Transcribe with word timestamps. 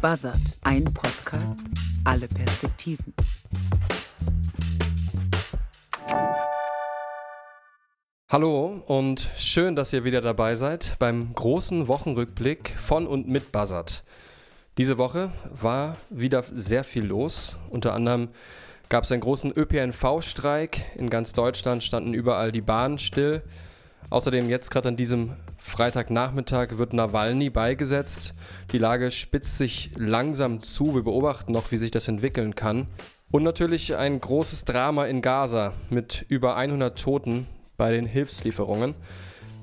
Buzzard, 0.00 0.40
ein 0.62 0.82
Podcast, 0.92 1.60
alle 2.04 2.26
Perspektiven. 2.26 3.14
Hallo 8.28 8.82
und 8.86 9.30
schön, 9.36 9.76
dass 9.76 9.92
ihr 9.92 10.02
wieder 10.02 10.20
dabei 10.20 10.56
seid 10.56 10.96
beim 10.98 11.32
großen 11.32 11.86
Wochenrückblick 11.86 12.70
von 12.70 13.06
und 13.06 13.28
mit 13.28 13.52
Buzzard. 13.52 14.02
Diese 14.76 14.98
Woche 14.98 15.30
war 15.52 15.98
wieder 16.10 16.42
sehr 16.42 16.82
viel 16.82 17.06
los. 17.06 17.56
Unter 17.70 17.94
anderem 17.94 18.30
gab 18.88 19.04
es 19.04 19.12
einen 19.12 19.20
großen 19.20 19.52
ÖPNV-Streik. 19.56 20.84
In 20.96 21.10
ganz 21.10 21.32
Deutschland 21.32 21.82
standen 21.82 22.14
überall 22.14 22.52
die 22.52 22.60
Bahnen 22.60 22.98
still. 22.98 23.42
Außerdem 24.10 24.48
jetzt 24.48 24.70
gerade 24.70 24.88
an 24.88 24.96
diesem 24.96 25.32
Freitagnachmittag 25.58 26.78
wird 26.78 26.92
Nawalny 26.92 27.50
beigesetzt. 27.50 28.34
Die 28.70 28.78
Lage 28.78 29.10
spitzt 29.10 29.58
sich 29.58 29.90
langsam 29.96 30.60
zu. 30.60 30.94
Wir 30.94 31.02
beobachten 31.02 31.52
noch, 31.52 31.72
wie 31.72 31.78
sich 31.78 31.90
das 31.90 32.06
entwickeln 32.08 32.54
kann. 32.54 32.86
Und 33.30 33.42
natürlich 33.42 33.96
ein 33.96 34.20
großes 34.20 34.64
Drama 34.64 35.06
in 35.06 35.22
Gaza 35.22 35.72
mit 35.90 36.24
über 36.28 36.56
100 36.56 36.96
Toten 36.96 37.48
bei 37.76 37.90
den 37.90 38.06
Hilfslieferungen, 38.06 38.94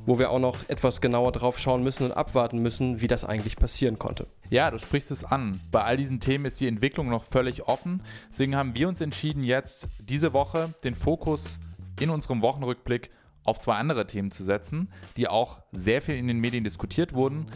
wo 0.06 0.20
wir 0.20 0.32
auch 0.32 0.40
noch 0.40 0.58
etwas 0.70 1.02
genauer 1.02 1.32
drauf 1.32 1.60
schauen 1.60 1.84
müssen 1.84 2.06
und 2.06 2.12
abwarten 2.12 2.60
müssen, 2.60 3.02
wie 3.02 3.08
das 3.08 3.26
eigentlich 3.26 3.56
passieren 3.56 4.00
konnte. 4.00 4.28
Ja, 4.50 4.72
du 4.72 4.80
sprichst 4.80 5.12
es 5.12 5.24
an. 5.24 5.62
Bei 5.72 5.84
all 5.84 5.98
diesen 5.98 6.20
Themen 6.20 6.46
ist 6.46 6.60
die 6.60 6.68
Entwicklung 6.68 7.10
noch 7.10 7.26
völlig 7.26 7.68
offen. 7.68 8.02
Deswegen 8.32 8.56
haben 8.56 8.74
wir 8.76 8.88
uns 8.88 9.02
entschieden, 9.02 9.44
jetzt 9.44 9.88
diese 10.00 10.34
Woche 10.34 10.74
den 10.84 10.96
Fokus 10.96 11.60
in 12.00 12.10
unserem 12.10 12.42
Wochenrückblick 12.42 13.12
auf 13.44 13.60
zwei 13.60 13.76
andere 13.76 14.06
Themen 14.06 14.32
zu 14.32 14.44
setzen, 14.44 14.92
die 15.18 15.28
auch 15.28 15.62
sehr 15.72 16.02
viel 16.02 16.16
in 16.16 16.28
den 16.28 16.40
Medien 16.40 16.64
diskutiert 16.64 17.14
wurden. 17.14 17.48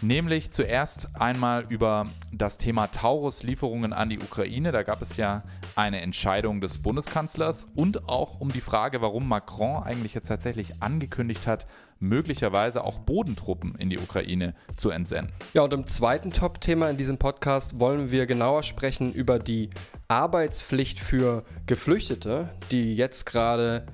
Nämlich 0.00 0.52
zuerst 0.52 1.08
einmal 1.20 1.66
über 1.68 2.06
das 2.32 2.56
Thema 2.56 2.86
Taurus-Lieferungen 2.86 3.92
an 3.92 4.08
die 4.08 4.18
Ukraine. 4.18 4.72
Da 4.72 4.82
gab 4.82 5.02
es 5.02 5.16
ja 5.16 5.44
eine 5.76 6.00
Entscheidung 6.00 6.60
des 6.60 6.78
Bundeskanzlers 6.78 7.66
und 7.74 8.08
auch 8.08 8.40
um 8.40 8.52
die 8.52 8.60
Frage, 8.60 9.02
warum 9.02 9.28
Macron 9.28 9.82
eigentlich 9.82 10.14
jetzt 10.14 10.28
tatsächlich 10.28 10.82
angekündigt 10.82 11.46
hat, 11.46 11.66
möglicherweise 12.00 12.84
auch 12.84 12.98
Bodentruppen 12.98 13.74
in 13.76 13.90
die 13.90 13.98
Ukraine 13.98 14.54
zu 14.76 14.90
entsenden. 14.90 15.32
Ja, 15.52 15.62
und 15.62 15.72
im 15.72 15.86
zweiten 15.86 16.32
Top-Thema 16.32 16.90
in 16.90 16.96
diesem 16.96 17.18
Podcast 17.18 17.80
wollen 17.80 18.10
wir 18.10 18.26
genauer 18.26 18.62
sprechen 18.62 19.12
über 19.12 19.38
die 19.38 19.70
Arbeitspflicht 20.08 20.98
für 20.98 21.44
Geflüchtete, 21.66 22.50
die 22.70 22.94
jetzt 22.94 23.26
gerade 23.26 23.86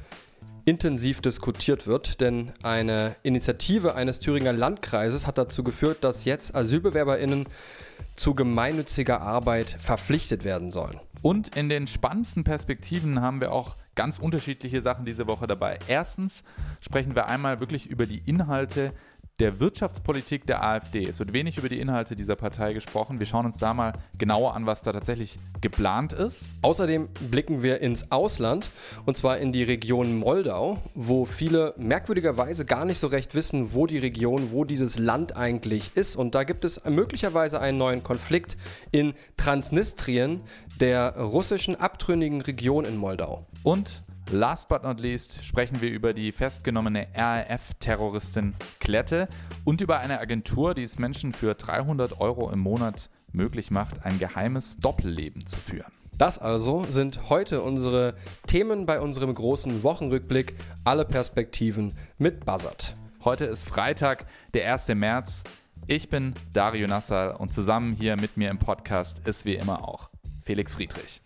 intensiv 0.64 1.20
diskutiert 1.20 1.86
wird, 1.86 2.20
denn 2.20 2.52
eine 2.62 3.16
Initiative 3.22 3.94
eines 3.94 4.20
Thüringer 4.20 4.52
Landkreises 4.52 5.26
hat 5.26 5.38
dazu 5.38 5.62
geführt, 5.64 6.04
dass 6.04 6.24
jetzt 6.24 6.54
Asylbewerberinnen 6.54 7.46
zu 8.14 8.34
gemeinnütziger 8.34 9.20
Arbeit 9.20 9.76
verpflichtet 9.78 10.44
werden 10.44 10.70
sollen. 10.70 11.00
Und 11.22 11.56
in 11.56 11.68
den 11.68 11.86
spannendsten 11.86 12.44
Perspektiven 12.44 13.20
haben 13.20 13.40
wir 13.40 13.52
auch 13.52 13.76
ganz 13.94 14.18
unterschiedliche 14.18 14.80
Sachen 14.80 15.04
diese 15.04 15.26
Woche 15.26 15.46
dabei. 15.46 15.78
Erstens 15.86 16.42
sprechen 16.80 17.14
wir 17.14 17.26
einmal 17.26 17.60
wirklich 17.60 17.86
über 17.86 18.06
die 18.06 18.22
Inhalte 18.24 18.92
der 19.40 19.58
Wirtschaftspolitik 19.58 20.46
der 20.46 20.62
AfD. 20.62 21.06
Es 21.06 21.18
wird 21.18 21.32
wenig 21.32 21.56
über 21.56 21.70
die 21.70 21.80
Inhalte 21.80 22.14
dieser 22.14 22.36
Partei 22.36 22.74
gesprochen. 22.74 23.18
Wir 23.18 23.26
schauen 23.26 23.46
uns 23.46 23.56
da 23.56 23.72
mal 23.72 23.94
genauer 24.18 24.54
an, 24.54 24.66
was 24.66 24.82
da 24.82 24.92
tatsächlich 24.92 25.38
geplant 25.62 26.12
ist. 26.12 26.44
Außerdem 26.60 27.08
blicken 27.30 27.62
wir 27.62 27.80
ins 27.80 28.12
Ausland 28.12 28.70
und 29.06 29.16
zwar 29.16 29.38
in 29.38 29.52
die 29.52 29.62
Region 29.62 30.18
Moldau, 30.18 30.78
wo 30.94 31.24
viele 31.24 31.72
merkwürdigerweise 31.78 32.66
gar 32.66 32.84
nicht 32.84 32.98
so 32.98 33.06
recht 33.06 33.34
wissen, 33.34 33.72
wo 33.72 33.86
die 33.86 33.98
Region, 33.98 34.52
wo 34.52 34.64
dieses 34.64 34.98
Land 34.98 35.36
eigentlich 35.36 35.92
ist. 35.94 36.16
Und 36.16 36.34
da 36.34 36.44
gibt 36.44 36.66
es 36.66 36.84
möglicherweise 36.84 37.60
einen 37.60 37.78
neuen 37.78 38.02
Konflikt 38.02 38.58
in 38.92 39.14
Transnistrien, 39.38 40.42
der 40.80 41.16
russischen 41.16 41.76
abtrünnigen 41.76 42.42
Region 42.42 42.84
in 42.84 42.98
Moldau. 42.98 43.46
Und 43.62 44.02
Last 44.32 44.68
but 44.68 44.84
not 44.84 45.00
least 45.00 45.44
sprechen 45.44 45.80
wir 45.80 45.90
über 45.90 46.14
die 46.14 46.30
festgenommene 46.30 47.08
RAF-Terroristin 47.16 48.54
Klette 48.78 49.28
und 49.64 49.80
über 49.80 49.98
eine 49.98 50.20
Agentur, 50.20 50.72
die 50.74 50.84
es 50.84 51.00
Menschen 51.00 51.32
für 51.32 51.54
300 51.54 52.20
Euro 52.20 52.48
im 52.50 52.60
Monat 52.60 53.10
möglich 53.32 53.72
macht, 53.72 54.06
ein 54.06 54.20
geheimes 54.20 54.76
Doppelleben 54.76 55.48
zu 55.48 55.56
führen. 55.56 55.90
Das 56.16 56.38
also 56.38 56.86
sind 56.88 57.28
heute 57.28 57.60
unsere 57.62 58.14
Themen 58.46 58.86
bei 58.86 59.00
unserem 59.00 59.34
großen 59.34 59.82
Wochenrückblick. 59.82 60.54
Alle 60.84 61.04
Perspektiven 61.04 61.96
mit 62.16 62.44
Buzzard. 62.44 62.94
Heute 63.24 63.46
ist 63.46 63.64
Freitag, 63.64 64.26
der 64.54 64.72
1. 64.72 64.88
März. 64.94 65.42
Ich 65.88 66.08
bin 66.08 66.34
Dario 66.52 66.86
Nassal 66.86 67.32
und 67.32 67.52
zusammen 67.52 67.94
hier 67.94 68.16
mit 68.16 68.36
mir 68.36 68.50
im 68.50 68.58
Podcast 68.58 69.26
ist 69.26 69.44
wie 69.44 69.56
immer 69.56 69.88
auch 69.88 70.08
Felix 70.44 70.74
Friedrich. 70.74 71.20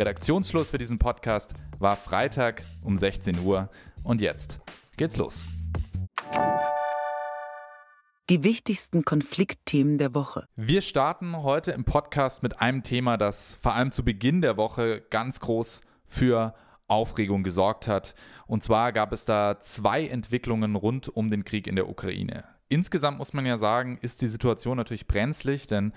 Redaktionsschluss 0.00 0.70
für 0.70 0.78
diesen 0.78 0.98
Podcast 0.98 1.52
war 1.78 1.94
Freitag 1.94 2.62
um 2.82 2.96
16 2.96 3.38
Uhr. 3.40 3.68
Und 4.02 4.22
jetzt 4.22 4.58
geht's 4.96 5.18
los. 5.18 5.46
Die 8.30 8.42
wichtigsten 8.42 9.04
Konfliktthemen 9.04 9.98
der 9.98 10.14
Woche. 10.14 10.46
Wir 10.56 10.80
starten 10.80 11.36
heute 11.42 11.72
im 11.72 11.84
Podcast 11.84 12.42
mit 12.42 12.62
einem 12.62 12.82
Thema, 12.82 13.18
das 13.18 13.58
vor 13.60 13.74
allem 13.74 13.92
zu 13.92 14.02
Beginn 14.02 14.40
der 14.40 14.56
Woche 14.56 15.02
ganz 15.10 15.38
groß 15.40 15.82
für 16.06 16.54
Aufregung 16.88 17.42
gesorgt 17.42 17.86
hat. 17.86 18.14
Und 18.46 18.62
zwar 18.62 18.92
gab 18.92 19.12
es 19.12 19.26
da 19.26 19.60
zwei 19.60 20.06
Entwicklungen 20.06 20.76
rund 20.76 21.10
um 21.10 21.30
den 21.30 21.44
Krieg 21.44 21.66
in 21.66 21.76
der 21.76 21.90
Ukraine. 21.90 22.44
Insgesamt 22.70 23.18
muss 23.18 23.34
man 23.34 23.44
ja 23.44 23.58
sagen, 23.58 23.98
ist 24.00 24.22
die 24.22 24.28
Situation 24.28 24.78
natürlich 24.78 25.06
brenzlig, 25.06 25.66
denn 25.66 25.92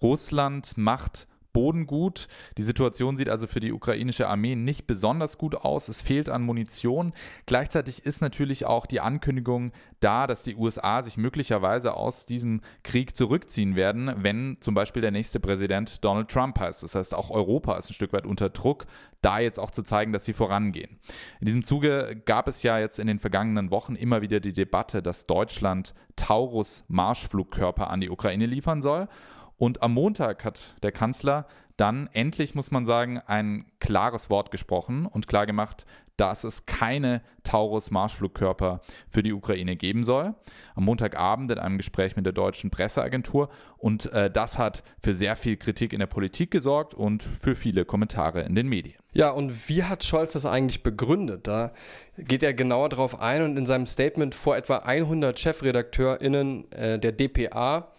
Russland 0.00 0.76
macht 0.76 1.26
Boden 1.52 1.86
gut. 1.86 2.28
Die 2.56 2.62
Situation 2.62 3.16
sieht 3.16 3.28
also 3.28 3.46
für 3.46 3.60
die 3.60 3.72
ukrainische 3.72 4.28
Armee 4.28 4.54
nicht 4.54 4.86
besonders 4.86 5.38
gut 5.38 5.54
aus. 5.54 5.88
Es 5.88 6.00
fehlt 6.00 6.28
an 6.28 6.42
Munition. 6.42 7.12
Gleichzeitig 7.46 8.04
ist 8.04 8.20
natürlich 8.20 8.66
auch 8.66 8.86
die 8.86 9.00
Ankündigung 9.00 9.72
da, 10.00 10.26
dass 10.26 10.42
die 10.42 10.56
USA 10.56 11.02
sich 11.02 11.16
möglicherweise 11.16 11.94
aus 11.94 12.26
diesem 12.26 12.60
Krieg 12.82 13.16
zurückziehen 13.16 13.76
werden, 13.76 14.12
wenn 14.18 14.58
zum 14.60 14.74
Beispiel 14.74 15.02
der 15.02 15.10
nächste 15.10 15.40
Präsident 15.40 16.04
Donald 16.04 16.28
Trump 16.28 16.58
heißt. 16.58 16.82
Das 16.82 16.94
heißt, 16.94 17.14
auch 17.14 17.30
Europa 17.30 17.76
ist 17.76 17.90
ein 17.90 17.94
Stück 17.94 18.12
weit 18.12 18.26
unter 18.26 18.50
Druck, 18.50 18.86
da 19.20 19.40
jetzt 19.40 19.58
auch 19.58 19.70
zu 19.70 19.82
zeigen, 19.82 20.12
dass 20.12 20.24
sie 20.24 20.32
vorangehen. 20.32 20.98
In 21.40 21.46
diesem 21.46 21.64
Zuge 21.64 22.22
gab 22.24 22.46
es 22.46 22.62
ja 22.62 22.78
jetzt 22.78 22.98
in 22.98 23.06
den 23.06 23.18
vergangenen 23.18 23.70
Wochen 23.70 23.96
immer 23.96 24.22
wieder 24.22 24.40
die 24.40 24.52
Debatte, 24.52 25.02
dass 25.02 25.26
Deutschland 25.26 25.94
Taurus 26.14 26.84
Marschflugkörper 26.88 27.90
an 27.90 28.00
die 28.00 28.10
Ukraine 28.10 28.46
liefern 28.46 28.82
soll. 28.82 29.08
Und 29.58 29.82
am 29.82 29.92
Montag 29.92 30.44
hat 30.44 30.74
der 30.82 30.92
Kanzler 30.92 31.46
dann 31.78 32.10
endlich, 32.12 32.54
muss 32.54 32.70
man 32.70 32.84
sagen, 32.86 33.18
ein 33.26 33.64
klares 33.80 34.30
Wort 34.30 34.50
gesprochen 34.50 35.06
und 35.06 35.28
klargemacht, 35.28 35.86
dass 36.18 36.42
es 36.42 36.66
keine 36.66 37.22
Taurus-Marschflugkörper 37.44 38.80
für 39.08 39.22
die 39.22 39.32
Ukraine 39.32 39.76
geben 39.76 40.02
soll. 40.02 40.34
Am 40.74 40.84
Montagabend 40.84 41.52
in 41.52 41.58
einem 41.58 41.76
Gespräch 41.76 42.16
mit 42.16 42.26
der 42.26 42.32
deutschen 42.32 42.70
Presseagentur. 42.70 43.48
Und 43.76 44.12
äh, 44.12 44.28
das 44.28 44.58
hat 44.58 44.82
für 45.00 45.14
sehr 45.14 45.36
viel 45.36 45.56
Kritik 45.56 45.92
in 45.92 46.00
der 46.00 46.08
Politik 46.08 46.50
gesorgt 46.50 46.92
und 46.92 47.22
für 47.22 47.54
viele 47.54 47.84
Kommentare 47.84 48.42
in 48.42 48.56
den 48.56 48.68
Medien. 48.68 48.96
Ja, 49.12 49.30
und 49.30 49.68
wie 49.68 49.84
hat 49.84 50.04
Scholz 50.04 50.32
das 50.32 50.44
eigentlich 50.44 50.82
begründet? 50.82 51.46
Da 51.46 51.72
geht 52.18 52.42
er 52.42 52.52
genauer 52.52 52.88
darauf 52.88 53.20
ein 53.20 53.42
und 53.42 53.56
in 53.56 53.66
seinem 53.66 53.86
Statement 53.86 54.34
vor 54.34 54.56
etwa 54.56 54.78
100 54.78 55.38
ChefredakteurInnen 55.38 56.72
äh, 56.72 56.98
der 56.98 57.12
DPA 57.12 57.92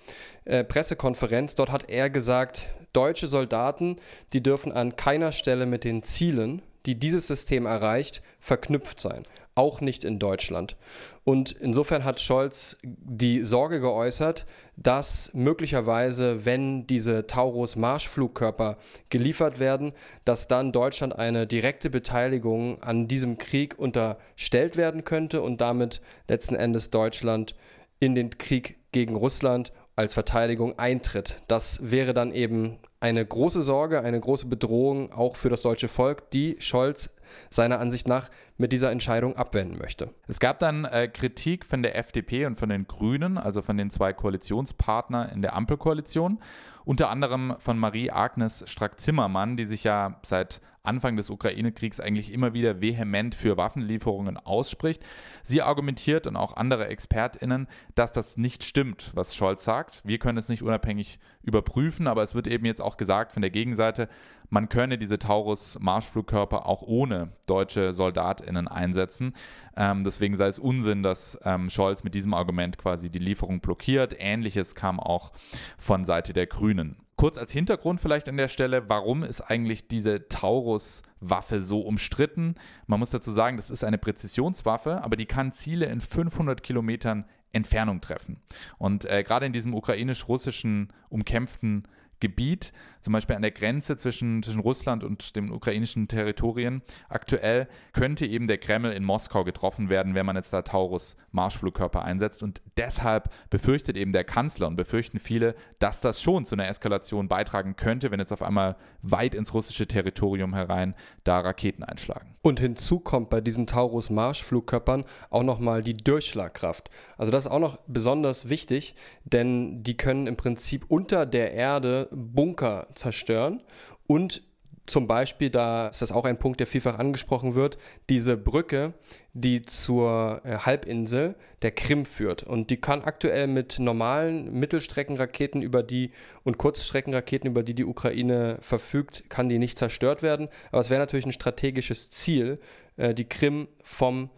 äh, 0.44 0.66
Pressekonferenz, 0.66 1.56
dort 1.56 1.72
hat 1.72 1.90
er 1.90 2.10
gesagt, 2.10 2.70
deutsche 2.94 3.28
Soldaten, 3.28 3.98
die 4.34 4.42
dürfen 4.42 4.72
an 4.72 4.96
keiner 4.96 5.32
Stelle 5.32 5.66
mit 5.66 5.84
den 5.84 6.04
Zielen, 6.04 6.62
die 6.86 6.96
dieses 6.96 7.28
System 7.28 7.66
erreicht, 7.66 8.22
verknüpft 8.40 9.00
sein. 9.00 9.25
Auch 9.56 9.81
nicht 9.81 10.06
in 10.06 10.19
Deutschland. 10.19 10.78
Und 11.25 11.52
insofern 11.52 12.06
hat 12.06 12.22
Scholz 12.22 12.78
die 12.81 13.44
Sorge 13.44 13.81
geäußert, 13.81 14.46
dass 14.78 15.31
möglicherweise, 15.34 16.46
wenn 16.46 16.88
diese 16.88 17.28
Taurus-Marschflugkörper 17.28 18.78
geliefert 19.10 19.60
werden, 19.60 19.92
dass 20.24 20.48
dann 20.48 20.72
Deutschland 20.72 21.13
eine 21.18 21.46
direkte 21.46 21.90
Beteiligung 21.90 22.81
an 22.81 23.10
diesem 23.10 23.38
Krieg 23.38 23.78
unterstellt 23.78 24.78
werden 24.78 25.04
könnte 25.04 25.42
und 25.42 25.60
damit 25.60 26.00
letzten 26.30 26.56
Endes 26.56 26.90
Deutschland 26.90 27.54
in 28.00 28.16
den 28.16 28.38
Krieg 28.38 28.78
gegen 28.94 29.16
Russland 29.16 29.74
als 29.98 30.13
Verteidigung 30.13 30.80
eintritt. 30.80 31.42
Das 31.50 31.80
wäre 31.84 32.13
dann 32.13 32.31
eben 32.31 32.80
eine 33.00 33.25
große 33.25 33.63
Sorge, 33.63 34.01
eine 34.01 34.19
große 34.19 34.48
Bedrohung 34.48 35.12
auch 35.13 35.36
für 35.36 35.50
das 35.50 35.62
deutsche 35.62 35.88
Volk, 35.88 36.31
die 36.31 36.57
Scholz 36.60 37.10
seiner 37.50 37.80
Ansicht 37.80 38.07
nach 38.07 38.30
mit 38.57 38.72
dieser 38.72 38.92
Entscheidung 38.92 39.36
abwenden 39.38 39.78
möchte. 39.78 40.10
Es 40.28 40.40
gab 40.40 40.60
dann 40.60 40.86
äh, 40.86 41.07
Kritik 41.07 41.66
von 41.66 41.81
der 41.84 41.98
FDP 41.98 42.46
und 42.46 42.60
von 42.60 42.69
den 42.69 42.88
Grünen, 42.88 43.38
also 43.38 43.62
von 43.62 43.78
den 43.78 43.90
zwei 43.90 44.13
Koalitionspartnern 44.13 45.30
in 45.30 45.42
der 45.42 45.56
Ampelkoalition, 45.56 46.40
unter 46.86 47.10
anderem 47.10 47.56
von 47.60 47.78
Marie-Agnes 47.78 48.64
Strack-Zimmermann, 48.68 49.58
die 49.58 49.66
sich 49.66 49.84
ja 49.84 50.20
seit 50.24 50.62
Anfang 50.84 51.18
des 51.18 51.30
Ukraine-Kriegs 51.30 52.00
eigentlich 52.00 52.31
immer 52.34 52.54
wieder 52.54 52.81
vehement 52.81 53.36
für 53.36 53.58
Waffenlieferungen 53.58 54.38
ausspricht. 54.38 55.04
Sie 55.44 55.62
argumentiert 55.62 56.26
und 56.26 56.36
auch 56.36 56.56
andere 56.56 56.88
ExpertInnen, 56.88 57.68
dass 57.96 58.12
das 58.12 58.38
nicht 58.38 58.64
stimmt, 58.64 59.12
was 59.14 59.36
Scholz 59.36 59.64
sagt. 59.64 60.02
Wir 60.06 60.18
können 60.20 60.38
es 60.38 60.50
nicht 60.50 60.64
unabhängig 60.64 61.20
überprüfen, 61.44 62.08
aber 62.08 62.24
es 62.24 62.34
wird 62.34 62.48
eben 62.48 62.66
jetzt 62.66 62.82
auch 62.82 62.98
gesagt 62.98 63.34
von 63.34 63.42
der 63.42 63.52
Gegenseite, 63.52 64.10
man 64.50 64.69
könne 64.69 64.98
diese 64.98 65.19
Taurus-Marschflugkörper 65.19 66.66
auch 66.66 66.81
ohne 66.81 67.30
deutsche 67.46 67.94
SoldatInnen 67.94 68.68
einsetzen. 68.68 69.34
Ähm, 69.75 70.04
deswegen 70.04 70.36
sei 70.36 70.48
es 70.48 70.60
Unsinn, 70.60 71.04
dass 71.04 71.40
ähm, 71.44 71.69
Scholz 71.69 72.04
mit 72.04 72.16
diesem 72.16 72.34
Argument 72.34 72.78
quasi 72.78 73.10
die 73.10 73.19
Lieferung 73.19 73.62
blockiert. 73.62 74.16
Ähnliches 74.18 74.75
kam 74.75 75.00
auch 75.00 75.31
von 75.78 76.06
Seite 76.06 76.34
der 76.34 76.48
Grünen. 76.48 76.98
Kurz 77.16 77.38
als 77.38 77.51
Hintergrund 77.51 78.00
vielleicht 78.00 78.30
an 78.30 78.38
der 78.38 78.48
Stelle, 78.48 78.88
warum 78.88 79.24
ist 79.24 79.42
eigentlich 79.42 79.90
diese 79.90 80.30
Taurus-Waffe 80.30 81.63
so 81.63 81.81
umstritten? 81.81 82.56
Man 82.88 83.00
muss 83.00 83.10
dazu 83.10 83.31
sagen, 83.31 83.57
das 83.57 83.69
ist 83.69 83.84
eine 83.84 83.98
Präzisionswaffe, 83.98 85.04
aber 85.04 85.18
die 85.18 85.25
kann 85.25 85.51
Ziele 85.51 85.88
in 85.88 86.00
500 86.00 86.63
Kilometern 86.63 87.25
Entfernung 87.51 88.00
treffen. 88.00 88.38
Und 88.78 89.04
äh, 89.04 89.24
gerade 89.24 89.46
in 89.46 89.54
diesem 89.54 89.74
ukrainisch-russischen 89.74 90.94
umkämpften 91.10 91.88
Gebiet, 92.19 92.74
zum 93.01 93.13
Beispiel 93.13 93.36
an 93.36 93.42
der 93.42 93.51
Grenze 93.51 93.95
zwischen, 93.98 94.44
zwischen 94.44 94.60
Russland 94.60 95.04
und 95.04 95.36
den 95.36 95.51
ukrainischen 95.51 96.07
Territorien 96.07 96.81
aktuell, 97.07 97.68
könnte 97.94 98.25
eben 98.25 98.48
der 98.48 98.57
Kreml 98.57 98.92
in 98.92 99.04
Moskau 99.04 99.44
getroffen 99.44 99.89
werden, 99.89 100.16
wenn 100.16 100.25
man 100.25 100.36
jetzt 100.36 100.51
da 100.51 100.62
Taurus 100.62 101.16
Marschflugkörper 101.31 102.04
einsetzt. 102.04 102.44
Und 102.44 102.62
deshalb 102.77 103.30
befürchtet 103.50 103.95
eben 103.95 104.12
der 104.12 104.25
Kanzler 104.25 104.68
und 104.68 104.75
befürchten 104.75 105.19
viele, 105.19 105.56
dass 105.80 106.01
das 106.01 106.21
schon 106.21 106.45
zu 106.45 106.56
einer 106.56 106.68
Eskalation 106.68 107.30
beitragen 107.30 107.75
könnte, 107.75 108.12
wenn 108.12 108.19
jetzt 108.19 108.33
auf 108.33 108.42
einmal 108.42 108.75
weit 109.01 109.33
ins 109.33 109.54
russische 109.54 109.88
Territorium 109.88 110.54
herein 110.54 110.94
da 111.24 111.39
Raketen 111.39 111.83
einschlagen. 111.83 112.36
Und 112.42 112.60
hinzu 112.60 113.00
kommt 113.00 113.30
bei 113.30 113.42
diesen 113.42 113.68
Taurus 113.68 114.10
Marschflugkörpern 114.10 115.06
auch 115.30 115.44
nochmal 115.44 115.83
die 115.83 115.95
Durchschlagkraft. 115.95 116.89
Also 117.18 117.31
das 117.31 117.45
ist 117.45 117.51
auch 117.51 117.60
noch 117.60 117.80
besonders 117.88 118.50
wichtig, 118.50 118.95
denn 119.24 119.83
die 119.83 119.98
können 119.98 120.27
im 120.27 120.38
Prinzip 120.38 120.86
unter 120.88 121.25
der 121.25 121.54
Erde 121.54 122.09
Bunker 122.12 122.88
zerstören 122.96 123.62
und 124.08 124.44
zum 124.90 125.06
Beispiel, 125.06 125.52
da 125.52 125.90
ist 125.90 126.02
das 126.02 126.12
auch 126.12 126.26
ein 126.26 126.40
Punkt, 126.40 126.60
der 126.60 126.66
vielfach 126.66 126.98
angesprochen 126.98 127.54
wird, 127.54 127.78
diese 128.10 128.36
Brücke, 128.36 128.94
die 129.34 129.62
zur 129.62 130.42
äh, 130.44 130.58
Halbinsel 130.58 131.36
der 131.62 131.72
Krim 131.72 132.06
führt. 132.06 132.42
Und 132.42 132.72
die 132.72 132.82
kann 132.82 133.04
aktuell 133.04 133.46
mit 133.46 133.78
normalen 133.78 134.52
Mittelstreckenraketen 134.52 135.62
über 135.62 135.84
die 135.84 136.12
und 136.44 136.58
Kurzstreckenraketen, 136.58 137.48
über 137.48 137.62
die 137.62 137.76
die 137.76 137.86
Ukraine 137.86 138.58
verfügt, 138.62 139.30
kann 139.30 139.48
die 139.48 139.60
nicht 139.60 139.78
zerstört 139.78 140.24
werden. 140.24 140.50
Aber 140.72 140.82
es 140.82 140.90
wäre 140.90 141.00
natürlich 141.00 141.28
ein 141.28 141.34
strategisches 141.34 142.10
Ziel, 142.10 142.60
äh, 142.98 143.14
die 143.14 143.30
Krim 143.30 143.68
vom 143.84 144.32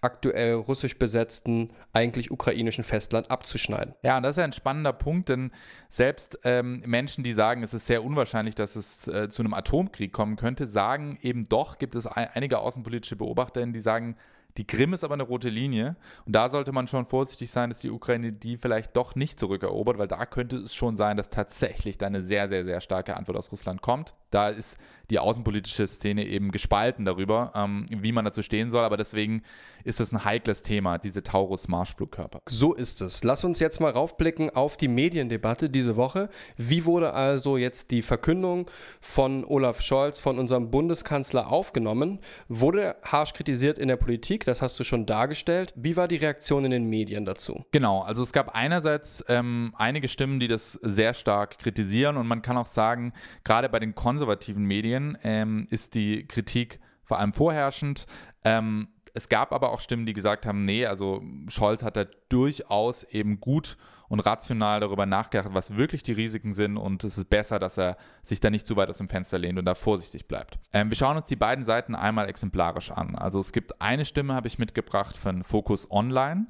aktuell 0.00 0.54
russisch 0.54 0.98
besetzten, 0.98 1.70
eigentlich 1.92 2.30
ukrainischen 2.30 2.84
Festland 2.84 3.30
abzuschneiden. 3.30 3.94
Ja, 4.02 4.16
und 4.16 4.22
das 4.22 4.32
ist 4.32 4.38
ja 4.38 4.44
ein 4.44 4.52
spannender 4.52 4.92
Punkt, 4.92 5.28
denn 5.28 5.50
selbst 5.88 6.38
ähm, 6.44 6.82
Menschen, 6.86 7.24
die 7.24 7.32
sagen, 7.32 7.62
es 7.62 7.74
ist 7.74 7.86
sehr 7.86 8.04
unwahrscheinlich, 8.04 8.54
dass 8.54 8.76
es 8.76 9.08
äh, 9.08 9.28
zu 9.28 9.42
einem 9.42 9.54
Atomkrieg 9.54 10.12
kommen 10.12 10.36
könnte, 10.36 10.66
sagen 10.66 11.18
eben 11.22 11.44
doch, 11.44 11.78
gibt 11.78 11.94
es 11.94 12.06
ein, 12.06 12.28
einige 12.32 12.58
außenpolitische 12.58 13.16
Beobachterinnen, 13.16 13.72
die 13.72 13.80
sagen, 13.80 14.16
die 14.56 14.66
Krim 14.66 14.92
ist 14.92 15.04
aber 15.04 15.14
eine 15.14 15.22
rote 15.22 15.48
Linie 15.48 15.96
und 16.26 16.34
da 16.34 16.48
sollte 16.48 16.72
man 16.72 16.88
schon 16.88 17.06
vorsichtig 17.06 17.50
sein, 17.50 17.70
dass 17.70 17.78
die 17.78 17.90
Ukraine 17.90 18.32
die 18.32 18.56
vielleicht 18.56 18.96
doch 18.96 19.14
nicht 19.14 19.38
zurückerobert, 19.38 19.98
weil 19.98 20.08
da 20.08 20.26
könnte 20.26 20.56
es 20.56 20.74
schon 20.74 20.96
sein, 20.96 21.16
dass 21.16 21.30
tatsächlich 21.30 21.98
da 21.98 22.06
eine 22.06 22.22
sehr, 22.22 22.48
sehr, 22.48 22.64
sehr 22.64 22.80
starke 22.80 23.16
Antwort 23.16 23.38
aus 23.38 23.52
Russland 23.52 23.82
kommt. 23.82 24.14
Da 24.30 24.48
ist 24.48 24.78
die 25.10 25.18
außenpolitische 25.18 25.86
Szene 25.86 26.26
eben 26.26 26.50
gespalten 26.50 27.04
darüber, 27.04 27.52
ähm, 27.54 27.86
wie 27.88 28.12
man 28.12 28.24
dazu 28.24 28.42
stehen 28.42 28.70
soll. 28.70 28.84
Aber 28.84 28.96
deswegen 28.96 29.42
ist 29.84 30.00
es 30.00 30.12
ein 30.12 30.24
heikles 30.24 30.62
Thema, 30.62 30.98
diese 30.98 31.22
Taurus-Marschflugkörper. 31.22 32.42
So 32.46 32.74
ist 32.74 33.00
es. 33.00 33.24
Lass 33.24 33.44
uns 33.44 33.58
jetzt 33.58 33.80
mal 33.80 33.90
raufblicken 33.90 34.50
auf 34.50 34.76
die 34.76 34.88
Mediendebatte 34.88 35.70
diese 35.70 35.96
Woche. 35.96 36.28
Wie 36.56 36.84
wurde 36.84 37.14
also 37.14 37.56
jetzt 37.56 37.90
die 37.90 38.02
Verkündung 38.02 38.70
von 39.00 39.44
Olaf 39.44 39.80
Scholz, 39.80 40.18
von 40.18 40.38
unserem 40.38 40.70
Bundeskanzler 40.70 41.50
aufgenommen? 41.50 42.18
Wurde 42.48 42.96
harsch 43.02 43.32
kritisiert 43.32 43.78
in 43.78 43.88
der 43.88 43.96
Politik, 43.96 44.44
das 44.48 44.62
hast 44.62 44.78
du 44.80 44.84
schon 44.84 45.06
dargestellt. 45.06 45.72
Wie 45.76 45.96
war 45.96 46.08
die 46.08 46.16
Reaktion 46.16 46.64
in 46.64 46.70
den 46.70 46.84
Medien 46.84 47.24
dazu? 47.24 47.64
Genau, 47.70 48.02
also 48.02 48.22
es 48.22 48.32
gab 48.32 48.54
einerseits 48.54 49.24
ähm, 49.28 49.74
einige 49.76 50.08
Stimmen, 50.08 50.40
die 50.40 50.48
das 50.48 50.72
sehr 50.72 51.14
stark 51.14 51.58
kritisieren 51.58 52.16
und 52.16 52.26
man 52.26 52.42
kann 52.42 52.56
auch 52.56 52.66
sagen, 52.66 53.12
gerade 53.44 53.68
bei 53.68 53.78
den 53.78 53.94
konservativen 53.94 54.64
Medien, 54.64 55.16
ähm, 55.22 55.66
ist 55.70 55.94
die 55.94 56.26
Kritik 56.26 56.80
vor 57.04 57.18
allem 57.18 57.32
vorherrschend. 57.32 58.06
Ähm, 58.44 58.88
es 59.18 59.28
gab 59.28 59.52
aber 59.52 59.72
auch 59.72 59.80
Stimmen, 59.80 60.06
die 60.06 60.12
gesagt 60.12 60.46
haben, 60.46 60.64
nee, 60.64 60.86
also 60.86 61.22
Scholz 61.48 61.82
hat 61.82 61.96
da 61.96 62.06
durchaus 62.28 63.02
eben 63.02 63.40
gut 63.40 63.76
und 64.08 64.20
rational 64.20 64.80
darüber 64.80 65.06
nachgedacht, 65.06 65.50
was 65.52 65.76
wirklich 65.76 66.02
die 66.02 66.12
Risiken 66.12 66.52
sind 66.52 66.76
und 66.76 67.04
es 67.04 67.18
ist 67.18 67.28
besser, 67.28 67.58
dass 67.58 67.76
er 67.76 67.96
sich 68.22 68.40
da 68.40 68.48
nicht 68.48 68.66
zu 68.66 68.76
weit 68.76 68.88
aus 68.88 68.98
dem 68.98 69.08
Fenster 69.08 69.38
lehnt 69.38 69.58
und 69.58 69.64
da 69.64 69.74
vorsichtig 69.74 70.28
bleibt. 70.28 70.58
Ähm, 70.72 70.88
wir 70.88 70.96
schauen 70.96 71.16
uns 71.16 71.26
die 71.26 71.36
beiden 71.36 71.64
Seiten 71.64 71.94
einmal 71.94 72.28
exemplarisch 72.28 72.90
an. 72.92 73.16
Also 73.16 73.40
es 73.40 73.52
gibt 73.52 73.82
eine 73.82 74.04
Stimme, 74.04 74.34
habe 74.34 74.46
ich 74.46 74.58
mitgebracht 74.58 75.16
von 75.16 75.42
Focus 75.42 75.90
Online 75.90 76.46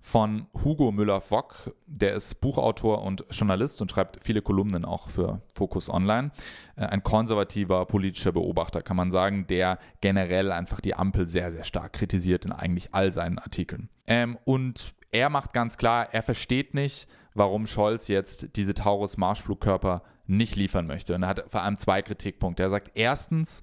von 0.00 0.46
Hugo 0.64 0.92
Müller-Fock. 0.92 1.74
Der 1.86 2.14
ist 2.14 2.40
Buchautor 2.40 3.02
und 3.02 3.24
Journalist 3.30 3.80
und 3.82 3.90
schreibt 3.90 4.18
viele 4.22 4.42
Kolumnen 4.42 4.84
auch 4.84 5.08
für 5.08 5.40
Focus 5.54 5.88
Online. 5.88 6.30
Äh, 6.76 6.86
ein 6.86 7.02
konservativer 7.02 7.84
politischer 7.86 8.32
Beobachter, 8.32 8.82
kann 8.82 8.96
man 8.96 9.10
sagen, 9.10 9.46
der 9.46 9.78
generell 10.00 10.52
einfach 10.52 10.80
die 10.80 10.94
Ampel 10.94 11.28
sehr, 11.28 11.52
sehr 11.52 11.64
stark 11.64 11.92
kritisiert 11.92 12.44
in 12.44 12.52
eigentlich 12.52 12.94
all 12.94 13.12
seinen 13.12 13.38
Artikeln. 13.38 13.88
Ähm, 14.06 14.38
und 14.44 14.94
er 15.10 15.30
macht 15.30 15.52
ganz 15.52 15.76
klar, 15.76 16.08
er 16.12 16.22
versteht 16.22 16.74
nicht, 16.74 17.08
warum 17.34 17.66
Scholz 17.66 18.08
jetzt 18.08 18.56
diese 18.56 18.74
Taurus-Marschflugkörper 18.74 20.02
nicht 20.26 20.56
liefern 20.56 20.86
möchte. 20.86 21.14
Und 21.14 21.22
er 21.22 21.28
hat 21.30 21.44
vor 21.48 21.62
allem 21.62 21.78
zwei 21.78 22.02
Kritikpunkte. 22.02 22.62
Er 22.62 22.70
sagt 22.70 22.92
erstens, 22.94 23.62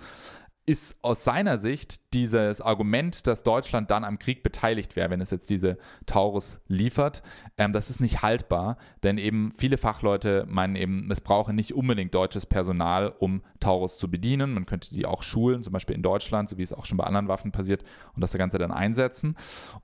ist 0.68 0.98
aus 1.04 1.24
seiner 1.24 1.60
Sicht 1.60 2.14
dieses 2.14 2.60
Argument, 2.60 3.28
dass 3.28 3.44
Deutschland 3.44 3.92
dann 3.92 4.04
am 4.04 4.18
Krieg 4.18 4.42
beteiligt 4.42 4.96
wäre, 4.96 5.12
wenn 5.12 5.22
es 5.22 5.30
jetzt 5.30 5.52
diese 5.52 5.78
Taurus 6.08 6.60
liefert, 6.68 7.22
ähm, 7.58 7.72
das 7.72 7.92
ist 7.92 8.00
nicht 8.02 8.24
haltbar, 8.24 8.78
denn 9.04 9.20
eben 9.20 9.54
viele 9.56 9.78
Fachleute 9.78 10.46
meinen 10.48 10.76
eben, 10.76 11.12
es 11.12 11.22
brauche 11.22 11.54
nicht 11.54 11.76
unbedingt 11.76 12.16
deutsches 12.16 12.48
Personal, 12.48 13.14
um 13.20 13.44
Taurus 13.60 13.98
zu 13.98 14.10
bedienen. 14.10 14.54
Man 14.54 14.66
könnte 14.66 14.90
die 14.90 15.06
auch 15.06 15.22
schulen, 15.22 15.62
zum 15.62 15.74
Beispiel 15.74 15.96
in 15.96 16.02
Deutschland, 16.04 16.50
so 16.50 16.58
wie 16.58 16.64
es 16.64 16.74
auch 16.74 16.86
schon 16.86 16.98
bei 16.98 17.06
anderen 17.06 17.28
Waffen 17.28 17.52
passiert, 17.52 17.84
und 18.16 18.22
das 18.22 18.34
Ganze 18.34 18.58
dann 18.58 18.72
einsetzen. 18.72 19.38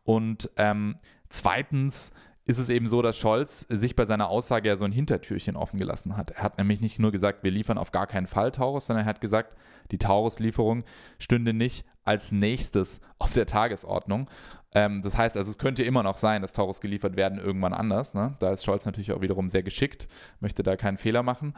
Und 0.04 0.50
ähm, 0.58 0.96
zweitens 1.30 2.12
ist 2.46 2.58
es 2.58 2.70
eben 2.70 2.88
so, 2.88 3.04
dass 3.04 3.18
Scholz 3.18 3.68
sich 3.70 3.96
bei 3.96 4.06
seiner 4.08 4.30
Aussage 4.30 4.68
ja 4.68 4.76
so 4.76 4.86
ein 4.86 4.92
Hintertürchen 4.92 5.56
offen 5.56 5.78
gelassen 5.78 6.18
hat. 6.18 6.32
Er 6.32 6.44
hat 6.44 6.58
nämlich 6.58 6.82
nicht 6.82 6.98
nur 6.98 7.12
gesagt, 7.12 7.44
wir 7.44 7.52
liefern 7.52 7.78
auf 7.78 7.92
gar 7.92 8.08
keinen 8.08 8.26
Fall 8.26 8.52
Taurus, 8.52 8.88
sondern 8.88 9.06
er 9.06 9.10
hat 9.10 9.22
gesagt, 9.22 9.56
die 9.92 9.98
Taurus-Lieferung 9.98 10.84
stünde 11.20 11.54
nicht 11.54 11.86
als 12.04 12.32
nächstes 12.32 13.02
auf 13.20 13.34
der 13.34 13.46
Tagesordnung. 13.46 14.30
Ähm, 14.74 15.02
das 15.02 15.18
heißt 15.18 15.36
also, 15.38 15.52
es 15.52 15.58
könnte 15.58 15.84
immer 15.84 16.04
noch 16.04 16.18
sein, 16.18 16.42
dass 16.42 16.54
Taurus 16.54 16.80
geliefert 16.80 17.16
werden 17.16 17.40
irgendwann 17.40 17.74
anders. 17.74 18.14
Ne? 18.14 18.36
Da 18.40 18.52
ist 18.52 18.64
Scholz 18.64 18.86
natürlich 18.86 19.12
auch 19.12 19.22
wiederum 19.22 19.50
sehr 19.50 19.64
geschickt, 19.64 20.08
möchte 20.40 20.64
da 20.64 20.78
keinen 20.78 20.98
Fehler 20.98 21.24
machen. 21.24 21.54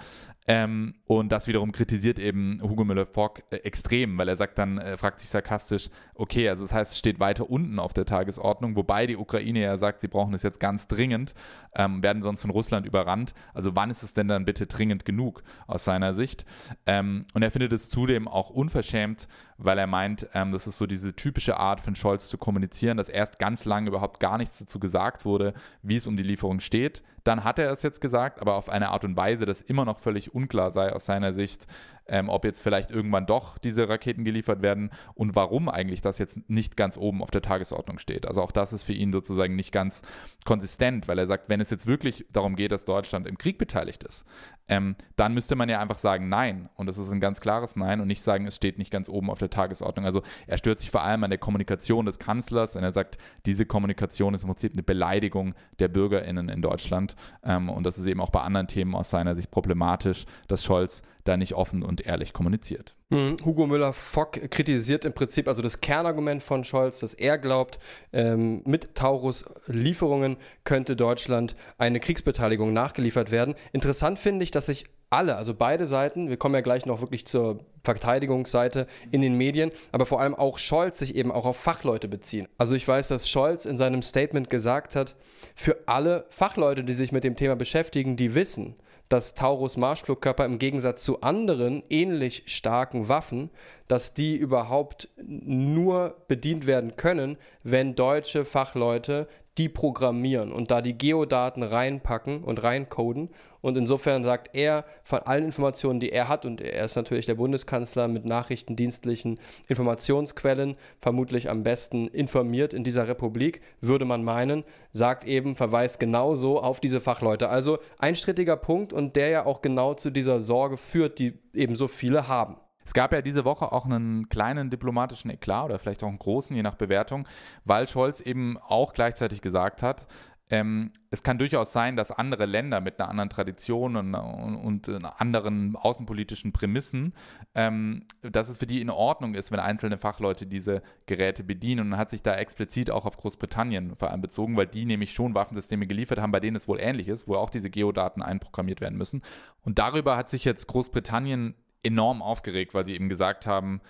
Ähm, 0.47 0.95
und 1.05 1.31
das 1.31 1.47
wiederum 1.47 1.71
kritisiert 1.71 2.19
eben 2.19 2.59
Hugo 2.61 2.83
Müller-Fock 2.83 3.43
äh, 3.51 3.57
extrem, 3.57 4.17
weil 4.17 4.27
er 4.27 4.35
sagt 4.35 4.57
dann, 4.57 4.77
äh, 4.77 4.97
fragt 4.97 5.19
sich 5.19 5.29
sarkastisch, 5.29 5.89
okay, 6.15 6.49
also 6.49 6.63
das 6.63 6.73
heißt, 6.73 6.93
es 6.93 6.99
steht 6.99 7.19
weiter 7.19 7.49
unten 7.49 7.79
auf 7.79 7.93
der 7.93 8.05
Tagesordnung, 8.05 8.75
wobei 8.75 9.07
die 9.07 9.17
Ukraine 9.17 9.61
ja 9.61 9.77
sagt, 9.77 10.01
sie 10.01 10.07
brauchen 10.07 10.33
es 10.33 10.43
jetzt 10.43 10.59
ganz 10.59 10.87
dringend, 10.87 11.33
ähm, 11.75 12.01
werden 12.01 12.21
sonst 12.23 12.41
von 12.41 12.51
Russland 12.51 12.85
überrannt. 12.85 13.33
Also 13.53 13.75
wann 13.75 13.91
ist 13.91 14.03
es 14.03 14.13
denn 14.13 14.27
dann 14.27 14.45
bitte 14.45 14.65
dringend 14.65 15.05
genug 15.05 15.43
aus 15.67 15.85
seiner 15.85 16.13
Sicht? 16.13 16.45
Ähm, 16.85 17.25
und 17.33 17.43
er 17.43 17.51
findet 17.51 17.73
es 17.73 17.89
zudem 17.89 18.27
auch 18.27 18.49
unverschämt, 18.49 19.27
weil 19.63 19.77
er 19.77 19.87
meint, 19.87 20.27
ähm, 20.33 20.51
das 20.51 20.67
ist 20.67 20.77
so 20.77 20.85
diese 20.85 21.15
typische 21.15 21.57
Art 21.57 21.79
von 21.79 21.95
Scholz 21.95 22.27
zu 22.27 22.37
kommunizieren, 22.37 22.97
dass 22.97 23.09
erst 23.09 23.39
ganz 23.39 23.65
lange 23.65 23.87
überhaupt 23.87 24.19
gar 24.19 24.37
nichts 24.37 24.59
dazu 24.59 24.79
gesagt 24.79 25.25
wurde, 25.25 25.53
wie 25.81 25.95
es 25.95 26.07
um 26.07 26.17
die 26.17 26.23
Lieferung 26.23 26.59
steht. 26.59 27.03
Dann 27.23 27.43
hat 27.43 27.59
er 27.59 27.71
es 27.71 27.83
jetzt 27.83 28.01
gesagt, 28.01 28.41
aber 28.41 28.55
auf 28.55 28.69
eine 28.69 28.89
Art 28.89 29.03
und 29.05 29.15
Weise, 29.15 29.45
dass 29.45 29.61
immer 29.61 29.85
noch 29.85 29.99
völlig 29.99 30.33
unklar 30.33 30.71
sei 30.71 30.91
aus 30.91 31.05
seiner 31.05 31.33
Sicht, 31.33 31.67
ähm, 32.07 32.29
ob 32.29 32.43
jetzt 32.43 32.61
vielleicht 32.61 32.91
irgendwann 32.91 33.25
doch 33.25 33.57
diese 33.57 33.87
Raketen 33.87 34.23
geliefert 34.23 34.61
werden 34.61 34.91
und 35.13 35.35
warum 35.35 35.69
eigentlich 35.69 36.01
das 36.01 36.17
jetzt 36.17 36.49
nicht 36.49 36.75
ganz 36.75 36.97
oben 36.97 37.21
auf 37.21 37.31
der 37.31 37.41
Tagesordnung 37.41 37.97
steht. 37.97 38.25
Also 38.25 38.41
auch 38.41 38.51
das 38.51 38.73
ist 38.73 38.83
für 38.83 38.93
ihn 38.93 39.11
sozusagen 39.11 39.55
nicht 39.55 39.71
ganz 39.71 40.01
konsistent, 40.45 41.07
weil 41.07 41.19
er 41.19 41.27
sagt, 41.27 41.49
wenn 41.49 41.61
es 41.61 41.69
jetzt 41.69 41.87
wirklich 41.87 42.25
darum 42.31 42.55
geht, 42.55 42.71
dass 42.71 42.85
Deutschland 42.85 43.27
im 43.27 43.37
Krieg 43.37 43.57
beteiligt 43.57 44.03
ist, 44.03 44.25
ähm, 44.67 44.95
dann 45.15 45.33
müsste 45.33 45.55
man 45.55 45.69
ja 45.69 45.79
einfach 45.79 45.97
sagen 45.97 46.29
Nein. 46.29 46.69
Und 46.75 46.87
das 46.87 46.97
ist 46.97 47.11
ein 47.11 47.19
ganz 47.19 47.41
klares 47.41 47.75
Nein 47.75 48.01
und 48.01 48.07
nicht 48.07 48.21
sagen, 48.21 48.47
es 48.47 48.55
steht 48.55 48.77
nicht 48.77 48.91
ganz 48.91 49.09
oben 49.09 49.29
auf 49.29 49.39
der 49.39 49.49
Tagesordnung. 49.49 50.05
Also 50.05 50.23
er 50.47 50.57
stört 50.57 50.79
sich 50.79 50.91
vor 50.91 51.03
allem 51.03 51.23
an 51.23 51.29
der 51.29 51.39
Kommunikation 51.39 52.05
des 52.05 52.19
Kanzlers 52.19 52.75
und 52.75 52.83
er 52.83 52.91
sagt, 52.91 53.17
diese 53.45 53.65
Kommunikation 53.65 54.33
ist 54.33 54.43
im 54.43 54.49
Prinzip 54.49 54.73
eine 54.73 54.83
Beleidigung 54.83 55.53
der 55.79 55.87
BürgerInnen 55.87 56.49
in 56.49 56.61
Deutschland. 56.61 57.12
Ähm, 57.43 57.69
und 57.69 57.83
das 57.83 57.97
ist 57.97 58.05
eben 58.05 58.21
auch 58.21 58.29
bei 58.29 58.41
anderen 58.41 58.67
Themen 58.67 58.95
aus 58.95 59.09
seiner 59.09 59.35
Sicht 59.35 59.51
problematisch, 59.51 60.25
dass 60.47 60.63
Scholz 60.63 61.01
da 61.23 61.37
nicht 61.37 61.53
offen 61.53 61.83
und 61.83 62.05
ehrlich 62.05 62.33
kommuniziert. 62.33 62.95
Mhm. 63.09 63.37
Hugo 63.45 63.65
Müller-Fock 63.65 64.49
kritisiert 64.51 65.05
im 65.05 65.13
Prinzip 65.13 65.47
also 65.47 65.61
das 65.61 65.81
Kernargument 65.81 66.43
von 66.43 66.63
Scholz, 66.63 66.99
dass 66.99 67.13
er 67.13 67.37
glaubt, 67.37 67.79
ähm, 68.11 68.61
mit 68.65 68.95
Taurus-Lieferungen 68.95 70.37
könnte 70.63 70.95
Deutschland 70.95 71.55
eine 71.77 71.99
Kriegsbeteiligung 71.99 72.73
nachgeliefert 72.73 73.31
werden. 73.31 73.55
Interessant 73.71 74.19
finde 74.19 74.43
ich, 74.43 74.51
dass 74.51 74.65
sich 74.65 74.85
alle, 75.13 75.35
also 75.35 75.53
beide 75.53 75.85
Seiten, 75.85 76.29
wir 76.29 76.37
kommen 76.37 76.55
ja 76.55 76.61
gleich 76.61 76.85
noch 76.85 77.01
wirklich 77.01 77.25
zur 77.25 77.59
Verteidigungsseite 77.83 78.87
in 79.11 79.21
den 79.21 79.37
Medien, 79.37 79.71
aber 79.91 80.05
vor 80.05 80.19
allem 80.19 80.33
auch 80.33 80.57
Scholz 80.57 80.99
sich 80.99 81.15
eben 81.15 81.31
auch 81.31 81.45
auf 81.45 81.57
Fachleute 81.57 82.07
beziehen. 82.07 82.47
Also 82.57 82.75
ich 82.75 82.87
weiß, 82.87 83.09
dass 83.09 83.29
Scholz 83.29 83.65
in 83.65 83.77
seinem 83.77 84.01
Statement 84.01 84.49
gesagt 84.49 84.95
hat, 84.95 85.15
für 85.55 85.77
alle 85.85 86.25
Fachleute, 86.29 86.83
die 86.83 86.93
sich 86.93 87.11
mit 87.11 87.23
dem 87.23 87.35
Thema 87.35 87.55
beschäftigen, 87.55 88.15
die 88.15 88.33
wissen, 88.33 88.75
dass 89.09 89.35
Taurus 89.35 89.77
Marschflugkörper 89.77 90.45
im 90.45 90.57
Gegensatz 90.57 91.03
zu 91.03 91.21
anderen 91.21 91.83
ähnlich 91.89 92.43
starken 92.47 93.07
Waffen, 93.07 93.51
dass 93.87 94.15
die 94.15 94.35
überhaupt 94.35 95.09
nur 95.17 96.15
bedient 96.27 96.65
werden 96.65 96.95
können, 96.95 97.37
wenn 97.63 97.93
deutsche 97.93 98.45
Fachleute 98.45 99.27
die 99.57 99.69
programmieren 99.69 100.51
und 100.51 100.71
da 100.71 100.81
die 100.81 100.97
Geodaten 100.97 101.61
reinpacken 101.61 102.43
und 102.43 102.63
reincoden. 102.63 103.29
Und 103.61 103.77
insofern 103.77 104.23
sagt 104.23 104.49
er, 104.55 104.83
von 105.03 105.19
allen 105.19 105.45
Informationen, 105.45 105.99
die 105.99 106.11
er 106.11 106.27
hat, 106.27 106.43
und 106.43 106.59
er 106.59 106.83
ist 106.83 106.95
natürlich 106.95 107.27
der 107.27 107.35
Bundeskanzler 107.35 108.07
mit 108.07 108.25
nachrichtendienstlichen 108.25 109.39
Informationsquellen, 109.67 110.75
vermutlich 110.99 111.49
am 111.49 111.63
besten 111.63 112.07
informiert 112.07 112.73
in 112.73 112.83
dieser 112.83 113.07
Republik, 113.07 113.61
würde 113.79 114.05
man 114.05 114.23
meinen, 114.23 114.63
sagt 114.91 115.25
eben, 115.25 115.55
verweist 115.55 115.99
genauso 115.99 116.59
auf 116.59 116.79
diese 116.79 116.99
Fachleute. 116.99 117.49
Also 117.49 117.77
ein 117.99 118.15
strittiger 118.15 118.57
Punkt 118.57 118.91
und 118.91 119.15
der 119.15 119.29
ja 119.29 119.45
auch 119.45 119.61
genau 119.61 119.93
zu 119.93 120.09
dieser 120.09 120.39
Sorge 120.39 120.77
führt, 120.77 121.19
die 121.19 121.39
eben 121.53 121.75
so 121.75 121.87
viele 121.87 122.27
haben. 122.27 122.57
Es 122.85 122.93
gab 122.93 123.13
ja 123.13 123.21
diese 123.21 123.45
Woche 123.45 123.71
auch 123.71 123.85
einen 123.85 124.29
kleinen 124.29 124.69
diplomatischen 124.69 125.31
Eklat 125.31 125.65
oder 125.65 125.79
vielleicht 125.79 126.03
auch 126.03 126.09
einen 126.09 126.19
großen, 126.19 126.55
je 126.55 126.63
nach 126.63 126.75
Bewertung, 126.75 127.27
weil 127.65 127.87
Scholz 127.87 128.19
eben 128.19 128.57
auch 128.57 128.93
gleichzeitig 128.93 129.41
gesagt 129.41 129.83
hat, 129.83 130.07
ähm, 130.53 130.91
es 131.09 131.23
kann 131.23 131.39
durchaus 131.39 131.73
sein, 131.73 131.95
dass 131.95 132.11
andere 132.11 132.45
Länder 132.45 132.79
mit 132.79 132.99
einer 132.99 133.09
anderen 133.09 133.29
Tradition 133.29 133.95
und, 133.95 134.13
und, 134.13 134.87
und 134.87 135.05
anderen 135.19 135.75
außenpolitischen 135.75 136.51
Prämissen, 136.51 137.13
ähm, 137.55 138.05
dass 138.21 138.49
es 138.49 138.57
für 138.57 138.67
die 138.67 138.79
in 138.79 138.91
Ordnung 138.91 139.33
ist, 139.35 139.51
wenn 139.51 139.59
einzelne 139.59 139.97
Fachleute 139.97 140.45
diese 140.45 140.83
Geräte 141.07 141.43
bedienen. 141.43 141.93
Und 141.93 141.97
hat 141.97 142.11
sich 142.11 142.21
da 142.21 142.35
explizit 142.35 142.91
auch 142.91 143.05
auf 143.05 143.17
Großbritannien 143.17 143.95
vor 143.95 144.11
allem 144.11 144.21
bezogen, 144.21 144.55
weil 144.55 144.67
die 144.67 144.85
nämlich 144.85 145.13
schon 145.13 145.33
Waffensysteme 145.33 145.87
geliefert 145.87 146.19
haben, 146.21 146.31
bei 146.31 146.39
denen 146.39 146.57
es 146.57 146.67
wohl 146.67 146.79
ähnlich 146.79 147.07
ist, 147.07 147.27
wo 147.27 147.35
auch 147.35 147.49
diese 147.49 147.71
Geodaten 147.71 148.21
einprogrammiert 148.21 148.79
werden 148.79 148.97
müssen. 148.97 149.23
Und 149.61 149.79
darüber 149.79 150.17
hat 150.17 150.29
sich 150.29 150.45
jetzt 150.45 150.67
Großbritannien 150.67 151.55
enorm 151.83 152.21
aufgeregt, 152.21 152.73
weil 152.73 152.85
sie 152.85 152.95
eben 152.95 153.09
gesagt 153.09 153.45
haben, 153.45 153.81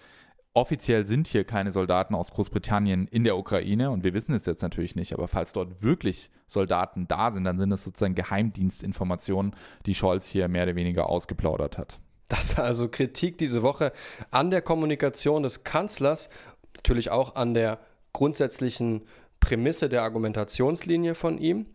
offiziell 0.53 1.05
sind 1.05 1.27
hier 1.27 1.43
keine 1.43 1.71
Soldaten 1.71 2.15
aus 2.15 2.31
Großbritannien 2.31 3.07
in 3.07 3.23
der 3.23 3.37
Ukraine 3.37 3.91
und 3.91 4.03
wir 4.03 4.13
wissen 4.13 4.33
es 4.33 4.45
jetzt 4.45 4.61
natürlich 4.61 4.95
nicht, 4.95 5.13
aber 5.13 5.27
falls 5.27 5.53
dort 5.53 5.81
wirklich 5.81 6.29
Soldaten 6.47 7.07
da 7.07 7.31
sind, 7.31 7.43
dann 7.43 7.57
sind 7.57 7.71
es 7.71 7.83
sozusagen 7.83 8.15
Geheimdienstinformationen, 8.15 9.55
die 9.85 9.95
Scholz 9.95 10.27
hier 10.27 10.47
mehr 10.47 10.63
oder 10.63 10.75
weniger 10.75 11.09
ausgeplaudert 11.09 11.77
hat. 11.77 11.99
Das 12.27 12.57
also 12.57 12.87
Kritik 12.87 13.37
diese 13.37 13.63
Woche 13.63 13.93
an 14.31 14.51
der 14.51 14.61
Kommunikation 14.61 15.43
des 15.43 15.63
Kanzlers, 15.63 16.29
natürlich 16.75 17.11
auch 17.11 17.35
an 17.35 17.53
der 17.53 17.79
grundsätzlichen 18.11 19.03
Prämisse 19.39 19.89
der 19.89 20.03
Argumentationslinie 20.03 21.15
von 21.15 21.37
ihm. 21.37 21.65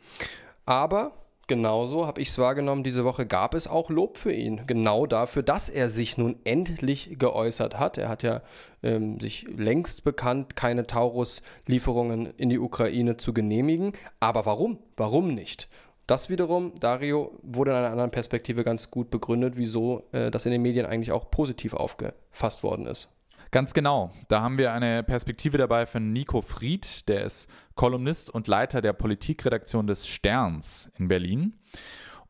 Aber 0.65 1.13
genauso 1.49 2.07
habe 2.07 2.21
ich 2.21 2.29
es 2.29 2.39
wahrgenommen, 2.39 2.85
diese 2.85 3.05
Woche 3.05 3.27
gab 3.27 3.55
es 3.55 3.67
auch 3.67 3.91
Lob 3.91 4.19
für 4.19 4.33
ihn. 4.33 4.63
Genau 4.67 5.07
dafür, 5.07 5.43
dass 5.43 5.69
er 5.69 5.89
sich 5.89 6.17
nun 6.17 6.37
endlich 6.45 7.19
geäußert 7.19 7.79
hat. 7.79 7.99
Er 7.99 8.09
hat 8.09 8.23
ja 8.23 8.43
ähm, 8.83 9.19
sich 9.19 9.47
längst 9.49 10.05
bekannt, 10.05 10.55
keine 10.55 10.87
Taurus-Lieferungen 10.87 12.27
in 12.37 12.51
die 12.51 12.59
Ukraine 12.59 13.17
zu 13.17 13.33
genehmigen. 13.33 13.93
Aber 14.21 14.47
warum? 14.47 14.79
Warum 14.97 15.35
nicht? 15.35 15.69
Das 16.07 16.31
wiederum, 16.31 16.73
Dario, 16.81 17.33
wurde 17.43 17.73
in 17.73 17.77
einer 17.77 17.91
anderen 17.91 18.11
Perspektive 18.11 18.65
ganz 18.65 18.91
gut 18.91 19.11
begründet, 19.11 19.55
wieso 19.57 20.05
äh, 20.13 20.31
das 20.31 20.47
in 20.47 20.53
den 20.53 20.63
Medien 20.63 20.87
eigentlich 20.87 21.13
auch 21.13 21.31
positiv 21.31 21.75
aufgefasst 21.75 22.63
worden 22.63 22.87
ist. 22.87 23.11
Ganz 23.51 23.73
genau. 23.73 24.11
Da 24.29 24.43
haben 24.43 24.59
wir 24.59 24.73
eine 24.73 25.03
Perspektive 25.03 25.57
dabei 25.57 25.87
von 25.87 26.13
Nico 26.13 26.43
Fried, 26.43 27.09
der 27.09 27.25
ist 27.25 27.49
Kolumnist 27.75 28.29
und 28.29 28.47
Leiter 28.47 28.83
der 28.83 28.93
Politikredaktion 28.93 29.87
des 29.87 30.07
Sterns 30.07 30.91
in 30.99 31.09
Berlin. 31.09 31.55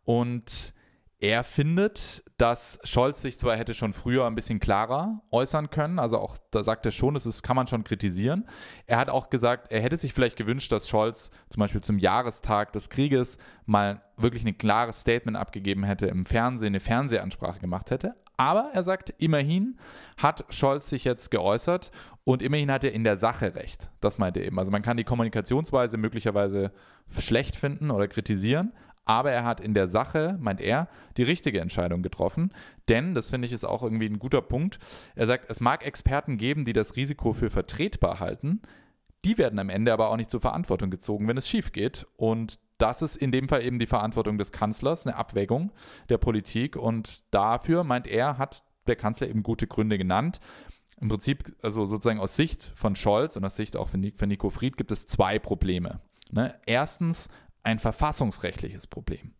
Und 0.05 0.73
er 1.21 1.43
findet, 1.43 2.23
dass 2.37 2.79
Scholz 2.85 3.23
sich 3.23 3.39
zwar 3.39 3.57
hätte 3.57 3.75
schon 3.75 3.93
früher 3.93 4.27
ein 4.27 4.37
bisschen 4.37 4.61
klarer 4.61 5.21
äußern 5.33 5.71
können, 5.71 5.99
also 5.99 6.19
auch 6.19 6.39
da 6.53 6.63
sagt 6.63 6.87
er 6.87 6.93
schon, 6.93 7.15
das 7.15 7.27
ist, 7.27 7.43
kann 7.43 7.57
man 7.57 7.67
schon 7.67 7.83
kritisieren. 7.83 8.47
Er 8.87 8.99
hat 8.99 9.11
auch 9.11 9.29
gesagt, 9.29 9.73
er 9.73 9.81
hätte 9.81 9.97
sich 9.97 10.15
vielleicht 10.15 10.37
gewünscht, 10.37 10.71
dass 10.71 10.89
Scholz 10.89 11.33
zum 11.51 11.61
Beispiel 11.61 11.81
zum 11.81 11.99
Jahrestag 11.99 12.73
des 12.73 12.89
Krieges 12.89 13.37
mal 13.67 14.01
wirklich 14.17 14.45
ein 14.47 14.59
klares 14.59 15.01
Statement 15.01 15.37
abgegeben 15.37 15.83
hätte 15.83 16.07
im 16.07 16.25
Fernsehen, 16.25 16.69
eine 16.69 16.81
Fernsehansprache 16.81 17.59
gemacht 17.59 17.91
hätte. 17.91 18.15
Aber 18.37 18.71
er 18.73 18.85
sagt, 18.85 19.13
immerhin 19.19 19.81
hat 20.17 20.45
Scholz 20.51 20.89
sich 20.89 21.03
jetzt 21.03 21.33
geäußert 21.33 21.91
und 22.23 22.41
immerhin 22.41 22.71
hat 22.71 22.85
er 22.85 22.93
in 22.93 23.03
der 23.03 23.17
Sache 23.17 23.57
recht. 23.57 23.91
Das 24.01 24.19
meint 24.19 24.37
er 24.37 24.45
eben. 24.45 24.61
Also 24.61 24.71
man 24.71 24.83
kann 24.83 24.97
die 24.97 25.03
Kommunikationsweise 25.03 25.97
möglicherweise 25.97 26.71
schlecht 27.19 27.57
finden 27.57 27.91
oder 27.91 28.07
kritisieren, 28.07 28.73
aber 29.09 29.33
er 29.33 29.45
hat 29.45 29.61
in 29.61 29.73
der 29.73 29.88
Sache, 29.88 30.37
meint 30.38 30.61
er, 30.61 30.87
die 31.17 31.23
richtige 31.23 31.61
Entscheidung 31.61 32.03
getroffen. 32.03 32.53
Denn, 32.91 33.15
das 33.15 33.31
finde 33.31 33.47
ich 33.47 33.55
ist 33.55 33.65
auch 33.65 33.83
irgendwie 33.83 34.07
ein 34.07 34.19
guter 34.19 34.43
Punkt, 34.43 34.79
er 35.17 35.27
sagt, 35.27 35.50
es 35.50 35.61
mag 35.61 35.85
Experten 35.85 36.37
geben, 36.37 36.67
die 36.67 36.75
das 36.75 36.95
Risiko 36.95 37.33
für 37.33 37.49
vertretbar 37.49 38.21
halten. 38.21 38.61
Die 39.25 39.38
werden 39.38 39.59
am 39.59 39.71
Ende 39.71 39.95
aber 39.95 40.11
auch 40.11 40.17
nicht 40.17 40.29
zur 40.29 40.43
Verantwortung 40.43 40.91
gezogen, 40.91 41.27
wenn 41.27 41.38
es 41.38 41.49
schief 41.49 41.73
geht. 41.73 42.07
Und 42.17 42.61
das 42.77 43.00
ist 43.00 43.17
in 43.17 43.33
dem 43.33 43.49
Fall 43.49 43.65
eben 43.65 43.79
die 43.79 43.87
Verantwortung 43.87 44.37
des 44.37 44.53
Kanzlers, 44.53 45.07
eine 45.07 45.17
Abwägung 45.17 45.73
der 46.11 46.19
Politik. 46.19 46.77
Und 46.77 47.25
dafür, 47.31 47.85
meint 47.85 48.07
er, 48.07 48.37
hat 48.37 48.62
der 48.87 48.97
Kanzler 48.97 49.29
eben 49.29 49.43
gute 49.43 49.67
Gründe 49.67 49.97
genannt. 49.97 50.38
Im 51.00 51.09
Prinzip, 51.09 51.57
also 51.62 51.87
sozusagen 51.87 52.21
aus 52.21 52.37
Sicht 52.37 52.73
von 52.75 52.95
Scholz 52.95 53.37
und 53.37 53.45
aus 53.47 53.57
Sicht 53.57 53.75
auch 53.75 53.88
von 53.88 54.00
Nico 54.00 54.50
Fried, 54.50 54.77
gibt 54.77 54.93
es 54.93 55.07
zwei 55.07 55.38
Probleme. 55.38 56.00
Ne? 56.31 56.55
Erstens 56.67 57.31
ein 57.62 57.79
verfassungsrechtliches 57.79 58.87
Problem. 58.87 59.35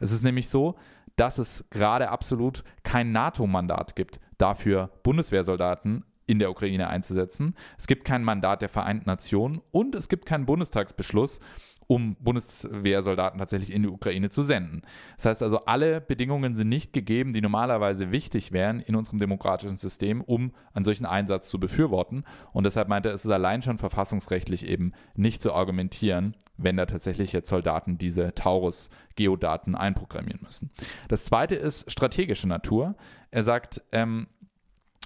Es 0.00 0.12
ist 0.12 0.22
nämlich 0.22 0.48
so, 0.48 0.76
dass 1.16 1.38
es 1.38 1.64
gerade 1.70 2.10
absolut 2.10 2.64
kein 2.84 3.12
NATO-Mandat 3.12 3.96
gibt, 3.96 4.20
dafür 4.38 4.90
Bundeswehrsoldaten 5.02 6.04
in 6.26 6.38
der 6.38 6.50
Ukraine 6.50 6.88
einzusetzen. 6.88 7.54
Es 7.76 7.86
gibt 7.86 8.04
kein 8.04 8.22
Mandat 8.22 8.62
der 8.62 8.68
Vereinten 8.68 9.08
Nationen 9.08 9.60
und 9.72 9.94
es 9.94 10.08
gibt 10.08 10.26
keinen 10.26 10.46
Bundestagsbeschluss, 10.46 11.40
um 11.88 12.16
Bundeswehrsoldaten 12.20 13.38
tatsächlich 13.38 13.72
in 13.72 13.82
die 13.82 13.88
Ukraine 13.88 14.28
zu 14.28 14.42
senden. 14.42 14.82
Das 15.16 15.24
heißt 15.24 15.42
also, 15.42 15.64
alle 15.64 16.02
Bedingungen 16.02 16.54
sind 16.54 16.68
nicht 16.68 16.92
gegeben, 16.92 17.32
die 17.32 17.40
normalerweise 17.40 18.12
wichtig 18.12 18.52
wären 18.52 18.80
in 18.80 18.94
unserem 18.94 19.18
demokratischen 19.18 19.78
System, 19.78 20.20
um 20.20 20.52
einen 20.74 20.84
solchen 20.84 21.06
Einsatz 21.06 21.48
zu 21.48 21.58
befürworten. 21.58 22.24
Und 22.52 22.64
deshalb 22.64 22.88
meinte 22.88 23.08
er, 23.08 23.14
es 23.14 23.24
ist 23.24 23.30
allein 23.30 23.62
schon 23.62 23.78
verfassungsrechtlich 23.78 24.66
eben 24.68 24.92
nicht 25.16 25.40
zu 25.40 25.54
argumentieren, 25.54 26.36
wenn 26.58 26.76
da 26.76 26.84
tatsächlich 26.84 27.32
jetzt 27.32 27.48
Soldaten 27.48 27.96
diese 27.96 28.34
Taurus-Geodaten 28.34 29.74
einprogrammieren 29.74 30.42
müssen. 30.42 30.70
Das 31.08 31.24
zweite 31.24 31.54
ist 31.54 31.90
strategische 31.90 32.48
Natur. 32.48 32.96
Er 33.30 33.44
sagt, 33.44 33.82
ähm, 33.92 34.26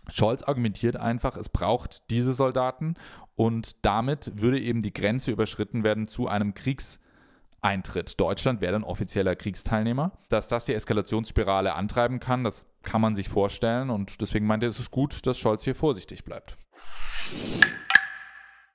Scholz 0.09 0.43
argumentiert 0.43 0.97
einfach, 0.97 1.37
es 1.37 1.49
braucht 1.49 2.11
diese 2.11 2.33
Soldaten 2.33 2.95
und 3.35 3.85
damit 3.85 4.41
würde 4.41 4.61
eben 4.61 4.83
die 4.83 4.93
Grenze 4.93 5.31
überschritten 5.31 5.85
werden 5.85 6.09
zu 6.09 6.29
einem 6.29 6.55
Kriegseintritt. 6.55 8.21
Deutschland 8.21 8.61
wäre 8.61 8.73
dann 8.73 8.85
offizieller 8.85 9.37
Kriegsteilnehmer. 9.37 10.12
Dass 10.29 10.49
das 10.49 10.65
die 10.65 10.75
Eskalationsspirale 10.75 11.75
antreiben 11.75 12.21
kann, 12.21 12.45
das 12.45 12.67
kann 12.83 13.01
man 13.01 13.15
sich 13.15 13.29
vorstellen 13.29 13.91
und 13.91 14.21
deswegen 14.21 14.47
meinte 14.47 14.67
er, 14.67 14.71
es 14.71 14.79
ist 14.79 14.91
gut, 14.91 15.27
dass 15.27 15.39
Scholz 15.39 15.65
hier 15.65 15.75
vorsichtig 15.75 16.25
bleibt. 16.25 16.57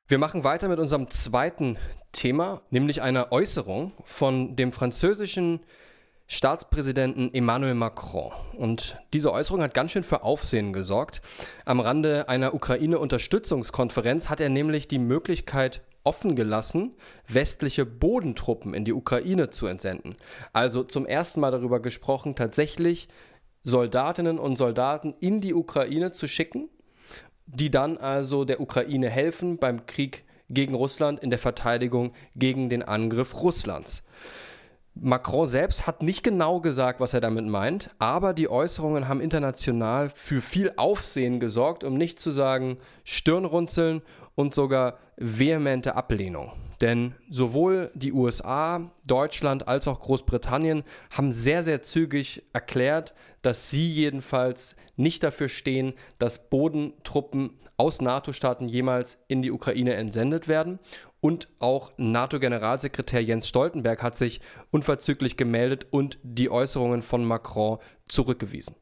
Wir 0.07 0.19
machen 0.19 0.45
weiter 0.45 0.69
mit 0.69 0.79
unserem 0.79 1.09
zweiten 1.09 1.77
Thema, 2.13 2.61
nämlich 2.69 3.01
einer 3.01 3.33
Äußerung 3.33 3.91
von 4.05 4.55
dem 4.55 4.71
französischen 4.71 5.59
Staatspräsidenten 6.27 7.33
Emmanuel 7.33 7.73
Macron. 7.73 8.31
Und 8.57 8.97
diese 9.13 9.31
Äußerung 9.31 9.61
hat 9.61 9.73
ganz 9.73 9.91
schön 9.91 10.03
für 10.03 10.23
Aufsehen 10.23 10.73
gesorgt. 10.73 11.21
Am 11.65 11.79
Rande 11.79 12.29
einer 12.29 12.53
Ukraine-Unterstützungskonferenz 12.53 14.29
hat 14.29 14.39
er 14.39 14.49
nämlich 14.49 14.87
die 14.87 14.99
Möglichkeit 14.99 15.81
offen 16.03 16.35
gelassen, 16.35 16.95
westliche 17.27 17.85
Bodentruppen 17.85 18.73
in 18.73 18.85
die 18.85 18.93
Ukraine 18.93 19.49
zu 19.49 19.67
entsenden. 19.67 20.15
Also 20.53 20.83
zum 20.83 21.05
ersten 21.05 21.39
Mal 21.39 21.51
darüber 21.51 21.81
gesprochen, 21.81 22.35
tatsächlich 22.35 23.07
Soldatinnen 23.63 24.39
und 24.39 24.57
Soldaten 24.57 25.13
in 25.19 25.41
die 25.41 25.53
Ukraine 25.53 26.11
zu 26.11 26.27
schicken 26.27 26.69
die 27.47 27.71
dann 27.71 27.97
also 27.97 28.45
der 28.45 28.59
Ukraine 28.59 29.09
helfen 29.09 29.57
beim 29.57 29.85
Krieg 29.85 30.25
gegen 30.49 30.75
Russland 30.75 31.19
in 31.21 31.29
der 31.29 31.39
Verteidigung 31.39 32.13
gegen 32.35 32.69
den 32.69 32.83
Angriff 32.83 33.41
Russlands. 33.41 34.03
Macron 35.01 35.47
selbst 35.47 35.87
hat 35.87 36.01
nicht 36.01 36.23
genau 36.23 36.59
gesagt, 36.59 36.99
was 36.99 37.13
er 37.13 37.21
damit 37.21 37.45
meint, 37.45 37.89
aber 37.99 38.33
die 38.33 38.49
Äußerungen 38.49 39.07
haben 39.07 39.21
international 39.21 40.09
für 40.09 40.41
viel 40.41 40.71
Aufsehen 40.77 41.39
gesorgt, 41.39 41.83
um 41.83 41.95
nicht 41.95 42.19
zu 42.19 42.31
sagen 42.31 42.77
Stirnrunzeln 43.03 44.01
und 44.35 44.53
sogar 44.53 44.97
vehemente 45.17 45.95
Ablehnung. 45.95 46.51
Denn 46.81 47.15
sowohl 47.29 47.89
die 47.95 48.13
USA, 48.13 48.91
Deutschland 49.05 49.67
als 49.67 49.87
auch 49.87 49.99
Großbritannien 49.99 50.83
haben 51.09 51.31
sehr, 51.31 51.63
sehr 51.63 51.81
zügig 51.81 52.43
erklärt, 52.53 53.15
dass 53.41 53.71
sie 53.71 53.91
jedenfalls 53.91 54.75
nicht 54.95 55.23
dafür 55.23 55.49
stehen, 55.49 55.93
dass 56.19 56.49
Bodentruppen 56.49 57.51
aus 57.77 58.01
NATO-Staaten 58.01 58.67
jemals 58.67 59.17
in 59.27 59.41
die 59.41 59.51
Ukraine 59.51 59.95
entsendet 59.95 60.47
werden. 60.47 60.79
Und 61.27 61.49
auch 61.59 61.91
NATO-Generalsekretär 61.97 63.21
Jens 63.21 63.49
Stoltenberg 63.49 64.01
hat 64.01 64.15
sich 64.15 64.39
unverzüglich 64.71 65.35
gemeldet 65.35 65.85
und 65.91 66.17
die 66.23 66.49
Äußerungen 66.49 67.01
von 67.01 67.25
Macron 67.25 67.79
zurückgewiesen. 68.07 68.75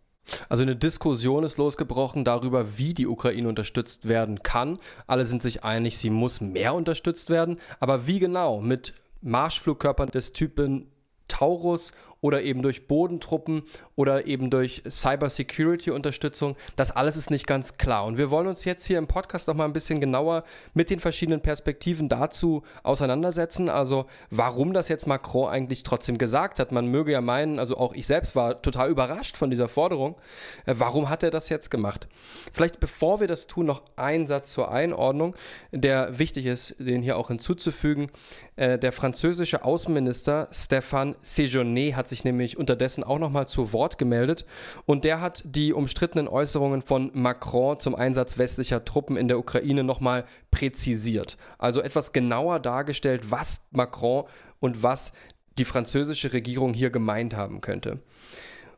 Also 0.48 0.62
eine 0.62 0.76
Diskussion 0.76 1.44
ist 1.44 1.58
losgebrochen 1.58 2.24
darüber, 2.24 2.78
wie 2.78 2.94
die 2.94 3.08
Ukraine 3.08 3.50
unterstützt 3.50 4.08
werden 4.08 4.44
kann. 4.44 4.78
Alle 5.08 5.26
sind 5.26 5.42
sich 5.42 5.64
einig, 5.64 5.98
sie 5.98 6.12
muss 6.12 6.40
mehr 6.40 6.76
unterstützt 6.76 7.32
werden. 7.32 7.58
Aber 7.80 8.06
wie 8.06 8.20
genau? 8.20 8.62
Mit 8.62 8.94
Marschflugkörpern 9.22 10.12
des 10.12 10.32
Typen 10.32 10.92
Taurus 11.28 11.94
oder 12.22 12.44
eben 12.44 12.62
durch 12.62 12.88
Bodentruppen 12.88 13.64
oder 13.96 14.28
eben 14.28 14.50
durch 14.50 14.84
Cybersecurity-Unterstützung. 14.90 16.56
Das 16.76 16.92
alles 16.92 17.16
ist 17.16 17.32
nicht 17.32 17.48
ganz 17.48 17.78
klar. 17.78 18.06
Und 18.06 18.18
wir 18.18 18.30
wollen 18.30 18.48
uns 18.48 18.66
jetzt 18.66 18.86
hier 18.86 18.98
im 18.98 19.08
Podcast 19.08 19.48
noch 19.48 19.56
mal 19.56 19.66
ein 19.66 19.74
bisschen 19.74 20.02
genauer 20.02 20.44
mit 20.74 20.90
den 20.90 21.00
verschiedenen 21.00 21.42
Perspektiven 21.42 22.10
dazu 22.10 22.64
auseinandersetzen. 22.84 23.70
Also 23.70 24.06
warum 24.30 24.74
das 24.74 24.90
jetzt 24.90 25.08
Macron 25.08 25.50
eigentlich 25.50 25.84
trotzdem 25.84 26.18
gesagt 26.18 26.60
hat. 26.60 26.72
Man 26.72 26.88
möge 26.88 27.14
ja 27.14 27.22
meinen, 27.22 27.58
also 27.58 27.78
auch 27.78 27.94
ich 27.94 28.06
selbst 28.06 28.36
war 28.36 28.62
total 28.62 28.90
überrascht 28.90 29.38
von 29.38 29.50
dieser 29.50 29.70
Forderung. 29.70 30.16
Äh, 30.66 30.76
warum 30.78 31.10
hat 31.10 31.24
er 31.24 31.32
das 31.32 31.48
jetzt 31.50 31.72
gemacht? 31.72 32.08
Vielleicht 32.54 32.80
bevor 32.80 33.22
wir 33.22 33.28
das 33.28 33.48
tun, 33.48 33.66
noch 33.66 33.84
ein 33.96 34.28
Satz 34.28 34.52
zur 34.52 34.72
Einordnung, 34.72 35.36
der 35.72 36.20
wichtig 36.20 36.46
ist, 36.46 36.76
den 36.80 37.02
hier 37.02 37.18
auch 37.18 37.30
hinzuzufügen. 37.30 38.12
Äh, 38.58 38.78
der 38.78 38.92
französische 38.92 39.64
Außenminister 39.64 40.50
Stéphane 40.52 41.16
Séjourné 41.24 41.94
hat 41.96 42.10
sich 42.10 42.26
nämlich 42.26 42.58
unterdessen 42.58 43.04
auch 43.04 43.20
noch 43.20 43.30
mal 43.30 43.48
zu 43.48 43.72
Wort 43.72 43.85
gemeldet 43.98 44.46
und 44.86 45.04
der 45.04 45.22
hat 45.22 45.44
die 45.46 45.74
umstrittenen 45.74 46.28
Äußerungen 46.28 46.82
von 46.82 47.12
Macron 47.14 47.80
zum 47.80 47.96
Einsatz 47.96 48.38
westlicher 48.38 48.84
Truppen 48.84 49.18
in 49.18 49.28
der 49.28 49.40
Ukraine 49.40 49.84
noch 49.84 50.00
mal 50.00 50.26
präzisiert. 50.52 51.38
Also 51.58 51.82
etwas 51.82 52.14
genauer 52.14 52.60
dargestellt, 52.60 53.32
was 53.32 53.62
Macron 53.72 54.26
und 54.60 54.84
was 54.84 55.12
die 55.58 55.66
französische 55.66 56.34
Regierung 56.34 56.74
hier 56.74 56.90
gemeint 56.90 57.36
haben 57.36 57.62
könnte. 57.62 58.00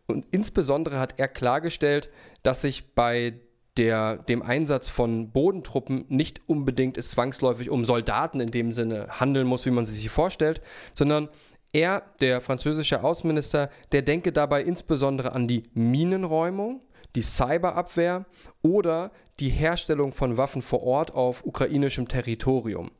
Und 0.06 0.26
insbesondere 0.32 1.00
hat 1.00 1.16
er 1.18 1.28
klargestellt, 1.28 2.10
dass 2.44 2.62
sich 2.62 2.94
bei 2.94 3.34
der, 3.78 4.18
dem 4.18 4.42
Einsatz 4.42 4.90
von 4.90 5.32
Bodentruppen 5.32 6.06
nicht 6.10 6.42
unbedingt 6.48 6.98
es 6.98 7.12
zwangsläufig 7.12 7.70
um 7.70 7.86
Soldaten 7.86 8.40
in 8.40 8.52
dem 8.52 8.72
Sinne 8.72 9.08
handeln 9.10 9.48
muss, 9.48 9.66
wie 9.66 9.72
man 9.72 9.86
sich 9.86 10.00
sie 10.00 10.10
vorstellt, 10.10 10.62
sondern 10.94 11.30
er, 11.74 12.04
der 12.20 12.42
französische 12.42 13.04
Außenminister, 13.04 13.70
der 13.92 14.02
denke 14.02 14.32
dabei 14.32 14.64
insbesondere 14.64 15.34
an 15.34 15.48
die 15.48 15.64
Minenräumung, 15.74 16.82
die 17.16 17.22
Cyberabwehr 17.22 18.26
oder 18.62 19.12
die 19.40 19.50
Herstellung 19.50 20.14
von 20.14 20.38
Waffen 20.38 20.62
vor 20.62 20.84
Ort 20.84 21.14
auf 21.14 21.46
ukrainischem 21.46 22.08
Territorium. 22.08 22.92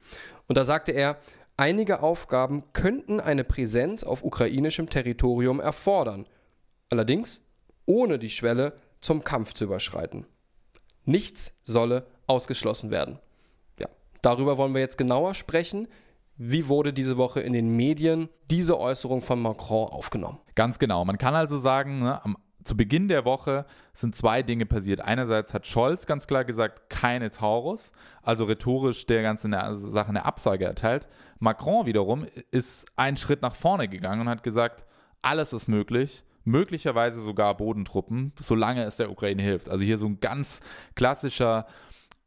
Und 0.48 0.58
da 0.58 0.64
sagte 0.64 0.92
er, 0.92 1.18
einige 1.56 2.02
Aufgaben 2.02 2.64
könnten 2.74 3.20
eine 3.20 3.44
Präsenz 3.44 4.04
auf 4.04 4.24
ukrainischem 4.24 4.90
Territorium 4.90 5.60
erfordern, 5.60 6.28
allerdings 6.90 7.42
ohne 7.86 8.20
die 8.20 8.30
Schwelle 8.30 8.74
zum 9.02 9.24
Kampf 9.24 9.54
zu 9.54 9.66
überschreiten. 9.66 10.26
Nichts 11.06 11.54
solle 11.64 12.06
ausgeschlossen 12.28 12.92
werden. 12.92 13.20
Ja, 13.80 13.88
darüber 14.22 14.58
wollen 14.58 14.74
wir 14.74 14.82
jetzt 14.82 14.98
genauer 14.98 15.34
sprechen. 15.34 15.88
Wie 16.38 16.68
wurde 16.68 16.94
diese 16.94 17.18
Woche 17.18 17.42
in 17.42 17.54
den 17.54 17.76
Medien 17.76 18.30
diese 18.52 18.80
Äußerung 18.80 19.22
von 19.22 19.42
Macron 19.42 19.90
aufgenommen? 19.90 20.40
Ganz 20.56 20.80
genau. 20.80 21.04
Man 21.04 21.18
kann 21.18 21.36
also 21.36 21.58
sagen, 21.58 22.00
ne, 22.00 22.24
am, 22.24 22.38
zu 22.64 22.78
Beginn 22.78 23.08
der 23.08 23.26
Woche 23.26 23.66
sind 23.94 24.16
zwei 24.16 24.44
Dinge 24.44 24.66
passiert. 24.66 25.02
Einerseits 25.02 25.54
hat 25.54 25.66
Scholz 25.66 26.06
ganz 26.06 26.28
klar 26.28 26.46
gesagt, 26.46 26.90
keine 26.90 27.32
Taurus, 27.32 27.92
also 28.22 28.46
rhetorisch 28.46 29.06
der 29.08 29.24
ganzen 29.24 29.52
Sache 29.52 30.10
eine 30.10 30.26
Absage 30.26 30.66
erteilt. 30.66 31.08
Macron 31.40 31.86
wiederum 31.86 32.28
ist 32.52 32.86
einen 32.96 33.18
Schritt 33.18 33.42
nach 33.42 33.56
vorne 33.56 33.88
gegangen 33.88 34.22
und 34.22 34.30
hat 34.30 34.44
gesagt, 34.44 34.86
alles 35.22 35.54
ist 35.54 35.68
möglich 35.68 36.24
möglicherweise 36.48 37.20
sogar 37.20 37.58
Bodentruppen, 37.58 38.32
solange 38.40 38.84
es 38.84 38.96
der 38.96 39.12
Ukraine 39.12 39.44
hilft. 39.44 39.70
Also 39.70 39.84
hier 39.84 39.98
so 39.98 40.08
ein 40.08 40.22
ganz 40.22 40.62
klassischer 40.96 41.68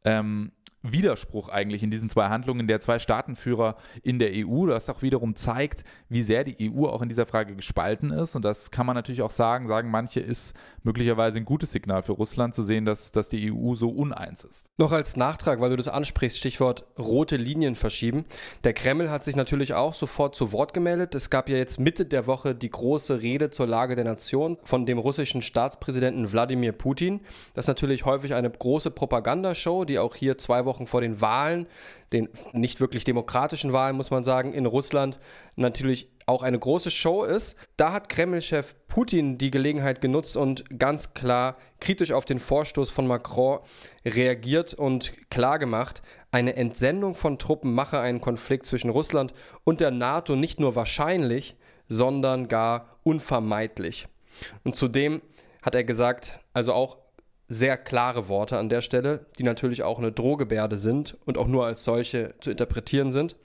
ähm, 0.05 0.51
Widerspruch 0.83 1.49
eigentlich 1.49 1.83
in 1.83 1.91
diesen 1.91 2.09
zwei 2.09 2.29
Handlungen 2.29 2.67
der 2.67 2.79
zwei 2.79 2.99
Staatenführer 2.99 3.75
in 4.03 4.19
der 4.19 4.31
EU, 4.33 4.65
das 4.65 4.89
auch 4.89 5.01
wiederum 5.01 5.35
zeigt, 5.35 5.83
wie 6.09 6.23
sehr 6.23 6.43
die 6.43 6.71
EU 6.71 6.87
auch 6.87 7.01
in 7.01 7.09
dieser 7.09 7.25
Frage 7.25 7.55
gespalten 7.55 8.11
ist. 8.11 8.35
Und 8.35 8.43
das 8.43 8.71
kann 8.71 8.85
man 8.85 8.95
natürlich 8.95 9.21
auch 9.21 9.31
sagen, 9.31 9.67
sagen 9.67 9.91
manche, 9.91 10.19
ist 10.19 10.55
möglicherweise 10.83 11.37
ein 11.37 11.45
gutes 11.45 11.71
Signal 11.71 12.01
für 12.03 12.13
Russland 12.13 12.55
zu 12.55 12.63
sehen, 12.63 12.85
dass, 12.85 13.11
dass 13.11 13.29
die 13.29 13.51
EU 13.51 13.75
so 13.75 13.89
uneins 13.89 14.43
ist. 14.43 14.65
Noch 14.77 14.91
als 14.91 15.15
Nachtrag, 15.15 15.61
weil 15.61 15.69
du 15.69 15.77
das 15.77 15.87
ansprichst, 15.87 16.37
Stichwort 16.37 16.85
rote 16.97 17.37
Linien 17.37 17.75
verschieben. 17.75 18.25
Der 18.63 18.73
Kreml 18.73 19.11
hat 19.11 19.23
sich 19.23 19.35
natürlich 19.35 19.73
auch 19.75 19.93
sofort 19.93 20.35
zu 20.35 20.51
Wort 20.51 20.73
gemeldet. 20.73 21.13
Es 21.13 21.29
gab 21.29 21.49
ja 21.49 21.57
jetzt 21.57 21.79
Mitte 21.79 22.05
der 22.05 22.25
Woche 22.25 22.55
die 22.55 22.69
große 22.69 23.21
Rede 23.21 23.51
zur 23.51 23.67
Lage 23.67 23.95
der 23.95 24.05
Nation 24.05 24.57
von 24.63 24.85
dem 24.85 24.97
russischen 24.97 25.41
Staatspräsidenten 25.41 26.31
Wladimir 26.31 26.71
Putin. 26.71 27.21
Das 27.53 27.65
ist 27.65 27.69
natürlich 27.69 28.05
häufig 28.05 28.33
eine 28.33 28.49
große 28.49 28.91
Propagandashow, 28.91 29.85
die 29.85 29.99
auch 29.99 30.15
hier 30.15 30.37
zwei 30.37 30.65
Wochen 30.65 30.70
Wochen 30.71 30.87
vor 30.87 31.01
den 31.01 31.19
Wahlen, 31.19 31.67
den 32.13 32.29
nicht 32.53 32.79
wirklich 32.79 33.03
demokratischen 33.03 33.73
Wahlen, 33.73 33.97
muss 33.97 34.09
man 34.09 34.23
sagen, 34.23 34.53
in 34.53 34.65
Russland 34.65 35.19
natürlich 35.57 36.09
auch 36.27 36.43
eine 36.43 36.57
große 36.57 36.91
Show 36.91 37.25
ist. 37.25 37.57
Da 37.75 37.91
hat 37.91 38.07
Kreml-Chef 38.07 38.75
Putin 38.87 39.37
die 39.37 39.51
Gelegenheit 39.51 39.99
genutzt 39.99 40.37
und 40.37 40.79
ganz 40.79 41.13
klar 41.13 41.57
kritisch 41.81 42.13
auf 42.13 42.23
den 42.23 42.39
Vorstoß 42.39 42.89
von 42.89 43.05
Macron 43.05 43.59
reagiert 44.05 44.73
und 44.73 45.11
klargemacht, 45.29 46.01
eine 46.31 46.55
Entsendung 46.55 47.15
von 47.15 47.37
Truppen 47.37 47.73
mache 47.73 47.99
einen 47.99 48.21
Konflikt 48.21 48.65
zwischen 48.65 48.89
Russland 48.89 49.33
und 49.65 49.81
der 49.81 49.91
NATO 49.91 50.37
nicht 50.37 50.61
nur 50.61 50.75
wahrscheinlich, 50.75 51.57
sondern 51.89 52.47
gar 52.47 52.97
unvermeidlich. 53.03 54.07
Und 54.63 54.77
zudem 54.77 55.21
hat 55.61 55.75
er 55.75 55.83
gesagt, 55.83 56.39
also 56.53 56.71
auch 56.71 57.00
sehr 57.51 57.77
klare 57.77 58.27
Worte 58.27 58.57
an 58.57 58.69
der 58.69 58.81
Stelle, 58.81 59.25
die 59.37 59.43
natürlich 59.43 59.83
auch 59.83 59.99
eine 59.99 60.11
Drohgebärde 60.11 60.77
sind 60.77 61.17
und 61.25 61.37
auch 61.37 61.47
nur 61.47 61.65
als 61.65 61.83
solche 61.83 62.33
zu 62.39 62.49
interpretieren 62.49 63.11
sind. 63.11 63.35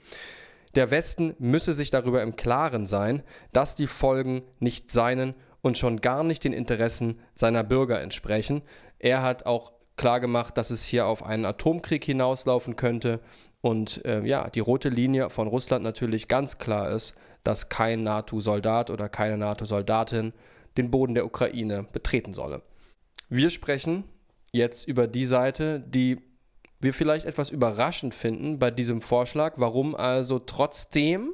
Der 0.75 0.91
Westen 0.91 1.35
müsse 1.39 1.73
sich 1.73 1.89
darüber 1.89 2.21
im 2.21 2.35
Klaren 2.35 2.85
sein, 2.85 3.23
dass 3.51 3.75
die 3.75 3.87
Folgen 3.87 4.43
nicht 4.59 4.91
seinen 4.91 5.33
und 5.61 5.77
schon 5.77 6.01
gar 6.01 6.23
nicht 6.23 6.43
den 6.43 6.53
Interessen 6.53 7.19
seiner 7.33 7.63
Bürger 7.63 8.01
entsprechen. 8.01 8.61
Er 8.99 9.21
hat 9.21 9.45
auch 9.45 9.73
klargemacht, 9.97 10.57
dass 10.57 10.69
es 10.69 10.83
hier 10.83 11.07
auf 11.07 11.23
einen 11.23 11.45
Atomkrieg 11.45 12.05
hinauslaufen 12.05 12.75
könnte 12.75 13.19
und 13.61 14.05
äh, 14.05 14.21
ja, 14.23 14.49
die 14.49 14.59
rote 14.59 14.89
Linie 14.89 15.29
von 15.29 15.47
Russland 15.47 15.83
natürlich 15.83 16.27
ganz 16.27 16.59
klar 16.59 16.91
ist, 16.91 17.15
dass 17.43 17.69
kein 17.69 18.03
NATO-Soldat 18.03 18.89
oder 18.89 19.09
keine 19.09 19.37
NATO-Soldatin 19.37 20.33
den 20.77 20.91
Boden 20.91 21.15
der 21.15 21.25
Ukraine 21.25 21.85
betreten 21.91 22.33
solle. 22.33 22.61
Wir 23.29 23.49
sprechen 23.49 24.05
jetzt 24.51 24.87
über 24.87 25.07
die 25.07 25.25
Seite, 25.25 25.79
die 25.79 26.19
wir 26.79 26.93
vielleicht 26.93 27.25
etwas 27.25 27.49
überraschend 27.49 28.13
finden 28.13 28.59
bei 28.59 28.71
diesem 28.71 29.01
Vorschlag, 29.01 29.55
warum 29.57 29.95
also 29.95 30.39
trotzdem 30.39 31.33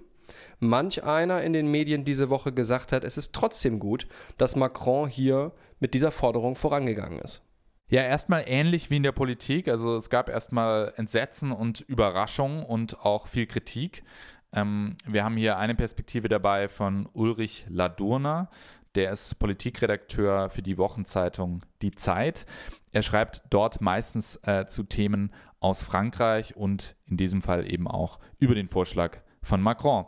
manch 0.60 1.04
einer 1.04 1.44
in 1.44 1.54
den 1.54 1.68
Medien 1.68 2.06
diese 2.06 2.30
Woche 2.30 2.54
gesagt 2.54 2.92
hat, 2.92 3.04
es 3.04 3.18
ist 3.18 3.34
trotzdem 3.34 3.80
gut, 3.80 4.08
dass 4.38 4.56
Macron 4.56 5.10
hier 5.10 5.52
mit 5.80 5.94
dieser 5.94 6.12
Forderung 6.12 6.56
vorangegangen 6.56 7.20
ist. 7.20 7.42
Ja, 7.90 8.02
erstmal 8.02 8.46
ähnlich 8.48 8.90
wie 8.90 8.98
in 8.98 9.04
der 9.04 9.12
Politik. 9.12 9.68
Also 9.68 9.96
es 9.96 10.10
gab 10.10 10.30
erstmal 10.30 10.94
Entsetzen 10.96 11.52
und 11.52 11.82
Überraschung 11.82 12.66
und 12.66 13.00
auch 13.02 13.28
viel 13.28 13.46
Kritik. 13.46 14.04
Ähm, 14.54 14.96
wir 15.06 15.24
haben 15.24 15.38
hier 15.38 15.58
eine 15.58 15.76
Perspektive 15.76 16.30
dabei 16.30 16.70
von 16.70 17.08
Ulrich 17.14 17.66
Ladurner. 17.70 18.50
Der 18.96 19.12
ist 19.12 19.40
Politikredakteur 19.40 20.50
für 20.50 20.62
die 20.62 20.78
Wochenzeitung 20.78 21.66
Die 21.82 21.92
Zeit. 21.92 22.46
Er 22.92 23.02
schreibt 23.02 23.42
dort 23.50 23.82
meistens 23.82 24.40
äh, 24.44 24.68
zu 24.68 24.84
Themen 24.84 25.32
aus 25.60 25.82
Frankreich 25.82 26.56
und 26.56 26.96
in 27.08 27.18
diesem 27.18 27.42
Fall 27.42 27.72
eben 27.72 27.88
auch 27.88 28.20
über 28.38 28.54
den 28.54 28.70
Vorschlag 28.70 29.18
von 29.42 29.62
Macron. 29.62 30.06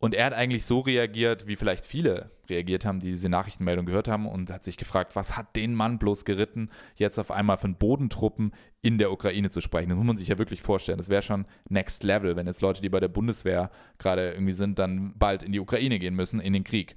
Und 0.00 0.14
er 0.14 0.26
hat 0.26 0.32
eigentlich 0.32 0.64
so 0.64 0.78
reagiert, 0.78 1.48
wie 1.48 1.56
vielleicht 1.56 1.84
viele 1.84 2.30
reagiert 2.48 2.84
haben, 2.84 3.00
die 3.00 3.10
diese 3.10 3.28
Nachrichtenmeldung 3.28 3.84
gehört 3.84 4.06
haben 4.06 4.26
und 4.26 4.52
hat 4.52 4.62
sich 4.62 4.76
gefragt, 4.76 5.16
was 5.16 5.36
hat 5.36 5.56
den 5.56 5.74
Mann 5.74 5.98
bloß 5.98 6.24
geritten, 6.24 6.70
jetzt 6.94 7.18
auf 7.18 7.32
einmal 7.32 7.56
von 7.56 7.74
Bodentruppen 7.74 8.52
in 8.80 8.98
der 8.98 9.10
Ukraine 9.10 9.50
zu 9.50 9.60
sprechen. 9.60 9.88
Das 9.88 9.98
muss 9.98 10.06
man 10.06 10.16
sich 10.16 10.28
ja 10.28 10.38
wirklich 10.38 10.62
vorstellen. 10.62 10.98
Das 10.98 11.08
wäre 11.08 11.22
schon 11.22 11.46
Next 11.68 12.04
Level, 12.04 12.36
wenn 12.36 12.46
jetzt 12.46 12.60
Leute, 12.60 12.80
die 12.80 12.88
bei 12.88 13.00
der 13.00 13.08
Bundeswehr 13.08 13.70
gerade 13.98 14.30
irgendwie 14.30 14.52
sind, 14.52 14.78
dann 14.78 15.14
bald 15.18 15.42
in 15.42 15.50
die 15.50 15.60
Ukraine 15.60 15.98
gehen 15.98 16.14
müssen, 16.14 16.38
in 16.38 16.52
den 16.52 16.62
Krieg. 16.62 16.94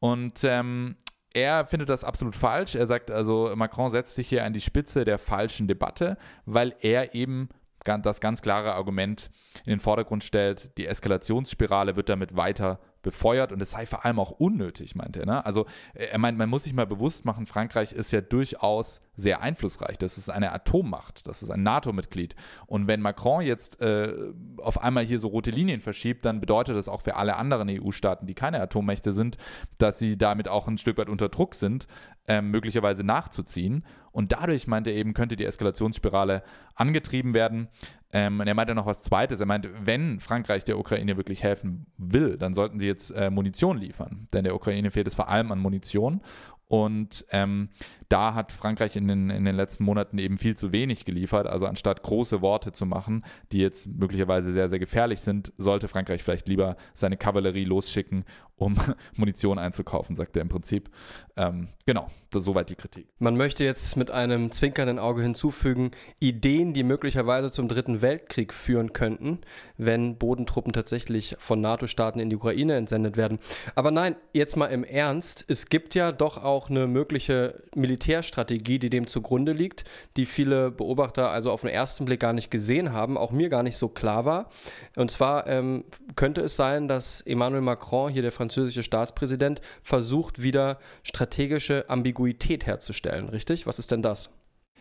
Und 0.00 0.44
ähm, 0.44 0.96
er 1.34 1.66
findet 1.66 1.88
das 1.88 2.04
absolut 2.04 2.36
falsch. 2.36 2.74
Er 2.74 2.86
sagt 2.86 3.10
also, 3.10 3.52
Macron 3.54 3.90
setzt 3.90 4.14
sich 4.16 4.28
hier 4.28 4.44
an 4.44 4.52
die 4.52 4.60
Spitze 4.60 5.04
der 5.04 5.18
falschen 5.18 5.68
Debatte, 5.68 6.16
weil 6.46 6.74
er 6.80 7.14
eben 7.14 7.48
das 7.84 8.20
ganz 8.20 8.42
klare 8.42 8.74
Argument 8.74 9.30
in 9.64 9.70
den 9.70 9.78
Vordergrund 9.78 10.22
stellt, 10.22 10.76
die 10.76 10.86
Eskalationsspirale 10.86 11.96
wird 11.96 12.10
damit 12.10 12.36
weiter 12.36 12.80
befeuert 13.02 13.52
und 13.52 13.62
es 13.62 13.70
sei 13.70 13.86
vor 13.86 14.04
allem 14.04 14.18
auch 14.18 14.32
unnötig, 14.32 14.94
meint 14.94 15.16
er. 15.16 15.26
Ne? 15.26 15.44
Also 15.44 15.66
äh, 15.94 16.06
er 16.06 16.18
meint, 16.18 16.38
man 16.38 16.48
muss 16.48 16.64
sich 16.64 16.72
mal 16.72 16.86
bewusst 16.86 17.24
machen, 17.24 17.46
Frankreich 17.46 17.92
ist 17.92 18.10
ja 18.10 18.20
durchaus 18.20 19.00
sehr 19.14 19.40
einflussreich. 19.40 19.98
Das 19.98 20.18
ist 20.18 20.30
eine 20.30 20.52
Atommacht, 20.52 21.26
das 21.26 21.42
ist 21.42 21.50
ein 21.50 21.62
NATO-Mitglied. 21.62 22.36
Und 22.66 22.86
wenn 22.86 23.00
Macron 23.00 23.42
jetzt 23.42 23.80
äh, 23.80 24.32
auf 24.58 24.82
einmal 24.82 25.04
hier 25.04 25.20
so 25.20 25.28
rote 25.28 25.50
Linien 25.50 25.80
verschiebt, 25.80 26.24
dann 26.24 26.40
bedeutet 26.40 26.76
das 26.76 26.88
auch 26.88 27.02
für 27.02 27.16
alle 27.16 27.36
anderen 27.36 27.68
EU-Staaten, 27.68 28.26
die 28.26 28.34
keine 28.34 28.60
Atommächte 28.60 29.12
sind, 29.12 29.36
dass 29.78 29.98
sie 29.98 30.16
damit 30.16 30.48
auch 30.48 30.68
ein 30.68 30.78
Stück 30.78 30.98
weit 30.98 31.08
unter 31.08 31.28
Druck 31.28 31.54
sind, 31.54 31.86
äh, 32.28 32.42
möglicherweise 32.42 33.04
nachzuziehen. 33.04 33.84
Und 34.12 34.32
dadurch, 34.32 34.66
meint 34.66 34.86
er 34.86 34.94
eben, 34.94 35.14
könnte 35.14 35.36
die 35.36 35.44
Eskalationsspirale 35.44 36.42
angetrieben 36.74 37.34
werden. 37.34 37.68
Ähm, 38.12 38.40
und 38.40 38.46
er 38.46 38.54
meinte 38.54 38.74
noch 38.74 38.86
was 38.86 39.02
Zweites. 39.02 39.40
Er 39.40 39.46
meinte, 39.46 39.70
wenn 39.80 40.20
Frankreich 40.20 40.64
der 40.64 40.78
Ukraine 40.78 41.16
wirklich 41.16 41.42
helfen 41.42 41.86
will, 41.98 42.38
dann 42.38 42.54
sollten 42.54 42.78
sie 42.78 42.86
jetzt 42.86 43.10
äh, 43.10 43.30
Munition 43.30 43.76
liefern. 43.78 44.28
Denn 44.32 44.44
der 44.44 44.54
Ukraine 44.54 44.90
fehlt 44.90 45.06
es 45.06 45.14
vor 45.14 45.28
allem 45.28 45.52
an 45.52 45.58
Munition. 45.58 46.22
Und 46.68 47.24
ähm, 47.30 47.70
da 48.08 48.34
hat 48.34 48.52
Frankreich 48.52 48.96
in 48.96 49.08
den, 49.08 49.30
in 49.30 49.44
den 49.44 49.56
letzten 49.56 49.84
Monaten 49.84 50.18
eben 50.18 50.38
viel 50.38 50.56
zu 50.56 50.72
wenig 50.72 51.04
geliefert. 51.04 51.46
Also 51.46 51.66
anstatt 51.66 52.02
große 52.02 52.40
Worte 52.40 52.72
zu 52.72 52.86
machen, 52.86 53.24
die 53.52 53.58
jetzt 53.58 53.86
möglicherweise 53.86 54.52
sehr, 54.52 54.68
sehr 54.68 54.78
gefährlich 54.78 55.20
sind, 55.20 55.52
sollte 55.58 55.88
Frankreich 55.88 56.22
vielleicht 56.22 56.48
lieber 56.48 56.76
seine 56.94 57.16
Kavallerie 57.16 57.64
losschicken, 57.64 58.24
um 58.56 58.74
Munition 59.16 59.58
einzukaufen, 59.58 60.16
sagt 60.16 60.36
er 60.36 60.42
im 60.42 60.48
Prinzip. 60.48 60.90
Ähm, 61.36 61.68
genau, 61.86 62.08
das, 62.30 62.44
soweit 62.44 62.70
die 62.70 62.74
Kritik. 62.74 63.08
Man 63.18 63.36
möchte 63.36 63.64
jetzt 63.64 63.96
mit 63.96 64.10
einem 64.10 64.52
zwinkernden 64.52 64.98
Auge 64.98 65.22
hinzufügen, 65.22 65.92
Ideen, 66.18 66.74
die 66.74 66.82
möglicherweise 66.82 67.50
zum 67.50 67.68
Dritten 67.68 68.02
Weltkrieg 68.02 68.52
führen 68.52 68.92
könnten, 68.92 69.38
wenn 69.76 70.16
Bodentruppen 70.16 70.72
tatsächlich 70.72 71.36
von 71.38 71.60
NATO-Staaten 71.60 72.20
in 72.20 72.30
die 72.30 72.36
Ukraine 72.36 72.76
entsendet 72.76 73.16
werden. 73.16 73.38
Aber 73.74 73.90
nein, 73.90 74.16
jetzt 74.32 74.56
mal 74.56 74.66
im 74.66 74.84
Ernst, 74.84 75.44
es 75.48 75.68
gibt 75.68 75.94
ja 75.94 76.10
doch 76.10 76.42
auch 76.42 76.70
eine 76.70 76.86
mögliche 76.86 77.62
Militärstrategie, 77.98 78.78
die 78.78 78.90
dem 78.90 79.06
zugrunde 79.06 79.52
liegt, 79.52 79.84
die 80.16 80.26
viele 80.26 80.70
Beobachter 80.70 81.30
also 81.30 81.50
auf 81.50 81.62
den 81.62 81.70
ersten 81.70 82.04
Blick 82.04 82.20
gar 82.20 82.32
nicht 82.32 82.50
gesehen 82.50 82.92
haben, 82.92 83.18
auch 83.18 83.32
mir 83.32 83.48
gar 83.48 83.62
nicht 83.62 83.76
so 83.76 83.88
klar 83.88 84.24
war. 84.24 84.48
Und 84.96 85.10
zwar 85.10 85.46
ähm, 85.48 85.84
könnte 86.14 86.40
es 86.40 86.56
sein, 86.56 86.86
dass 86.86 87.20
Emmanuel 87.22 87.62
Macron, 87.62 88.12
hier 88.12 88.22
der 88.22 88.32
französische 88.32 88.84
Staatspräsident, 88.84 89.60
versucht, 89.82 90.40
wieder 90.40 90.78
strategische 91.02 91.90
Ambiguität 91.90 92.66
herzustellen. 92.66 93.28
Richtig? 93.28 93.66
Was 93.66 93.78
ist 93.78 93.90
denn 93.90 94.02
das? 94.02 94.30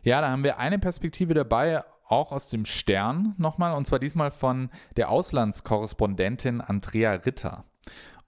Ja, 0.04 0.22
da 0.22 0.30
haben 0.30 0.44
wir 0.44 0.60
eine 0.60 0.78
Perspektive 0.78 1.34
dabei, 1.34 1.84
auch 2.08 2.32
aus 2.32 2.50
dem 2.50 2.66
Stern 2.66 3.34
nochmal, 3.38 3.74
und 3.74 3.86
zwar 3.86 4.00
diesmal 4.00 4.32
von 4.32 4.70
der 4.96 5.10
Auslandskorrespondentin 5.10 6.62
Andrea 6.62 7.14
Ritter. 7.14 7.66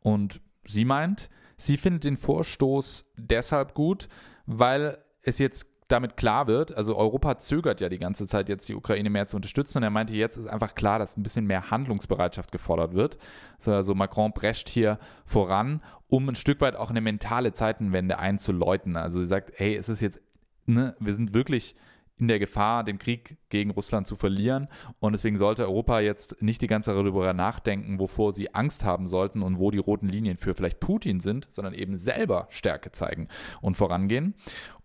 Und 0.01 0.41
sie 0.65 0.83
meint, 0.83 1.29
sie 1.57 1.77
findet 1.77 2.03
den 2.03 2.17
Vorstoß 2.17 3.05
deshalb 3.17 3.75
gut, 3.75 4.09
weil 4.49 4.97
es 5.21 5.37
jetzt 5.37 5.67
damit 5.87 6.17
klar 6.17 6.47
wird, 6.47 6.75
also 6.75 6.97
Europa 6.97 7.37
zögert 7.39 7.81
ja 7.81 7.89
die 7.89 7.99
ganze 7.99 8.27
Zeit 8.27 8.49
jetzt 8.49 8.67
die 8.69 8.75
Ukraine 8.75 9.09
mehr 9.09 9.27
zu 9.27 9.35
unterstützen 9.35 9.79
und 9.79 9.83
er 9.83 9.89
meinte, 9.89 10.13
jetzt 10.13 10.37
ist 10.37 10.47
einfach 10.47 10.75
klar, 10.75 10.99
dass 10.99 11.17
ein 11.17 11.23
bisschen 11.23 11.45
mehr 11.45 11.71
Handlungsbereitschaft 11.71 12.51
gefordert 12.51 12.93
wird. 12.93 13.17
Also 13.65 13.95
Macron 13.95 14.33
prescht 14.33 14.69
hier 14.69 14.99
voran, 15.25 15.81
um 16.07 16.29
ein 16.29 16.35
Stück 16.35 16.61
weit 16.61 16.75
auch 16.75 16.89
eine 16.89 17.01
mentale 17.01 17.53
Zeitenwende 17.53 18.19
einzuläuten. 18.19 18.95
Also 18.97 19.19
sie 19.19 19.27
sagt, 19.27 19.51
hey, 19.55 19.75
es 19.75 19.89
ist 19.89 20.01
jetzt, 20.01 20.19
ne, 20.65 20.95
wir 20.99 21.13
sind 21.13 21.33
wirklich 21.33 21.75
in 22.19 22.27
der 22.27 22.39
Gefahr, 22.39 22.83
den 22.83 22.99
Krieg 22.99 23.37
gegen 23.49 23.71
Russland 23.71 24.05
zu 24.07 24.15
verlieren. 24.15 24.67
Und 24.99 25.13
deswegen 25.13 25.37
sollte 25.37 25.63
Europa 25.63 25.99
jetzt 25.99 26.41
nicht 26.41 26.61
die 26.61 26.67
ganze 26.67 26.87
Zeit 26.91 26.97
darüber 26.97 27.33
nachdenken, 27.33 27.99
wovor 27.99 28.33
sie 28.33 28.53
Angst 28.53 28.83
haben 28.83 29.07
sollten 29.07 29.41
und 29.41 29.59
wo 29.59 29.71
die 29.71 29.77
roten 29.77 30.07
Linien 30.07 30.37
für 30.37 30.53
vielleicht 30.53 30.79
Putin 30.79 31.21
sind, 31.21 31.47
sondern 31.51 31.73
eben 31.73 31.97
selber 31.97 32.47
Stärke 32.49 32.91
zeigen 32.91 33.29
und 33.61 33.77
vorangehen. 33.77 34.35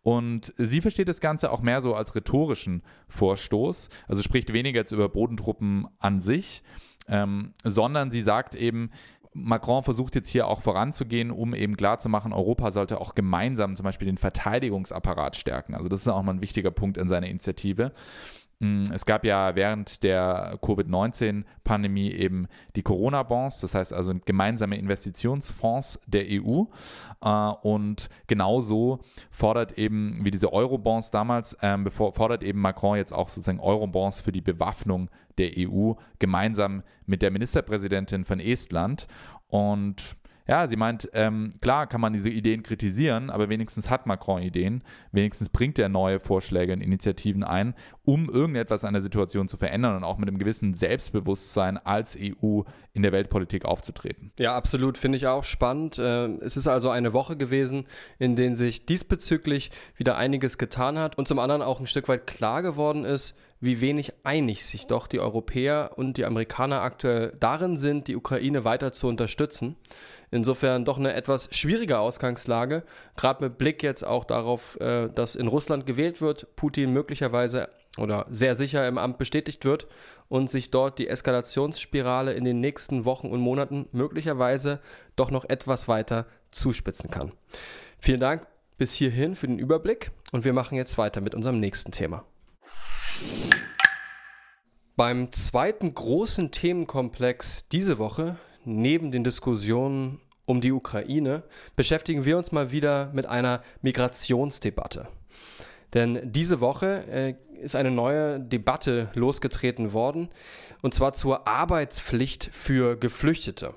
Und 0.03 0.53
sie 0.59 0.83
versteht 0.83 1.09
das 1.09 1.21
Ganze 1.21 1.51
auch 1.51 1.63
mehr 1.63 1.81
so 1.81 1.95
als 1.95 2.15
rhetorischen 2.15 2.83
Vorstoß, 3.09 3.89
also 4.07 4.23
spricht 4.23 4.53
weniger 4.53 4.81
jetzt 4.81 4.93
über 4.93 5.09
Bodentruppen 5.09 5.89
an 5.99 6.21
sich, 6.21 6.63
ähm, 7.09 7.53
sondern 7.65 8.11
sie 8.11 8.21
sagt 8.21 8.55
eben, 8.55 8.91
Macron 9.35 9.83
versucht 9.83 10.15
jetzt 10.15 10.29
hier 10.29 10.47
auch 10.47 10.63
voranzugehen, 10.63 11.31
um 11.33 11.55
eben 11.55 11.77
klarzumachen, 11.77 12.33
Europa 12.33 12.71
sollte 12.71 13.01
auch 13.01 13.15
gemeinsam 13.15 13.75
zum 13.75 13.85
Beispiel 13.85 14.07
den 14.07 14.17
Verteidigungsapparat 14.17 15.35
stärken. 15.37 15.75
Also 15.75 15.89
das 15.89 16.03
ist 16.03 16.09
auch 16.09 16.23
mal 16.23 16.35
ein 16.35 16.41
wichtiger 16.41 16.71
Punkt 16.71 16.97
in 16.97 17.09
seiner 17.09 17.27
Initiative. 17.27 17.93
Mm, 18.61 18.85
es 18.93 19.05
gab 19.05 19.25
ja 19.25 19.57
während 19.57 20.03
der 20.05 20.59
Covid-19-Pandemie 20.63 22.13
eben 22.13 22.47
die 22.77 22.83
Corona-Bonds, 22.83 23.61
das 23.61 23.75
heißt 23.75 23.93
also 23.93 24.15
gemeinsame 24.25 24.79
Investitionsfonds 24.79 26.01
der 26.07 26.27
EU. 26.29 26.65
Äh, 27.21 27.29
und 27.63 28.09
genauso 28.27 29.01
fordert 29.31 29.79
eben, 29.79 30.25
wie 30.25 30.31
diese 30.31 30.53
Euro-Bonds 30.53 31.11
damals, 31.11 31.57
ähm, 31.63 31.91
fordert 31.91 32.43
eben 32.43 32.61
Macron 32.61 32.97
jetzt 32.97 33.13
auch 33.13 33.29
sozusagen 33.29 33.61
Euro-Bonds 33.61 34.21
für 34.21 34.33
die 34.33 34.41
Bewaffnung 34.41 35.11
der 35.39 35.53
EU 35.59 35.93
gemeinsam 36.19 36.83
mit 37.07 37.23
der 37.23 37.31
Ministerpräsidentin 37.31 38.25
von 38.25 38.41
Estland. 38.41 39.07
Und 39.49 40.17
ja, 40.47 40.67
sie 40.67 40.77
meint, 40.77 41.09
ähm, 41.15 41.51
klar 41.61 41.87
kann 41.87 42.01
man 42.01 42.13
diese 42.13 42.29
Ideen 42.29 42.63
kritisieren, 42.63 43.31
aber 43.31 43.49
wenigstens 43.49 43.89
hat 43.89 44.07
Macron 44.07 44.43
Ideen, 44.43 44.85
wenigstens 45.11 45.49
bringt 45.49 45.79
er 45.79 45.89
neue 45.89 46.21
Vorschläge 46.21 46.73
und 46.73 46.83
Initiativen 46.83 47.43
ein, 47.43 47.75
um 48.05 48.29
irgendetwas 48.29 48.85
an 48.85 48.93
der 48.93 49.03
Situation 49.03 49.49
zu 49.49 49.57
verändern 49.57 49.97
und 49.97 50.05
auch 50.05 50.19
mit 50.19 50.29
einem 50.29 50.39
gewissen 50.39 50.75
Selbstbewusstsein 50.75 51.79
als 51.79 52.19
EU 52.21 52.63
in 52.93 53.03
der 53.03 53.13
Weltpolitik 53.13 53.65
aufzutreten. 53.65 54.33
Ja, 54.39 54.55
absolut, 54.55 54.99
finde 54.99 55.17
ich 55.17 55.27
auch 55.27 55.45
spannend. 55.45 55.99
Äh, 55.99 56.27
es 56.43 56.57
ist 56.57 56.67
also 56.67 56.91
eine 56.91 57.15
Woche 57.15 57.37
gewesen, 57.37 57.87
in 58.19 58.37
der 58.37 58.55
sich 58.55 58.85
diesbezüglich 58.85 59.71
wieder 59.97 60.19
einiges 60.19 60.59
getan 60.59 60.99
hat 60.99 61.17
und 61.17 61.27
zum 61.27 61.39
anderen 61.39 61.63
auch 61.63 61.81
ein 61.81 61.87
Stück 61.87 62.09
weit 62.09 62.27
klar 62.27 62.61
geworden 62.61 63.07
ist, 63.07 63.35
wie 63.61 63.81
wenig 63.81 64.13
einig 64.25 64.67
sich 64.67 64.87
doch 64.87 65.07
die 65.07 65.21
Europäer 65.21 65.93
und 65.97 66.19
die 66.19 66.27
Amerikaner 66.27 66.83
aktuell 66.83 67.33
darin 67.41 67.79
sind, 67.79 68.09
die 68.09 68.17
Ukraine 68.17 68.65
weiter 68.65 68.93
zu 68.93 69.09
unterstützen. 69.09 69.77
Insofern 70.35 70.85
doch 70.85 70.99
eine 70.99 71.15
etwas 71.15 71.49
schwierige 71.53 72.01
Ausgangslage, 72.01 72.83
gerade 73.17 73.45
mit 73.45 73.57
Blick 73.57 73.85
jetzt 73.85 74.03
auch 74.03 74.25
darauf, 74.25 74.81
äh, 74.81 75.09
dass 75.09 75.37
in 75.37 75.47
Russland 75.47 75.87
gewählt 75.87 76.21
wird, 76.21 76.57
Putin 76.57 76.93
möglicherweise 76.93 77.69
oder 77.99 78.27
sehr 78.29 78.57
sicher 78.57 78.89
im 78.89 78.99
Amt 78.99 79.17
bestätigt 79.17 79.65
wird 79.65 79.87
und 80.29 80.51
sich 80.51 80.73
dort 80.73 80.99
die 80.99 81.07
Eskalationsspirale 81.07 82.33
in 82.33 82.45
den 82.45 82.59
nächsten 82.59 83.05
Wochen 83.05 83.29
und 83.29 83.39
Monaten 83.39 83.87
möglicherweise 83.93 84.81
doch 85.15 85.31
noch 85.31 85.45
etwas 85.45 85.87
weiter 85.87 86.27
zuspitzen 86.51 87.13
kann. 87.13 87.31
Vielen 88.01 88.19
Dank 88.19 88.45
bis 88.77 88.93
hierhin 88.93 89.37
für 89.37 89.47
den 89.47 89.61
Überblick 89.61 90.11
und 90.33 90.45
wir 90.45 90.53
machen 90.53 90.75
jetzt 90.75 90.99
weiter 90.99 91.21
mit 91.21 91.37
unserem 91.37 91.61
nächsten 91.61 91.93
Thema. 91.93 92.25
Beim 94.97 95.31
zweiten 95.31 95.95
großen 95.95 96.51
Themenkomplex 96.51 97.69
diese 97.69 97.99
Woche, 97.99 98.37
neben 98.65 99.11
den 99.11 99.25
Diskussionen 99.25 100.21
um 100.47 100.61
die 100.61 100.73
Ukraine, 100.73 101.43
beschäftigen 101.77 102.25
wir 102.25 102.37
uns 102.37 102.53
mal 102.53 102.71
wieder 102.71 103.11
mit 103.13 103.27
einer 103.27 103.63
Migrationsdebatte. 103.83 105.09
Denn 105.95 106.21
diese 106.25 106.61
Woche 106.61 107.05
äh, 107.09 107.35
ist 107.63 107.77
eine 107.77 107.91
neue 107.91 108.41
Debatte 108.41 109.09
losgetreten 109.15 109.93
worden, 109.93 110.29
und 110.83 110.95
zwar 110.95 111.15
zur 111.15 111.47
Arbeitspflicht 111.49 112.51
für 112.53 112.97
Geflüchtete. 112.97 113.75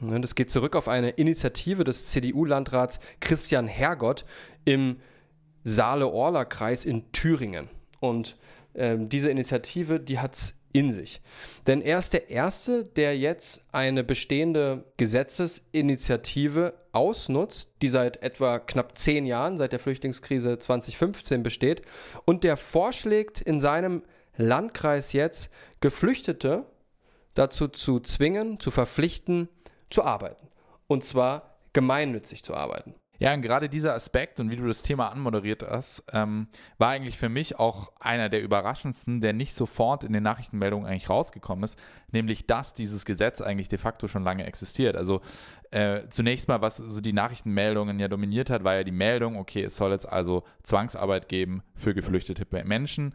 Das 0.00 0.34
geht 0.34 0.50
zurück 0.50 0.76
auf 0.76 0.88
eine 0.88 1.10
Initiative 1.10 1.84
des 1.84 2.06
CDU-Landrats 2.06 3.00
Christian 3.20 3.66
Hergott 3.66 4.24
im 4.64 4.98
Saale-Orla-Kreis 5.62 6.84
in 6.84 7.10
Thüringen. 7.12 7.70
Und 8.00 8.36
ähm, 8.74 9.08
diese 9.08 9.30
Initiative, 9.30 10.00
die 10.00 10.18
hat 10.18 10.34
es 10.34 10.54
in 10.74 10.90
sich. 10.90 11.22
Denn 11.68 11.80
er 11.80 12.00
ist 12.00 12.12
der 12.12 12.28
Erste, 12.30 12.82
der 12.82 13.16
jetzt 13.16 13.62
eine 13.70 14.02
bestehende 14.02 14.84
Gesetzesinitiative 14.96 16.74
ausnutzt, 16.92 17.70
die 17.80 17.88
seit 17.88 18.22
etwa 18.22 18.58
knapp 18.58 18.98
zehn 18.98 19.24
Jahren, 19.24 19.56
seit 19.56 19.72
der 19.72 19.78
Flüchtlingskrise 19.78 20.58
2015 20.58 21.44
besteht, 21.44 21.82
und 22.24 22.42
der 22.44 22.56
vorschlägt, 22.56 23.40
in 23.40 23.60
seinem 23.60 24.02
Landkreis 24.36 25.12
jetzt 25.12 25.48
Geflüchtete 25.80 26.66
dazu 27.34 27.68
zu 27.68 28.00
zwingen, 28.00 28.58
zu 28.58 28.72
verpflichten, 28.72 29.48
zu 29.90 30.02
arbeiten. 30.02 30.48
Und 30.88 31.04
zwar 31.04 31.56
gemeinnützig 31.72 32.42
zu 32.42 32.54
arbeiten. 32.54 32.94
Ja, 33.18 33.32
und 33.32 33.42
gerade 33.42 33.68
dieser 33.68 33.94
Aspekt 33.94 34.40
und 34.40 34.50
wie 34.50 34.56
du 34.56 34.66
das 34.66 34.82
Thema 34.82 35.10
anmoderiert 35.10 35.62
hast, 35.62 36.02
ähm, 36.12 36.48
war 36.78 36.90
eigentlich 36.90 37.16
für 37.16 37.28
mich 37.28 37.58
auch 37.58 37.92
einer 38.00 38.28
der 38.28 38.42
überraschendsten, 38.42 39.20
der 39.20 39.32
nicht 39.32 39.54
sofort 39.54 40.02
in 40.04 40.12
den 40.12 40.22
Nachrichtenmeldungen 40.22 40.86
eigentlich 40.86 41.08
rausgekommen 41.08 41.64
ist, 41.64 41.78
nämlich 42.10 42.46
dass 42.46 42.74
dieses 42.74 43.04
Gesetz 43.04 43.40
eigentlich 43.40 43.68
de 43.68 43.78
facto 43.78 44.08
schon 44.08 44.24
lange 44.24 44.44
existiert. 44.44 44.96
Also 44.96 45.20
äh, 45.74 46.08
zunächst 46.08 46.46
mal, 46.46 46.60
was 46.60 46.76
so 46.76 47.00
die 47.00 47.12
Nachrichtenmeldungen 47.12 47.98
ja 47.98 48.06
dominiert 48.06 48.48
hat, 48.48 48.62
war 48.62 48.76
ja 48.76 48.84
die 48.84 48.92
Meldung, 48.92 49.36
okay, 49.36 49.64
es 49.64 49.76
soll 49.76 49.90
jetzt 49.90 50.08
also 50.08 50.44
Zwangsarbeit 50.62 51.28
geben 51.28 51.64
für 51.74 51.94
geflüchtete 51.94 52.46
Menschen 52.64 53.12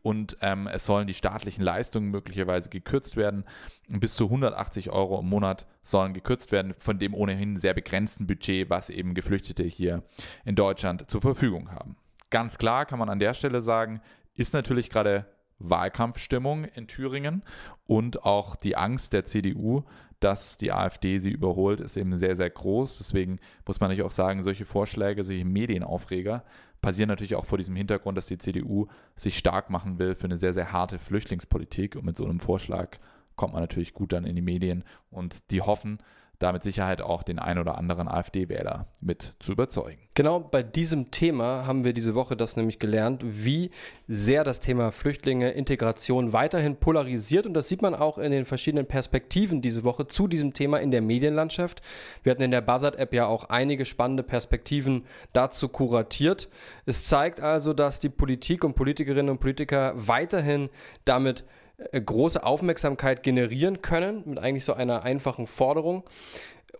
und 0.00 0.38
ähm, 0.40 0.66
es 0.66 0.86
sollen 0.86 1.06
die 1.06 1.14
staatlichen 1.14 1.62
Leistungen 1.62 2.10
möglicherweise 2.10 2.70
gekürzt 2.70 3.18
werden. 3.18 3.44
Bis 3.88 4.14
zu 4.14 4.24
180 4.24 4.88
Euro 4.88 5.20
im 5.20 5.28
Monat 5.28 5.66
sollen 5.82 6.14
gekürzt 6.14 6.52
werden 6.52 6.72
von 6.72 6.98
dem 6.98 7.12
ohnehin 7.12 7.56
sehr 7.56 7.74
begrenzten 7.74 8.26
Budget, 8.26 8.70
was 8.70 8.88
eben 8.88 9.12
Geflüchtete 9.12 9.64
hier 9.64 10.02
in 10.46 10.54
Deutschland 10.54 11.10
zur 11.10 11.20
Verfügung 11.20 11.70
haben. 11.70 11.96
Ganz 12.30 12.56
klar 12.56 12.86
kann 12.86 12.98
man 12.98 13.10
an 13.10 13.18
der 13.18 13.34
Stelle 13.34 13.60
sagen, 13.60 14.00
ist 14.38 14.54
natürlich 14.54 14.88
gerade 14.88 15.26
Wahlkampfstimmung 15.58 16.64
in 16.64 16.86
Thüringen 16.86 17.42
und 17.86 18.24
auch 18.24 18.56
die 18.56 18.76
Angst 18.76 19.12
der 19.12 19.26
CDU, 19.26 19.84
dass 20.20 20.58
die 20.58 20.72
AfD 20.72 21.18
sie 21.18 21.30
überholt, 21.30 21.80
ist 21.80 21.96
eben 21.96 22.16
sehr, 22.18 22.36
sehr 22.36 22.50
groß. 22.50 22.98
Deswegen 22.98 23.40
muss 23.66 23.80
man 23.80 23.88
natürlich 23.88 24.06
auch 24.06 24.12
sagen, 24.12 24.42
solche 24.42 24.66
Vorschläge, 24.66 25.24
solche 25.24 25.44
Medienaufreger 25.44 26.44
passieren 26.82 27.08
natürlich 27.08 27.34
auch 27.34 27.46
vor 27.46 27.58
diesem 27.58 27.76
Hintergrund, 27.76 28.16
dass 28.16 28.26
die 28.26 28.38
CDU 28.38 28.86
sich 29.16 29.36
stark 29.36 29.70
machen 29.70 29.98
will 29.98 30.14
für 30.14 30.24
eine 30.24 30.36
sehr, 30.36 30.52
sehr 30.52 30.72
harte 30.72 30.98
Flüchtlingspolitik. 30.98 31.96
Und 31.96 32.04
mit 32.04 32.16
so 32.16 32.24
einem 32.24 32.40
Vorschlag 32.40 32.98
kommt 33.36 33.54
man 33.54 33.62
natürlich 33.62 33.94
gut 33.94 34.12
dann 34.12 34.24
in 34.24 34.36
die 34.36 34.42
Medien 34.42 34.84
und 35.10 35.50
die 35.50 35.62
hoffen, 35.62 35.98
da 36.40 36.52
mit 36.52 36.62
Sicherheit 36.62 37.02
auch 37.02 37.22
den 37.22 37.38
ein 37.38 37.58
oder 37.58 37.78
anderen 37.78 38.08
AfD-Wähler 38.08 38.86
mit 39.00 39.34
zu 39.38 39.52
überzeugen. 39.52 40.00
Genau 40.14 40.40
bei 40.40 40.62
diesem 40.62 41.10
Thema 41.10 41.66
haben 41.66 41.84
wir 41.84 41.92
diese 41.92 42.14
Woche 42.14 42.34
das 42.36 42.56
nämlich 42.56 42.78
gelernt, 42.78 43.22
wie 43.24 43.70
sehr 44.08 44.42
das 44.42 44.58
Thema 44.58 44.90
Flüchtlinge, 44.90 45.50
Integration 45.50 46.32
weiterhin 46.32 46.76
polarisiert. 46.76 47.46
Und 47.46 47.54
das 47.54 47.68
sieht 47.68 47.82
man 47.82 47.94
auch 47.94 48.18
in 48.18 48.32
den 48.32 48.46
verschiedenen 48.46 48.86
Perspektiven 48.86 49.60
diese 49.60 49.84
Woche 49.84 50.06
zu 50.06 50.26
diesem 50.28 50.54
Thema 50.54 50.80
in 50.80 50.90
der 50.90 51.02
Medienlandschaft. 51.02 51.82
Wir 52.22 52.32
hatten 52.32 52.42
in 52.42 52.50
der 52.50 52.62
Buzzard-App 52.62 53.12
ja 53.12 53.26
auch 53.26 53.44
einige 53.50 53.84
spannende 53.84 54.22
Perspektiven 54.22 55.04
dazu 55.34 55.68
kuratiert. 55.68 56.48
Es 56.86 57.04
zeigt 57.04 57.40
also, 57.40 57.74
dass 57.74 57.98
die 57.98 58.08
Politik 58.08 58.64
und 58.64 58.74
Politikerinnen 58.74 59.30
und 59.30 59.40
Politiker 59.40 59.92
weiterhin 59.94 60.70
damit 61.04 61.44
große 61.92 62.42
Aufmerksamkeit 62.42 63.22
generieren 63.22 63.82
können 63.82 64.22
mit 64.26 64.38
eigentlich 64.38 64.64
so 64.64 64.74
einer 64.74 65.02
einfachen 65.02 65.46
Forderung 65.46 66.04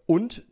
und 0.07 0.43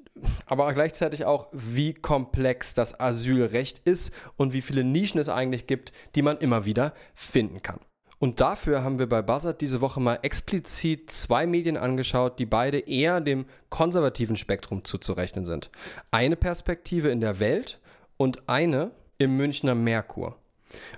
aber 0.46 0.72
gleichzeitig 0.72 1.24
auch, 1.24 1.46
wie 1.52 1.94
komplex 1.94 2.74
das 2.74 2.98
Asylrecht 2.98 3.80
ist 3.84 4.12
und 4.36 4.52
wie 4.52 4.62
viele 4.62 4.82
Nischen 4.82 5.20
es 5.20 5.28
eigentlich 5.28 5.66
gibt, 5.66 5.92
die 6.14 6.22
man 6.22 6.38
immer 6.38 6.64
wieder 6.64 6.92
finden 7.14 7.62
kann. 7.62 7.78
Und 8.18 8.40
dafür 8.40 8.82
haben 8.82 8.98
wir 8.98 9.08
bei 9.08 9.22
Buzzard 9.22 9.60
diese 9.60 9.80
Woche 9.80 10.00
mal 10.00 10.18
explizit 10.22 11.10
zwei 11.10 11.46
Medien 11.46 11.76
angeschaut, 11.76 12.40
die 12.40 12.46
beide 12.46 12.80
eher 12.80 13.20
dem 13.20 13.46
konservativen 13.70 14.36
Spektrum 14.36 14.84
zuzurechnen 14.84 15.44
sind. 15.44 15.70
Eine 16.10 16.34
Perspektive 16.34 17.10
in 17.10 17.20
der 17.20 17.38
Welt 17.38 17.78
und 18.16 18.48
eine 18.48 18.90
im 19.18 19.36
Münchner 19.36 19.76
Merkur. 19.76 20.36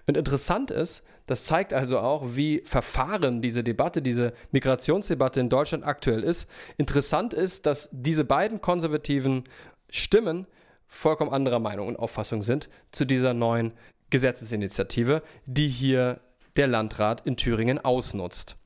Und 0.07 0.17
interessant 0.17 0.71
ist, 0.71 1.05
das 1.27 1.45
zeigt 1.45 1.73
also 1.73 2.01
auch, 2.01 2.35
wie 2.35 2.63
verfahren 2.65 3.41
diese 3.41 3.63
Debatte, 3.63 4.03
diese 4.03 4.33
Migrationsdebatte 4.51 5.39
in 5.39 5.49
Deutschland 5.49 5.85
aktuell 5.85 6.25
ist. 6.25 6.49
Interessant 6.77 7.35
ist, 7.35 7.67
dass 7.67 7.89
diese 7.93 8.25
beiden 8.25 8.61
konservativen 8.61 9.45
Stimmen 9.91 10.47
vollkommen 10.89 11.33
anderer 11.33 11.61
Meinung 11.61 11.87
und 11.87 11.99
Auffassung 11.99 12.43
sind 12.43 12.69
zu 12.91 13.05
dieser 13.05 13.33
neuen 13.33 13.73
Gesetzesinitiative, 14.11 15.23
die 15.47 15.69
hier 15.69 16.21
der 16.57 16.67
Landrat 16.67 17.25
in 17.25 17.37
Thüringen 17.37 17.79
ausnutzt. 17.79 18.57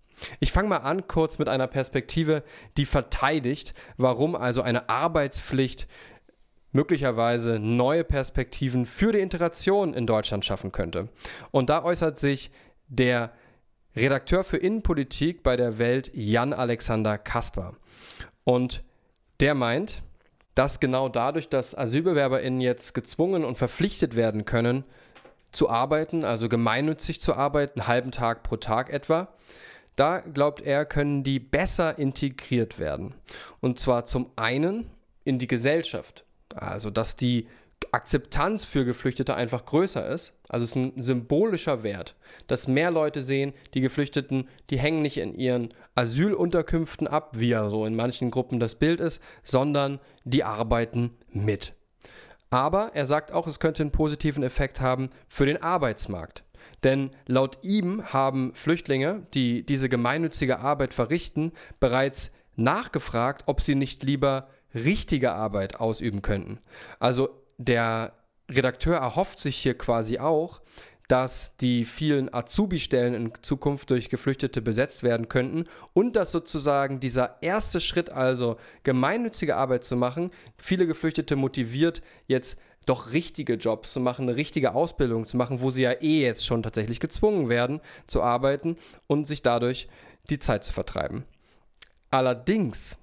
Ich 0.41 0.53
fange 0.53 0.69
mal 0.69 0.79
an 0.79 1.07
kurz 1.07 1.39
mit 1.39 1.49
einer 1.49 1.67
Perspektive, 1.67 2.45
die 2.77 2.87
verteidigt, 2.87 3.75
warum 3.97 4.35
also 4.35 4.63
eine 4.63 4.89
Arbeitspflicht 4.89 5.87
möglicherweise 6.75 7.59
neue 7.59 8.05
Perspektiven 8.05 8.85
für 8.85 9.13
die 9.13 9.21
Integration 9.21 9.95
in 9.95 10.07
Deutschland 10.07 10.45
schaffen 10.45 10.73
könnte. 10.73 11.09
Und 11.53 11.71
da 11.71 11.85
äußert 11.85 12.19
sich 12.19 12.51
der 12.89 13.33
Redakteur 13.97 14.43
für 14.43 14.57
Innenpolitik 14.57 15.45
bei 15.45 15.57
der 15.57 15.79
Welt, 15.79 16.11
Jan 16.15 16.53
Alexander 16.53 17.17
Kasper. 17.17 17.75
Und 18.43 18.83
der 19.39 19.55
meint, 19.55 20.03
dass 20.57 20.81
genau 20.81 21.09
dadurch, 21.09 21.49
dass 21.49 21.77
AsylbewerberInnen 21.77 22.61
jetzt 22.61 22.93
gezwungen 22.93 23.45
und 23.45 23.57
verpflichtet 23.57 24.17
werden 24.17 24.45
können, 24.45 24.85
zu 25.53 25.71
arbeiten, 25.71 26.25
also 26.25 26.49
gemeinnützig 26.49 27.21
zu 27.21 27.35
arbeiten, 27.35 27.81
einen 27.81 27.89
halben 27.89 28.11
Tag 28.11 28.43
pro 28.43 28.57
Tag 28.57 28.93
etwa, 28.93 29.29
da 29.95 30.19
glaubt 30.19 30.61
er, 30.61 30.85
können 30.85 31.23
die 31.23 31.39
besser 31.39 31.99
integriert 32.01 32.81
werden. 32.81 33.15
Und 33.61 33.79
zwar 33.79 34.05
zum 34.07 34.33
einen 34.35 34.91
in 35.23 35.39
die 35.39 35.47
Gesellschaft. 35.47 36.25
Also, 36.55 36.91
dass 36.91 37.17
die 37.17 37.49
Akzeptanz 37.93 38.65
für 38.65 38.85
Geflüchtete 38.85 39.35
einfach 39.35 39.65
größer 39.65 40.07
ist. 40.09 40.35
Also 40.49 40.65
es 40.65 40.71
ist 40.71 40.77
ein 40.77 41.03
symbolischer 41.03 41.83
Wert, 41.83 42.15
dass 42.47 42.69
mehr 42.69 42.91
Leute 42.91 43.23
sehen, 43.23 43.53
die 43.75 43.81
Geflüchteten, 43.81 44.49
die 44.71 44.79
hängen 44.79 45.03
nicht 45.03 45.19
in 45.19 45.35
ihren 45.35 45.69
Asylunterkünften 45.95 47.07
ab, 47.07 47.33
wie 47.37 47.49
ja 47.49 47.69
so 47.69 47.85
in 47.85 47.97
manchen 47.97 48.31
Gruppen 48.31 48.61
das 48.61 48.75
Bild 48.77 49.01
ist, 49.01 49.23
sondern 49.43 50.01
die 50.25 50.45
arbeiten 50.45 51.17
mit. 51.31 51.75
Aber 52.51 52.93
er 52.95 53.07
sagt 53.07 53.33
auch, 53.33 53.47
es 53.47 53.59
könnte 53.59 53.83
einen 53.83 53.91
positiven 53.91 54.43
Effekt 54.43 54.81
haben 54.81 55.11
für 55.29 55.47
den 55.47 55.63
Arbeitsmarkt. 55.63 56.45
Denn 56.83 57.11
laut 57.27 57.59
ihm 57.63 58.13
haben 58.13 58.55
Flüchtlinge, 58.55 59.27
die 59.35 59.67
diese 59.67 59.89
gemeinnützige 59.89 60.61
Arbeit 60.61 60.95
verrichten, 60.95 61.53
bereits 61.81 62.31
nachgefragt, 62.57 63.45
ob 63.47 63.61
sie 63.61 63.75
nicht 63.75 64.05
lieber 64.05 64.49
richtige 64.75 65.33
Arbeit 65.33 65.81
ausüben 65.81 66.23
könnten. 66.23 66.61
Also 66.99 67.31
der 67.59 68.13
Redakteur 68.51 68.97
erhofft 68.97 69.41
sich 69.41 69.57
hier 69.57 69.77
quasi 69.77 70.19
auch, 70.19 70.61
dass 71.09 71.57
die 71.59 71.85
vielen 71.85 72.33
Azubi-Stellen 72.33 73.15
in 73.15 73.33
Zukunft 73.43 73.91
durch 73.91 74.09
Geflüchtete 74.09 74.63
besetzt 74.63 75.03
werden 75.03 75.29
könnten 75.29 75.65
und 75.93 76.17
dass 76.17 76.33
sozusagen 76.33 76.99
dieser 76.99 77.43
erste 77.43 77.81
Schritt, 77.81 78.11
also 78.11 78.57
gemeinnützige 78.85 79.57
Arbeit 79.57 79.85
zu 79.85 79.97
machen, 79.97 80.31
viele 80.57 80.87
Geflüchtete 80.87 81.37
motiviert, 81.37 82.01
jetzt 82.27 82.59
doch 82.87 83.13
richtige 83.13 83.55
Jobs 83.55 83.93
zu 83.93 84.01
machen, 84.01 84.29
eine 84.29 84.37
richtige 84.37 84.75
Ausbildung 84.75 85.25
zu 85.25 85.37
machen, 85.37 85.61
wo 85.61 85.71
sie 85.71 85.83
ja 85.83 85.93
eh 85.93 86.23
jetzt 86.23 86.47
schon 86.47 86.63
tatsächlich 86.63 87.01
gezwungen 87.01 87.49
werden 87.49 87.81
zu 88.07 88.23
arbeiten 88.23 88.77
und 89.07 89.27
sich 89.27 89.43
dadurch 89.43 89.89
die 90.31 90.39
Zeit 90.39 90.65
zu 90.65 90.73
vertreiben. 90.73 91.25
Allerdings 92.11 92.97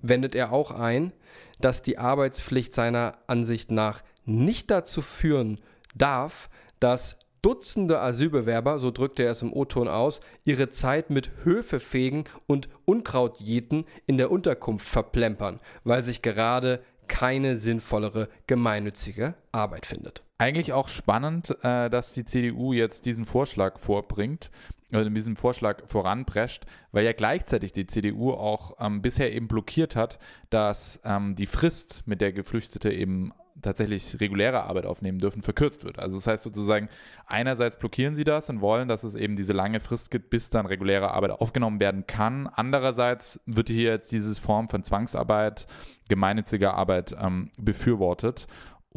wendet 0.00 0.34
er 0.34 0.52
auch 0.52 0.70
ein, 0.70 1.12
dass 1.60 1.82
die 1.82 1.98
Arbeitspflicht 1.98 2.74
seiner 2.74 3.18
Ansicht 3.26 3.70
nach 3.70 4.02
nicht 4.24 4.70
dazu 4.70 5.02
führen 5.02 5.60
darf, 5.94 6.48
dass 6.80 7.18
Dutzende 7.40 8.00
Asylbewerber, 8.00 8.80
so 8.80 8.90
drückt 8.90 9.20
er 9.20 9.30
es 9.30 9.42
im 9.42 9.52
O-Ton 9.52 9.86
aus, 9.86 10.20
ihre 10.44 10.70
Zeit 10.70 11.08
mit 11.08 11.30
Höfefegen 11.44 12.24
und 12.46 12.68
Unkrautjäten 12.84 13.84
in 14.06 14.16
der 14.16 14.32
Unterkunft 14.32 14.88
verplempern, 14.88 15.60
weil 15.84 16.02
sich 16.02 16.20
gerade 16.20 16.82
keine 17.06 17.56
sinnvollere 17.56 18.28
gemeinnützige 18.48 19.34
Arbeit 19.52 19.86
findet. 19.86 20.22
Eigentlich 20.38 20.72
auch 20.72 20.88
spannend, 20.88 21.56
äh, 21.62 21.88
dass 21.88 22.12
die 22.12 22.24
CDU 22.24 22.72
jetzt 22.72 23.06
diesen 23.06 23.24
Vorschlag 23.24 23.78
vorbringt 23.78 24.50
oder 24.90 25.06
in 25.06 25.14
diesem 25.14 25.36
Vorschlag 25.36 25.82
voranprescht, 25.86 26.64
weil 26.92 27.04
ja 27.04 27.12
gleichzeitig 27.12 27.72
die 27.72 27.86
CDU 27.86 28.32
auch 28.32 28.76
ähm, 28.80 29.02
bisher 29.02 29.32
eben 29.34 29.48
blockiert 29.48 29.96
hat, 29.96 30.18
dass 30.50 31.00
ähm, 31.04 31.34
die 31.34 31.46
Frist, 31.46 32.02
mit 32.06 32.20
der 32.20 32.32
Geflüchtete 32.32 32.90
eben 32.90 33.32
tatsächlich 33.62 34.20
reguläre 34.20 34.64
Arbeit 34.64 34.86
aufnehmen 34.86 35.18
dürfen, 35.18 35.42
verkürzt 35.42 35.84
wird. 35.84 35.98
Also 35.98 36.16
das 36.16 36.26
heißt 36.26 36.42
sozusagen, 36.42 36.88
einerseits 37.26 37.76
blockieren 37.76 38.14
sie 38.14 38.24
das 38.24 38.48
und 38.50 38.60
wollen, 38.60 38.88
dass 38.88 39.04
es 39.04 39.14
eben 39.14 39.36
diese 39.36 39.52
lange 39.52 39.80
Frist 39.80 40.10
gibt, 40.10 40.30
bis 40.30 40.50
dann 40.50 40.66
reguläre 40.66 41.10
Arbeit 41.10 41.32
aufgenommen 41.32 41.80
werden 41.80 42.06
kann. 42.06 42.46
Andererseits 42.46 43.40
wird 43.46 43.68
hier 43.68 43.90
jetzt 43.90 44.12
diese 44.12 44.40
Form 44.40 44.68
von 44.68 44.82
Zwangsarbeit, 44.82 45.66
gemeinnütziger 46.08 46.74
Arbeit 46.74 47.16
ähm, 47.20 47.50
befürwortet. 47.56 48.46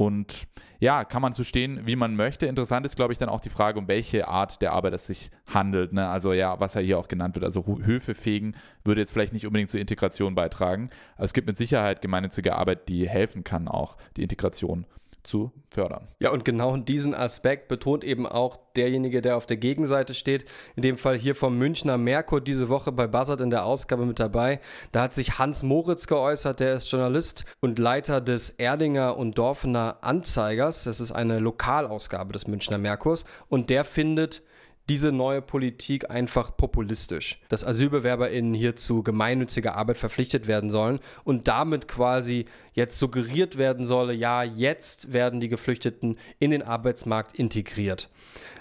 Und 0.01 0.47
ja, 0.79 1.05
kann 1.05 1.21
man 1.21 1.33
so 1.33 1.43
stehen, 1.43 1.85
wie 1.85 1.95
man 1.95 2.15
möchte. 2.15 2.47
Interessant 2.47 2.87
ist, 2.87 2.95
glaube 2.95 3.13
ich, 3.13 3.19
dann 3.19 3.29
auch 3.29 3.39
die 3.39 3.51
Frage, 3.51 3.77
um 3.77 3.87
welche 3.87 4.27
Art 4.27 4.59
der 4.63 4.71
Arbeit 4.73 4.95
es 4.95 5.05
sich 5.05 5.29
handelt. 5.45 5.93
Ne? 5.93 6.09
Also 6.09 6.33
ja, 6.33 6.59
was 6.59 6.73
ja 6.73 6.81
hier 6.81 6.97
auch 6.97 7.07
genannt 7.07 7.35
wird. 7.35 7.45
Also 7.45 7.63
Höfe 7.83 8.15
fegen 8.15 8.55
würde 8.83 9.01
jetzt 9.01 9.11
vielleicht 9.11 9.31
nicht 9.31 9.45
unbedingt 9.45 9.69
zur 9.69 9.79
Integration 9.79 10.33
beitragen. 10.33 10.89
Aber 11.17 11.25
es 11.25 11.33
gibt 11.33 11.45
mit 11.45 11.55
Sicherheit 11.55 12.01
gemeinnützige 12.01 12.55
Arbeit, 12.55 12.89
die 12.89 13.07
helfen 13.07 13.43
kann, 13.43 13.67
auch 13.67 13.95
die 14.17 14.23
Integration 14.23 14.87
zu 15.23 15.51
fördern. 15.69 16.07
Ja, 16.19 16.31
und 16.31 16.45
genau 16.45 16.75
diesen 16.77 17.13
Aspekt 17.13 17.67
betont 17.67 18.03
eben 18.03 18.25
auch 18.25 18.57
derjenige, 18.75 19.21
der 19.21 19.37
auf 19.37 19.45
der 19.45 19.57
Gegenseite 19.57 20.13
steht. 20.13 20.45
In 20.75 20.81
dem 20.81 20.97
Fall 20.97 21.17
hier 21.17 21.35
vom 21.35 21.57
Münchner 21.57 21.97
Merkur 21.97 22.41
diese 22.41 22.69
Woche 22.69 22.91
bei 22.91 23.07
Buzzard 23.07 23.41
in 23.41 23.49
der 23.49 23.65
Ausgabe 23.65 24.05
mit 24.05 24.19
dabei. 24.19 24.59
Da 24.91 25.03
hat 25.03 25.13
sich 25.13 25.39
Hans 25.39 25.63
Moritz 25.63 26.07
geäußert, 26.07 26.59
der 26.59 26.73
ist 26.73 26.91
Journalist 26.91 27.45
und 27.59 27.79
Leiter 27.79 28.21
des 28.21 28.49
Erdinger 28.49 29.17
und 29.17 29.37
Dorfener 29.37 29.97
Anzeigers. 30.01 30.83
Das 30.83 30.99
ist 30.99 31.11
eine 31.11 31.39
Lokalausgabe 31.39 32.33
des 32.33 32.47
Münchner 32.47 32.77
Merkurs. 32.77 33.25
Und 33.49 33.69
der 33.69 33.83
findet, 33.83 34.41
diese 34.91 35.13
neue 35.13 35.41
Politik 35.41 36.11
einfach 36.11 36.57
populistisch, 36.57 37.39
dass 37.47 37.63
AsylbewerberInnen 37.63 38.53
hier 38.53 38.75
zu 38.75 39.03
gemeinnütziger 39.03 39.77
Arbeit 39.77 39.97
verpflichtet 39.97 40.47
werden 40.47 40.69
sollen 40.69 40.99
und 41.23 41.47
damit 41.47 41.87
quasi 41.87 42.43
jetzt 42.73 42.99
suggeriert 42.99 43.57
werden 43.57 43.85
solle, 43.85 44.11
ja, 44.11 44.43
jetzt 44.43 45.13
werden 45.13 45.39
die 45.39 45.47
Geflüchteten 45.47 46.17
in 46.39 46.51
den 46.51 46.61
Arbeitsmarkt 46.61 47.39
integriert. 47.39 48.09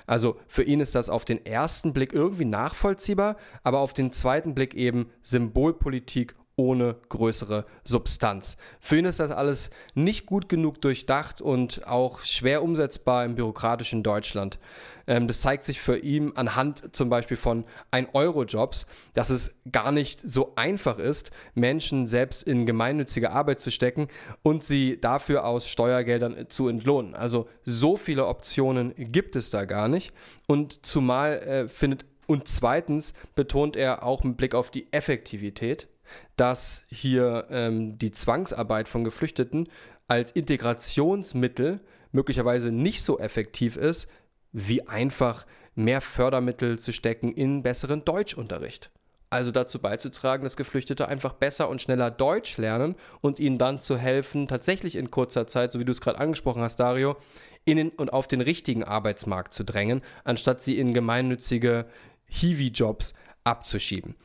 Also 0.06 0.38
für 0.46 0.62
ihn 0.62 0.78
ist 0.78 0.94
das 0.94 1.10
auf 1.10 1.24
den 1.24 1.44
ersten 1.44 1.92
Blick 1.92 2.12
irgendwie 2.12 2.44
nachvollziehbar, 2.44 3.36
aber 3.64 3.80
auf 3.80 3.92
den 3.92 4.12
zweiten 4.12 4.54
Blick 4.54 4.74
eben 4.74 5.10
Symbolpolitik 5.24 6.36
ohne 6.60 6.96
größere 7.08 7.64
Substanz. 7.84 8.56
Für 8.80 8.98
ihn 8.98 9.06
ist 9.06 9.18
das 9.18 9.30
alles 9.30 9.70
nicht 9.94 10.26
gut 10.26 10.48
genug 10.48 10.80
durchdacht 10.82 11.40
und 11.40 11.86
auch 11.86 12.20
schwer 12.20 12.62
umsetzbar 12.62 13.24
im 13.24 13.34
bürokratischen 13.34 14.02
Deutschland. 14.02 14.58
Ähm, 15.06 15.26
das 15.26 15.40
zeigt 15.40 15.64
sich 15.64 15.80
für 15.80 15.96
ihn 15.96 16.32
anhand 16.36 16.94
zum 16.94 17.08
Beispiel 17.08 17.36
von 17.36 17.64
1-Euro-Jobs, 17.92 18.86
dass 19.14 19.30
es 19.30 19.56
gar 19.72 19.90
nicht 19.90 20.20
so 20.20 20.52
einfach 20.56 20.98
ist, 20.98 21.30
Menschen 21.54 22.06
selbst 22.06 22.42
in 22.42 22.66
gemeinnützige 22.66 23.32
Arbeit 23.32 23.60
zu 23.60 23.70
stecken 23.70 24.08
und 24.42 24.62
sie 24.62 25.00
dafür 25.00 25.46
aus 25.46 25.66
Steuergeldern 25.66 26.46
zu 26.48 26.68
entlohnen. 26.68 27.14
Also 27.14 27.48
so 27.64 27.96
viele 27.96 28.26
Optionen 28.26 28.94
gibt 28.96 29.34
es 29.34 29.50
da 29.50 29.64
gar 29.64 29.88
nicht. 29.88 30.12
Und 30.46 30.84
zumal 30.84 31.38
äh, 31.38 31.68
findet 31.68 32.04
und 32.30 32.46
zweitens 32.46 33.12
betont 33.34 33.74
er 33.74 34.04
auch 34.04 34.22
mit 34.22 34.36
Blick 34.36 34.54
auf 34.54 34.70
die 34.70 34.86
Effektivität, 34.92 35.88
dass 36.36 36.84
hier 36.88 37.46
ähm, 37.50 37.98
die 37.98 38.12
Zwangsarbeit 38.12 38.88
von 38.88 39.04
Geflüchteten 39.04 39.68
als 40.08 40.32
Integrationsmittel 40.32 41.80
möglicherweise 42.12 42.72
nicht 42.72 43.02
so 43.02 43.18
effektiv 43.18 43.76
ist, 43.76 44.08
wie 44.52 44.86
einfach 44.88 45.46
mehr 45.74 46.00
Fördermittel 46.00 46.78
zu 46.78 46.92
stecken 46.92 47.32
in 47.32 47.62
besseren 47.62 48.04
Deutschunterricht. 48.04 48.90
Also 49.32 49.52
dazu 49.52 49.78
beizutragen, 49.78 50.42
dass 50.42 50.56
Geflüchtete 50.56 51.06
einfach 51.06 51.34
besser 51.34 51.68
und 51.68 51.80
schneller 51.80 52.10
Deutsch 52.10 52.58
lernen 52.58 52.96
und 53.20 53.38
ihnen 53.38 53.58
dann 53.58 53.78
zu 53.78 53.96
helfen, 53.96 54.48
tatsächlich 54.48 54.96
in 54.96 55.12
kurzer 55.12 55.46
Zeit, 55.46 55.70
so 55.70 55.78
wie 55.78 55.84
du 55.84 55.92
es 55.92 56.00
gerade 56.00 56.18
angesprochen 56.18 56.62
hast, 56.62 56.80
Dario, 56.80 57.16
in 57.64 57.90
und 57.90 58.12
auf 58.12 58.26
den 58.26 58.40
richtigen 58.40 58.82
Arbeitsmarkt 58.82 59.52
zu 59.52 59.62
drängen, 59.64 60.02
anstatt 60.24 60.62
sie 60.62 60.78
in 60.78 60.92
gemeinnützige 60.92 61.86
Hiwi-Jobs 62.26 63.14
abzuschieben. 63.44 64.16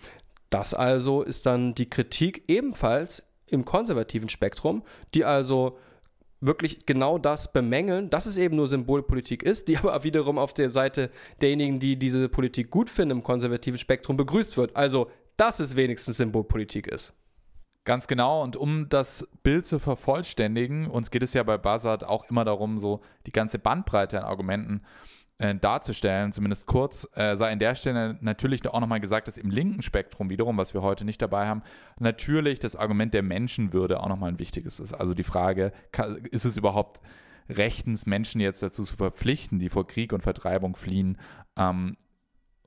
Das 0.56 0.74
also 0.74 1.22
ist 1.22 1.46
dann 1.46 1.76
die 1.76 1.90
Kritik 1.90 2.46
ebenfalls 2.48 3.24
im 3.46 3.66
konservativen 3.66 4.30
Spektrum, 4.30 4.84
die 5.14 5.26
also 5.26 5.78
wirklich 6.40 6.86
genau 6.86 7.18
das 7.18 7.52
bemängeln, 7.52 8.10
dass 8.10 8.26
es 8.26 8.38
eben 8.38 8.56
nur 8.56 8.68
Symbolpolitik 8.68 9.44
ist, 9.44 9.68
die 9.68 9.78
aber 9.80 10.04
wiederum 10.06 10.38
auf 10.38 10.54
der 10.54 10.70
Seite 10.70 11.10
derjenigen, 11.42 11.80
die 11.80 11.98
diese 11.98 12.30
Politik 12.30 12.70
gut 12.70 12.90
finden 12.90 13.18
im 13.18 13.24
konservativen 13.24 13.78
Spektrum, 13.78 14.16
begrüßt 14.16 14.56
wird. 14.56 14.78
Also, 14.78 15.12
dass 15.36 15.60
es 15.60 15.76
wenigstens 15.76 16.18
Symbolpolitik 16.18 16.88
ist. 16.88 17.14
Ganz 17.84 18.08
genau. 18.08 18.42
Und 18.42 18.56
um 18.56 18.88
das 18.88 19.28
Bild 19.44 19.66
zu 19.66 19.78
vervollständigen, 19.78 20.88
uns 20.88 21.12
geht 21.12 21.22
es 21.22 21.34
ja 21.34 21.44
bei 21.44 21.58
Buzzard 21.58 22.06
auch 22.06 22.30
immer 22.30 22.46
darum, 22.46 22.80
so 22.80 23.02
die 23.26 23.32
ganze 23.32 23.60
Bandbreite 23.60 24.20
an 24.20 24.26
Argumenten 24.26 24.82
äh, 25.38 25.56
darzustellen, 25.56 26.32
zumindest 26.32 26.66
kurz, 26.66 27.08
äh, 27.16 27.36
sei 27.36 27.52
an 27.52 27.60
der 27.60 27.76
Stelle 27.76 28.18
natürlich 28.22 28.66
auch 28.68 28.80
nochmal 28.80 29.02
gesagt, 29.02 29.28
dass 29.28 29.38
im 29.38 29.50
linken 29.50 29.82
Spektrum 29.82 30.30
wiederum, 30.30 30.58
was 30.58 30.74
wir 30.74 30.82
heute 30.82 31.04
nicht 31.04 31.22
dabei 31.22 31.48
haben, 31.48 31.62
natürlich 32.00 32.60
das 32.60 32.76
Argument 32.76 33.14
der 33.14 33.24
Menschenwürde 33.24 34.02
auch 34.02 34.08
nochmal 34.08 34.32
ein 34.32 34.40
wichtiges 34.40 34.80
ist. 34.80 34.94
Also 34.94 35.14
die 35.14 35.24
Frage, 35.24 35.74
ist 36.32 36.46
es 36.46 36.56
überhaupt 36.56 37.02
rechtens, 37.50 38.06
Menschen 38.06 38.42
jetzt 38.42 38.64
dazu 38.64 38.84
zu 38.84 38.96
verpflichten, 38.96 39.60
die 39.60 39.70
vor 39.70 39.86
Krieg 39.86 40.14
und 40.14 40.22
Vertreibung 40.22 40.76
fliehen, 40.76 41.18
ähm, 41.58 41.98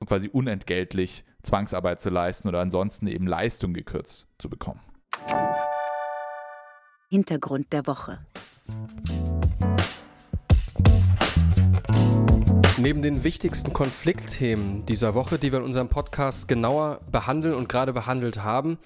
quasi 0.05 0.29
unentgeltlich 0.29 1.25
Zwangsarbeit 1.43 2.01
zu 2.01 2.09
leisten 2.09 2.47
oder 2.47 2.59
ansonsten 2.59 3.07
eben 3.07 3.27
Leistung 3.27 3.73
gekürzt 3.73 4.27
zu 4.37 4.49
bekommen. 4.49 4.81
Hintergrund 7.09 7.73
der 7.73 7.87
Woche. 7.87 8.19
Neben 12.81 13.01
den 13.01 13.25
wichtigsten 13.25 13.73
Konfliktthemen 13.73 14.85
dieser 14.85 15.13
Woche, 15.13 15.37
die 15.37 15.51
wir 15.51 15.59
in 15.59 15.65
unserem 15.65 15.89
Podcast 15.89 16.47
genauer 16.47 17.01
behandeln 17.11 17.53
und 17.53 17.67
gerade 17.67 17.91
behandelt 17.91 18.41
haben, 18.41 18.77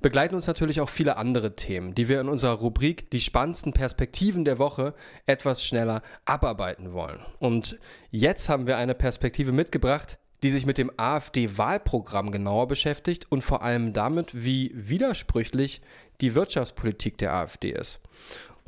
begleiten 0.00 0.34
uns 0.34 0.48
natürlich 0.48 0.80
auch 0.80 0.88
viele 0.88 1.16
andere 1.16 1.54
Themen, 1.54 1.94
die 1.94 2.08
wir 2.08 2.20
in 2.20 2.28
unserer 2.28 2.54
Rubrik 2.54 3.10
Die 3.10 3.20
spannendsten 3.20 3.72
Perspektiven 3.72 4.44
der 4.44 4.58
Woche 4.58 4.92
etwas 5.26 5.64
schneller 5.64 6.02
abarbeiten 6.24 6.92
wollen. 6.92 7.20
Und 7.38 7.78
jetzt 8.10 8.48
haben 8.48 8.66
wir 8.66 8.76
eine 8.76 8.96
Perspektive 8.96 9.52
mitgebracht, 9.52 10.18
die 10.42 10.50
sich 10.50 10.66
mit 10.66 10.76
dem 10.76 10.90
AfD-Wahlprogramm 10.96 12.32
genauer 12.32 12.66
beschäftigt 12.66 13.30
und 13.30 13.42
vor 13.42 13.62
allem 13.62 13.92
damit, 13.92 14.44
wie 14.44 14.72
widersprüchlich 14.74 15.80
die 16.20 16.34
Wirtschaftspolitik 16.34 17.18
der 17.18 17.34
AfD 17.34 17.70
ist. 17.70 18.00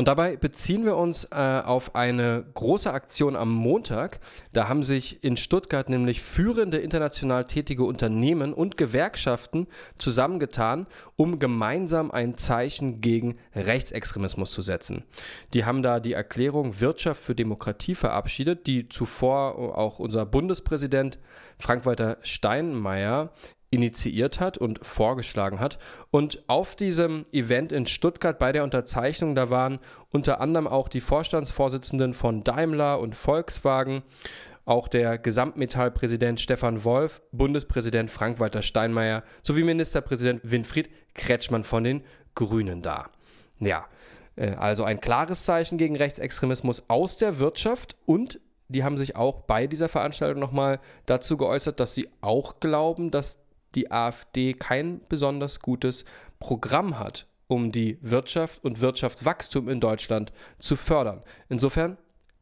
Und 0.00 0.08
dabei 0.08 0.38
beziehen 0.38 0.86
wir 0.86 0.96
uns 0.96 1.24
äh, 1.24 1.34
auf 1.34 1.94
eine 1.94 2.46
große 2.54 2.90
Aktion 2.90 3.36
am 3.36 3.52
Montag. 3.52 4.20
Da 4.54 4.66
haben 4.66 4.82
sich 4.82 5.22
in 5.22 5.36
Stuttgart 5.36 5.90
nämlich 5.90 6.22
führende 6.22 6.78
international 6.78 7.46
tätige 7.46 7.84
Unternehmen 7.84 8.54
und 8.54 8.78
Gewerkschaften 8.78 9.66
zusammengetan, 9.96 10.86
um 11.16 11.38
gemeinsam 11.38 12.10
ein 12.10 12.38
Zeichen 12.38 13.02
gegen 13.02 13.36
Rechtsextremismus 13.54 14.52
zu 14.52 14.62
setzen. 14.62 15.04
Die 15.52 15.66
haben 15.66 15.82
da 15.82 16.00
die 16.00 16.14
Erklärung 16.14 16.80
Wirtschaft 16.80 17.22
für 17.22 17.34
Demokratie 17.34 17.94
verabschiedet, 17.94 18.66
die 18.66 18.88
zuvor 18.88 19.76
auch 19.76 19.98
unser 19.98 20.24
Bundespräsident 20.24 21.18
Frank-Walter 21.58 22.16
Steinmeier 22.22 23.32
initiiert 23.70 24.40
hat 24.40 24.58
und 24.58 24.84
vorgeschlagen 24.84 25.60
hat. 25.60 25.78
Und 26.10 26.42
auf 26.48 26.74
diesem 26.74 27.24
Event 27.32 27.72
in 27.72 27.86
Stuttgart 27.86 28.38
bei 28.38 28.52
der 28.52 28.64
Unterzeichnung, 28.64 29.34
da 29.34 29.48
waren 29.50 29.78
unter 30.10 30.40
anderem 30.40 30.66
auch 30.66 30.88
die 30.88 31.00
Vorstandsvorsitzenden 31.00 32.14
von 32.14 32.42
Daimler 32.42 33.00
und 33.00 33.14
Volkswagen, 33.14 34.02
auch 34.64 34.88
der 34.88 35.18
Gesamtmetallpräsident 35.18 36.40
Stefan 36.40 36.84
Wolf, 36.84 37.22
Bundespräsident 37.32 38.10
Frank-Walter 38.10 38.62
Steinmeier 38.62 39.22
sowie 39.42 39.64
Ministerpräsident 39.64 40.42
Winfried 40.44 40.90
Kretschmann 41.14 41.64
von 41.64 41.84
den 41.84 42.02
Grünen 42.34 42.82
da. 42.82 43.10
Ja, 43.58 43.86
äh, 44.36 44.50
also 44.54 44.84
ein 44.84 45.00
klares 45.00 45.44
Zeichen 45.44 45.78
gegen 45.78 45.96
Rechtsextremismus 45.96 46.84
aus 46.88 47.16
der 47.16 47.38
Wirtschaft 47.38 47.96
und 48.06 48.40
die 48.68 48.84
haben 48.84 48.98
sich 48.98 49.16
auch 49.16 49.40
bei 49.42 49.66
dieser 49.66 49.88
Veranstaltung 49.88 50.38
nochmal 50.38 50.78
dazu 51.06 51.36
geäußert, 51.36 51.80
dass 51.80 51.94
sie 51.94 52.08
auch 52.20 52.60
glauben, 52.60 53.10
dass 53.10 53.40
die 53.74 53.90
AfD 53.90 54.54
kein 54.54 55.00
besonders 55.08 55.60
gutes 55.60 56.04
Programm 56.38 56.98
hat, 56.98 57.26
um 57.46 57.72
die 57.72 57.98
Wirtschaft 58.00 58.64
und 58.64 58.80
Wirtschaftswachstum 58.80 59.68
in 59.68 59.80
Deutschland 59.80 60.32
zu 60.58 60.76
fördern. 60.76 61.22
Insofern 61.48 61.96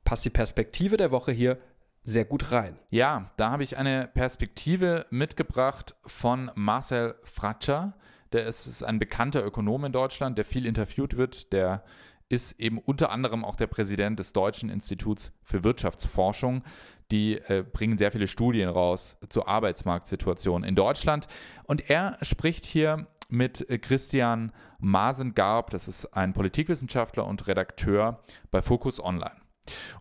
passt 0.05 0.25
die 0.25 0.31
Perspektive 0.31 0.97
der 0.97 1.11
Woche 1.11 1.33
hier 1.33 1.59
sehr 2.03 2.25
gut 2.25 2.53
rein. 2.53 2.79
Ja, 2.91 3.31
da 3.37 3.51
habe 3.51 3.63
ich 3.63 3.77
eine 3.77 4.09
Perspektive 4.13 5.07
mitgebracht 5.11 5.95
von 6.07 6.51
Marcel 6.55 7.15
Fratscher. 7.23 7.95
Der 8.33 8.47
ist, 8.47 8.67
ist 8.67 8.83
ein 8.83 8.99
bekannter 8.99 9.45
Ökonom 9.45 9.85
in 9.85 9.93
Deutschland, 9.93 10.39
der 10.39 10.45
viel 10.45 10.65
interviewt 10.65 11.17
wird. 11.17 11.53
Der 11.53 11.85
ist 12.29 12.61
eben 12.61 12.79
unter 12.79 13.11
anderem 13.11 13.45
auch 13.45 13.57
der 13.57 13.67
Präsident 13.67 14.19
des 14.19 14.33
Deutschen 14.33 14.69
Instituts 14.69 15.33
für 15.43 15.65
Wirtschaftsforschung. 15.65 16.63
Die 17.11 17.39
äh, 17.39 17.65
bringen 17.65 17.97
sehr 17.97 18.13
viele 18.13 18.29
Studien 18.29 18.69
raus 18.69 19.17
zur 19.31 19.49
Arbeitsmarktsituation 19.49 20.63
in 20.63 20.75
Deutschland. 20.75 21.27
Und 21.65 21.89
er 21.89 22.19
spricht 22.21 22.67
hier 22.67 23.07
mit 23.31 23.69
äh, 23.71 23.79
Christian 23.79 24.53
Masengarb, 24.79 25.71
das 25.71 25.89
ist 25.89 26.07
ein 26.07 26.35
Politikwissenschaftler 26.35 27.27
und 27.27 27.47
Redakteur 27.47 28.23
bei 28.51 28.61
Focus 28.61 29.03
Online. 29.03 29.37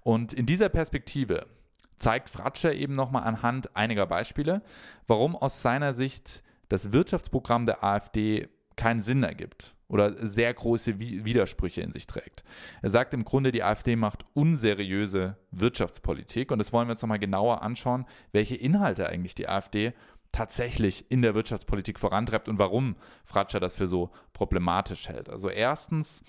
Und 0.02 0.34
in 0.34 0.46
dieser 0.46 0.70
Perspektive 0.70 1.48
zeigt 1.96 2.30
Fratscher 2.30 2.74
eben 2.74 2.94
nochmal 2.94 3.24
anhand 3.24 3.76
einiger 3.76 4.06
Beispiele, 4.06 4.62
warum 5.08 5.36
aus 5.36 5.62
seiner 5.62 5.94
Sicht 5.94 6.44
das 6.70 6.92
Wirtschaftsprogramm 6.92 7.66
der 7.66 7.84
AfD 7.84 8.50
keinen 8.76 9.02
Sinn 9.02 9.24
ergibt 9.24 9.77
oder 9.88 10.28
sehr 10.28 10.54
große 10.54 11.00
Widersprüche 11.00 11.82
in 11.82 11.91
sich 11.91 12.08
trägt. 12.08 12.43
Er 12.81 12.90
sagt 12.90 13.13
im 13.13 13.23
Grunde, 13.23 13.52
die 13.52 13.63
AfD 13.63 13.96
macht 13.96 14.25
unseriöse 14.33 15.38
Wirtschaftspolitik 15.52 16.52
und 16.52 16.60
das 16.60 16.73
wollen 16.73 16.88
wir 16.88 16.92
uns 16.92 17.02
nochmal 17.02 17.19
genauer 17.19 17.62
anschauen, 17.62 18.06
welche 18.31 18.56
Inhalte 18.56 19.08
eigentlich 19.08 19.35
die 19.35 19.48
AfD 19.48 19.94
tatsächlich 20.33 21.10
in 21.10 21.21
der 21.21 21.35
Wirtschaftspolitik 21.35 22.00
vorantreibt 22.00 22.50
und 22.50 22.60
warum 22.60 22.98
Fratscher 23.23 23.60
das 23.60 23.75
für 23.75 23.88
so 23.88 24.12
problematisch 24.33 25.08
hält. 25.08 25.29
Also 25.29 25.50
erstens 25.50 26.23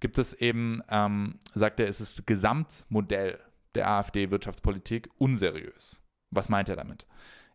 gibt 0.00 0.18
es 0.18 0.32
eben, 0.32 0.82
ähm, 0.88 1.38
sagt 1.54 1.80
er, 1.80 1.88
es 1.88 2.00
ist 2.00 2.18
das 2.18 2.26
Gesamtmodell 2.26 3.38
der 3.74 3.88
AfD-Wirtschaftspolitik 3.88 5.10
unseriös. 5.18 6.00
Was 6.30 6.48
meint 6.48 6.70
er 6.70 6.76
damit? 6.76 7.06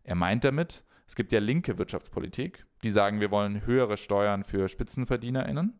Er 0.04 0.14
meint 0.14 0.44
damit, 0.44 0.84
es 1.08 1.16
gibt 1.16 1.32
ja 1.32 1.40
linke 1.40 1.78
Wirtschaftspolitik, 1.78 2.66
die 2.82 2.90
sagen, 2.90 3.20
wir 3.20 3.30
wollen 3.30 3.64
höhere 3.66 3.96
Steuern 3.96 4.44
für 4.44 4.68
SpitzenverdienerInnen 4.68 5.78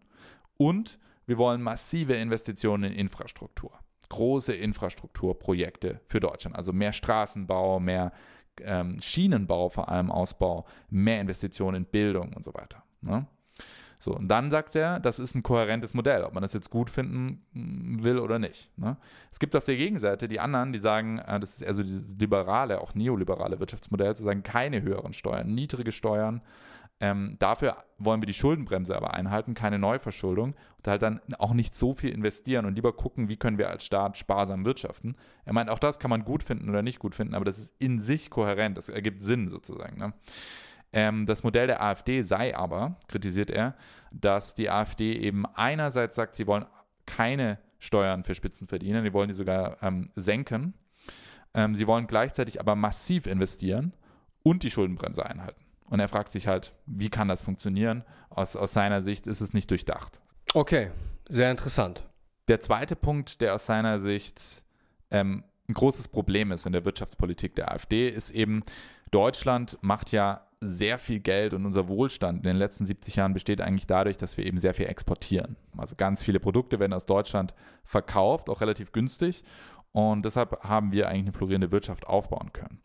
und 0.57 0.99
wir 1.27 1.37
wollen 1.37 1.63
massive 1.63 2.15
Investitionen 2.15 2.85
in 2.85 2.99
Infrastruktur. 2.99 3.79
Große 4.09 4.55
Infrastrukturprojekte 4.55 6.01
für 6.07 6.19
Deutschland. 6.19 6.57
Also 6.57 6.73
mehr 6.73 6.95
Straßenbau, 6.95 7.79
mehr 7.79 8.13
ähm, 8.63 9.01
Schienenbau, 9.03 9.69
vor 9.69 9.91
allem 9.91 10.11
Ausbau, 10.11 10.67
mehr 10.89 11.21
Investitionen 11.21 11.85
in 11.85 11.85
Bildung 11.85 12.33
und 12.33 12.43
so 12.43 12.55
weiter. 12.55 12.83
Ne? 13.03 13.27
So, 13.99 14.15
und 14.15 14.29
dann 14.29 14.51
sagt 14.51 14.77
er, 14.77 15.01
das 15.01 15.19
ist 15.19 15.35
ein 15.35 15.43
kohärentes 15.43 15.93
Modell, 15.93 16.23
ob 16.23 16.33
man 16.33 16.43
das 16.43 16.53
jetzt 16.53 16.71
gut 16.71 16.89
finden 16.89 17.43
will 17.53 18.19
oder 18.19 18.39
nicht. 18.39 18.71
Ne? 18.79 18.97
Es 19.33 19.41
gibt 19.41 19.57
auf 19.57 19.65
der 19.65 19.77
Gegenseite 19.77 20.29
die 20.29 20.39
anderen, 20.39 20.73
die 20.73 20.79
sagen, 20.79 21.19
äh, 21.19 21.41
das 21.41 21.57
ist 21.57 21.67
also 21.67 21.83
dieses 21.83 22.17
liberale, 22.17 22.81
auch 22.81 22.95
neoliberale 22.95 23.59
Wirtschaftsmodell, 23.59 24.15
zu 24.15 24.23
sagen, 24.23 24.45
keine 24.45 24.83
höheren 24.83 25.13
Steuern, 25.13 25.53
niedrige 25.53 25.91
Steuern. 25.91 26.43
Ähm, 27.01 27.37
dafür 27.39 27.77
wollen 27.99 28.21
wir 28.23 28.27
die 28.27 28.35
Schuldenbremse 28.35 28.97
aber 28.97 29.15
einhalten, 29.15 29.55
keine 29.55 29.79
Neuverschuldung 29.79 30.55
und 30.79 30.89
halt 30.89 31.03
dann 31.03 31.21
auch 31.39 31.53
nicht 31.53 31.77
so 31.77 31.95
viel 31.95 32.11
investieren 32.11 32.67
und 32.67 32.75
lieber 32.75 32.93
gucken, 32.93 33.29
wie 33.29 33.37
können 33.37 33.59
wir 33.59 33.71
als 33.71 33.85
Staat 33.85 34.17
sparsam 34.17 34.65
wirtschaften. 34.65 35.17
Er 35.45 35.53
meint, 35.53 35.71
auch 35.71 35.79
das 35.79 36.01
kann 36.01 36.11
man 36.11 36.25
gut 36.25 36.43
finden 36.43 36.69
oder 36.69 36.83
nicht 36.83 36.99
gut 36.99 37.15
finden, 37.15 37.35
aber 37.35 37.45
das 37.45 37.59
ist 37.59 37.73
in 37.79 38.01
sich 38.01 38.31
kohärent, 38.31 38.77
das 38.77 38.89
ergibt 38.89 39.23
Sinn 39.23 39.49
sozusagen. 39.49 39.97
Ne? 39.97 40.13
Ähm, 40.93 41.27
das 41.27 41.43
Modell 41.43 41.67
der 41.67 41.83
AfD 41.83 42.23
sei 42.23 42.57
aber, 42.57 42.97
kritisiert 43.09 43.51
er, 43.51 43.75
dass 44.11 44.55
die 44.55 44.71
AfD 44.71 45.13
eben 45.13 45.45
einerseits 45.47 46.17
sagt, 46.17 46.35
sie 46.37 46.47
wollen 46.47 46.67
keine 47.07 47.59
Steuern 47.79 48.25
für 48.25 48.35
Spitzenverdiener, 48.35 49.03
die 49.03 49.13
wollen 49.13 49.29
die 49.29 49.35
sogar 49.35 49.83
ähm, 49.83 50.11
senken. 50.17 50.75
Ähm, 51.55 51.75
sie 51.75 51.87
wollen 51.87 52.07
gleichzeitig 52.07 52.61
aber 52.61 52.75
massiv 52.75 53.27
investieren 53.27 53.93
und 54.43 54.63
die 54.63 54.71
Schuldenbremse 54.71 55.25
einhalten. 55.25 55.61
Und 55.87 56.01
er 56.01 56.09
fragt 56.09 56.33
sich 56.33 56.47
halt, 56.47 56.75
wie 56.87 57.09
kann 57.09 57.29
das 57.29 57.41
funktionieren? 57.41 58.05
Aus, 58.31 58.57
aus 58.57 58.73
seiner 58.73 59.03
Sicht 59.03 59.27
ist 59.27 59.41
es 59.41 59.55
nicht 59.55 59.71
durchdacht. 59.71 60.21
Okay, 60.55 60.91
sehr 61.29 61.51
interessant. 61.51 62.05
Der 62.49 62.61
zweite 62.61 62.97
Punkt, 62.97 63.41
der 63.41 63.55
aus 63.55 63.67
seiner 63.67 63.99
Sicht 63.99 64.65
ähm, 65.11 65.45
ein 65.69 65.75
großes 65.75 66.09
Problem 66.09 66.53
ist 66.53 66.67
in 66.67 66.73
der 66.73 66.85
Wirtschaftspolitik 66.85 67.55
der 67.55 67.73
AfD, 67.73 68.09
ist 68.09 68.31
eben, 68.31 68.63
Deutschland 69.11 69.79
macht 69.81 70.13
ja 70.13 70.47
sehr 70.61 70.99
viel 70.99 71.21
Geld 71.21 71.55
und 71.55 71.67
unser 71.67 71.89
Wohlstand 71.89 72.39
in 72.39 72.43
den 72.43 72.57
letzten 72.57 72.85
70 72.85 73.17
Jahren 73.17 73.33
besteht 73.33 73.61
eigentlich 73.61 73.87
dadurch, 73.87 74.17
dass 74.17 74.37
wir 74.37 74.45
eben 74.45 74.59
sehr 74.59 74.75
viel 74.75 74.87
exportieren. 74.87 75.57
Also 75.77 75.95
ganz 75.97 76.25
viele 76.25 76.41
Produkte 76.41 76.81
werden 76.81 76.93
aus 76.93 77.07
Deutschland 77.07 77.55
verkauft, 77.85 78.51
auch 78.51 78.61
relativ 78.61 78.93
günstig. 78.93 79.45
Und 79.93 80.25
deshalb 80.25 80.63
haben 80.65 80.93
wir 80.93 81.09
eigentlich 81.09 81.23
eine 81.23 81.33
florierende 81.33 81.73
Wirtschaft 81.73 82.07
aufbauen 82.07 82.53
können. 82.53 82.81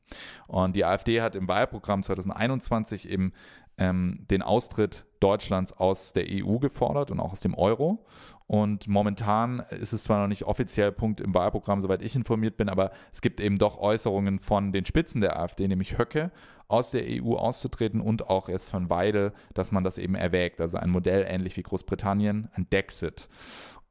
Und 0.47 0.75
die 0.75 0.85
AfD 0.85 1.21
hat 1.21 1.35
im 1.35 1.47
Wahlprogramm 1.47 2.01
2021 2.01 3.09
eben 3.09 3.33
ähm, 3.77 4.25
den 4.29 4.41
Austritt 4.41 5.05
Deutschlands 5.19 5.73
aus 5.73 6.13
der 6.13 6.25
EU 6.29 6.59
gefordert 6.59 7.11
und 7.11 7.19
auch 7.19 7.31
aus 7.31 7.39
dem 7.39 7.55
Euro. 7.55 8.05
Und 8.45 8.87
momentan 8.87 9.59
ist 9.71 9.93
es 9.93 10.03
zwar 10.03 10.19
noch 10.21 10.27
nicht 10.27 10.43
offiziell 10.43 10.91
Punkt 10.91 11.21
im 11.21 11.33
Wahlprogramm, 11.33 11.81
soweit 11.81 12.01
ich 12.01 12.15
informiert 12.15 12.57
bin, 12.57 12.69
aber 12.69 12.91
es 13.11 13.21
gibt 13.21 13.39
eben 13.39 13.57
doch 13.57 13.77
Äußerungen 13.77 14.39
von 14.39 14.71
den 14.71 14.85
Spitzen 14.85 15.21
der 15.21 15.39
AfD, 15.39 15.67
nämlich 15.67 15.97
Höcke, 15.97 16.31
aus 16.67 16.91
der 16.91 17.03
EU 17.05 17.35
auszutreten 17.35 18.01
und 18.01 18.29
auch 18.29 18.49
jetzt 18.49 18.69
von 18.69 18.89
Weidel, 18.89 19.33
dass 19.53 19.71
man 19.71 19.83
das 19.83 19.97
eben 19.97 20.15
erwägt. 20.15 20.61
Also 20.61 20.77
ein 20.77 20.89
Modell 20.89 21.25
ähnlich 21.27 21.57
wie 21.57 21.63
Großbritannien, 21.63 22.49
ein 22.53 22.69
Dexit. 22.69 23.29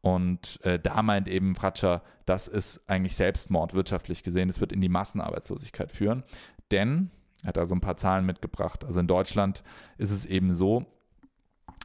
Und 0.00 0.60
äh, 0.64 0.80
da 0.80 1.02
meint 1.02 1.28
eben 1.28 1.54
Fratscher, 1.54 2.02
das 2.26 2.48
ist 2.48 2.82
eigentlich 2.88 3.14
Selbstmord 3.16 3.74
wirtschaftlich 3.74 4.22
gesehen. 4.22 4.48
Es 4.48 4.60
wird 4.60 4.72
in 4.72 4.80
die 4.80 4.88
Massenarbeitslosigkeit 4.88 5.90
führen. 5.90 6.24
Denn, 6.72 7.10
er 7.42 7.48
hat 7.48 7.56
da 7.56 7.66
so 7.66 7.74
ein 7.74 7.80
paar 7.80 7.96
Zahlen 7.96 8.26
mitgebracht, 8.26 8.84
also 8.84 8.98
in 9.00 9.06
Deutschland 9.06 9.62
ist 9.98 10.10
es 10.10 10.26
eben 10.26 10.54
so, 10.54 10.86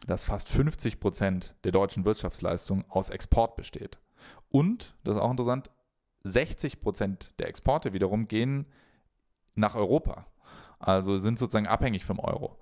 dass 0.08 0.26
fast 0.26 0.50
50 0.50 1.00
Prozent 1.00 1.56
der 1.64 1.72
deutschen 1.72 2.06
Wirtschaftsleistung 2.06 2.86
aus 2.90 3.10
Export 3.10 3.56
besteht. 3.56 4.00
Und, 4.50 4.96
das 5.04 5.16
ist 5.16 5.22
auch 5.22 5.32
interessant, 5.32 5.70
60 6.24 6.82
Prozent 6.82 7.34
der 7.40 7.48
Exporte 7.50 7.94
wiederum 7.94 8.28
gehen 8.28 8.66
nach 9.56 9.76
Europa. 9.76 10.26
Also 10.80 11.18
sind 11.18 11.40
sozusagen 11.40 11.68
abhängig 11.68 12.06
vom 12.06 12.20
Euro. 12.20 12.58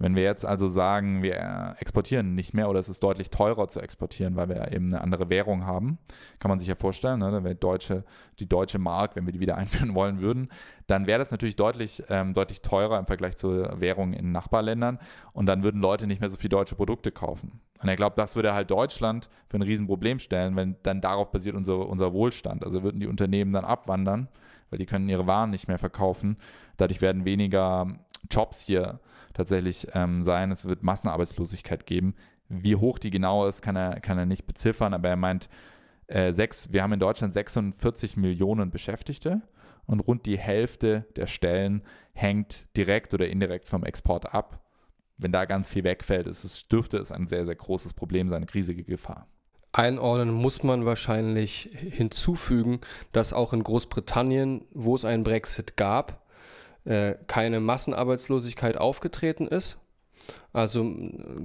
Wenn 0.00 0.16
wir 0.16 0.22
jetzt 0.22 0.46
also 0.46 0.66
sagen, 0.66 1.22
wir 1.22 1.76
exportieren 1.78 2.34
nicht 2.34 2.54
mehr 2.54 2.70
oder 2.70 2.80
es 2.80 2.88
ist 2.88 3.02
deutlich 3.02 3.28
teurer 3.28 3.68
zu 3.68 3.80
exportieren, 3.80 4.34
weil 4.34 4.48
wir 4.48 4.72
eben 4.72 4.86
eine 4.86 5.02
andere 5.02 5.28
Währung 5.28 5.66
haben, 5.66 5.98
kann 6.38 6.48
man 6.48 6.58
sich 6.58 6.68
ja 6.68 6.74
vorstellen, 6.74 7.18
ne, 7.20 7.44
wenn 7.44 7.60
deutsche, 7.60 8.04
die 8.38 8.48
deutsche 8.48 8.78
Mark, 8.78 9.14
wenn 9.14 9.26
wir 9.26 9.34
die 9.34 9.40
wieder 9.40 9.56
einführen 9.58 9.94
wollen 9.94 10.22
würden, 10.22 10.48
dann 10.86 11.06
wäre 11.06 11.18
das 11.18 11.32
natürlich 11.32 11.56
deutlich, 11.56 12.02
ähm, 12.08 12.32
deutlich 12.32 12.62
teurer 12.62 12.98
im 12.98 13.04
Vergleich 13.04 13.36
zur 13.36 13.78
Währung 13.78 14.14
in 14.14 14.32
Nachbarländern 14.32 14.98
und 15.34 15.44
dann 15.44 15.64
würden 15.64 15.82
Leute 15.82 16.06
nicht 16.06 16.22
mehr 16.22 16.30
so 16.30 16.38
viel 16.38 16.48
deutsche 16.48 16.76
Produkte 16.76 17.12
kaufen. 17.12 17.60
Und 17.82 17.88
er 17.90 17.96
glaubt, 17.96 18.18
das 18.18 18.36
würde 18.36 18.54
halt 18.54 18.70
Deutschland 18.70 19.28
für 19.48 19.58
ein 19.58 19.62
Riesenproblem 19.62 20.18
stellen, 20.18 20.56
wenn 20.56 20.76
dann 20.82 21.02
darauf 21.02 21.30
basiert 21.30 21.56
unser, 21.56 21.86
unser 21.86 22.14
Wohlstand. 22.14 22.64
Also 22.64 22.82
würden 22.82 23.00
die 23.00 23.06
Unternehmen 23.06 23.52
dann 23.52 23.66
abwandern, 23.66 24.28
weil 24.70 24.78
die 24.78 24.86
können 24.86 25.08
ihre 25.08 25.26
Waren 25.26 25.50
nicht 25.50 25.68
mehr 25.68 25.78
verkaufen. 25.78 26.36
Dadurch 26.80 27.00
werden 27.00 27.24
weniger 27.24 27.98
Jobs 28.30 28.60
hier 28.60 29.00
tatsächlich 29.34 29.88
ähm, 29.94 30.22
sein. 30.22 30.50
Es 30.50 30.64
wird 30.66 30.82
Massenarbeitslosigkeit 30.82 31.86
geben. 31.86 32.14
Wie 32.48 32.76
hoch 32.76 32.98
die 32.98 33.10
genau 33.10 33.46
ist, 33.46 33.62
kann 33.62 33.76
er, 33.76 34.00
kann 34.00 34.18
er 34.18 34.26
nicht 34.26 34.46
beziffern, 34.46 34.94
aber 34.94 35.08
er 35.08 35.16
meint, 35.16 35.48
äh, 36.08 36.32
sechs, 36.32 36.72
wir 36.72 36.82
haben 36.82 36.92
in 36.92 37.00
Deutschland 37.00 37.32
46 37.32 38.16
Millionen 38.16 38.70
Beschäftigte 38.70 39.42
und 39.86 40.00
rund 40.00 40.26
die 40.26 40.38
Hälfte 40.38 41.06
der 41.16 41.26
Stellen 41.26 41.82
hängt 42.12 42.66
direkt 42.76 43.14
oder 43.14 43.28
indirekt 43.28 43.68
vom 43.68 43.84
Export 43.84 44.34
ab. 44.34 44.60
Wenn 45.18 45.32
da 45.32 45.44
ganz 45.44 45.68
viel 45.68 45.84
wegfällt, 45.84 46.26
ist 46.26 46.44
es, 46.44 46.66
dürfte 46.66 46.98
es 46.98 47.12
ein 47.12 47.28
sehr, 47.28 47.44
sehr 47.44 47.54
großes 47.54 47.92
Problem 47.94 48.28
sein, 48.28 48.42
eine 48.42 48.54
riesige 48.54 48.82
Gefahr. 48.82 49.26
Einordnen 49.72 50.32
muss 50.32 50.64
man 50.64 50.84
wahrscheinlich 50.84 51.70
hinzufügen, 51.72 52.80
dass 53.12 53.32
auch 53.32 53.52
in 53.52 53.62
Großbritannien, 53.62 54.62
wo 54.72 54.96
es 54.96 55.04
einen 55.04 55.22
Brexit 55.22 55.76
gab, 55.76 56.26
äh, 56.84 57.14
keine 57.26 57.60
Massenarbeitslosigkeit 57.60 58.76
aufgetreten 58.78 59.46
ist. 59.46 59.78
Also 60.52 60.84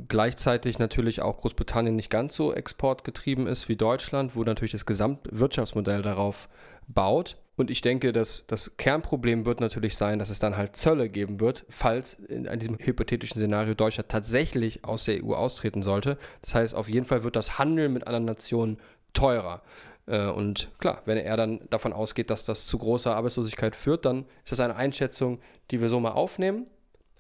gleichzeitig 0.07 0.79
natürlich 0.79 1.21
auch 1.21 1.37
Großbritannien 1.37 1.95
nicht 1.95 2.09
ganz 2.09 2.35
so 2.35 2.53
exportgetrieben 2.53 3.47
ist 3.47 3.69
wie 3.69 3.75
Deutschland, 3.75 4.35
wo 4.35 4.43
natürlich 4.43 4.71
das 4.71 4.85
Gesamtwirtschaftsmodell 4.85 6.01
darauf 6.01 6.49
baut. 6.87 7.37
Und 7.57 7.71
ich 7.71 7.81
denke, 7.81 8.11
dass 8.11 8.45
das 8.47 8.75
Kernproblem 8.77 9.45
wird 9.45 9.61
natürlich 9.61 9.95
sein, 9.95 10.19
dass 10.19 10.29
es 10.29 10.39
dann 10.39 10.57
halt 10.57 10.75
Zölle 10.75 11.07
geben 11.07 11.39
wird, 11.39 11.65
falls 11.69 12.15
in, 12.15 12.45
in 12.45 12.59
diesem 12.59 12.77
hypothetischen 12.77 13.39
Szenario 13.39 13.75
Deutschland 13.75 14.09
tatsächlich 14.09 14.83
aus 14.83 15.05
der 15.05 15.23
EU 15.23 15.33
austreten 15.33 15.81
sollte. 15.81 16.17
Das 16.41 16.53
heißt, 16.53 16.75
auf 16.75 16.89
jeden 16.89 17.05
Fall 17.05 17.23
wird 17.23 17.35
das 17.35 17.57
Handeln 17.57 17.93
mit 17.93 18.07
anderen 18.07 18.25
Nationen 18.25 18.77
teurer. 19.13 19.61
Äh, 20.07 20.27
und 20.27 20.69
klar, 20.79 21.01
wenn 21.05 21.17
er 21.17 21.37
dann 21.37 21.61
davon 21.69 21.93
ausgeht, 21.93 22.29
dass 22.29 22.45
das 22.45 22.65
zu 22.65 22.77
großer 22.77 23.15
Arbeitslosigkeit 23.15 23.75
führt, 23.75 24.05
dann 24.05 24.25
ist 24.43 24.51
das 24.51 24.59
eine 24.59 24.75
Einschätzung, 24.75 25.39
die 25.71 25.81
wir 25.81 25.89
so 25.89 25.99
mal 25.99 26.11
aufnehmen. 26.11 26.67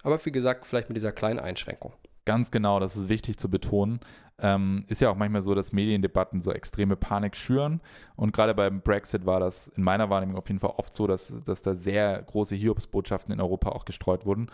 Aber 0.03 0.23
wie 0.23 0.31
gesagt, 0.31 0.67
vielleicht 0.67 0.89
mit 0.89 0.97
dieser 0.97 1.11
kleinen 1.11 1.39
Einschränkung. 1.39 1.93
Ganz 2.25 2.49
genau, 2.49 2.79
das 2.79 2.95
ist 2.95 3.07
wichtig 3.07 3.37
zu 3.37 3.49
betonen. 3.49 3.99
Ähm, 4.39 4.83
ist 4.87 4.99
ja 4.99 5.09
auch 5.09 5.15
manchmal 5.15 5.43
so, 5.43 5.55
dass 5.55 5.71
Mediendebatten 5.71 6.41
so 6.41 6.51
extreme 6.51 6.95
Panik 6.95 7.35
schüren. 7.35 7.81
Und 8.15 8.33
gerade 8.33 8.53
beim 8.53 8.81
Brexit 8.81 9.25
war 9.25 9.39
das 9.39 9.67
in 9.69 9.83
meiner 9.83 10.09
Wahrnehmung 10.09 10.35
auf 10.35 10.47
jeden 10.47 10.59
Fall 10.59 10.73
oft 10.77 10.93
so, 10.93 11.07
dass, 11.07 11.41
dass 11.45 11.61
da 11.61 11.75
sehr 11.75 12.21
große 12.23 12.55
Hiobsbotschaften 12.55 13.33
in 13.33 13.39
Europa 13.39 13.69
auch 13.69 13.85
gestreut 13.85 14.25
wurden. 14.25 14.47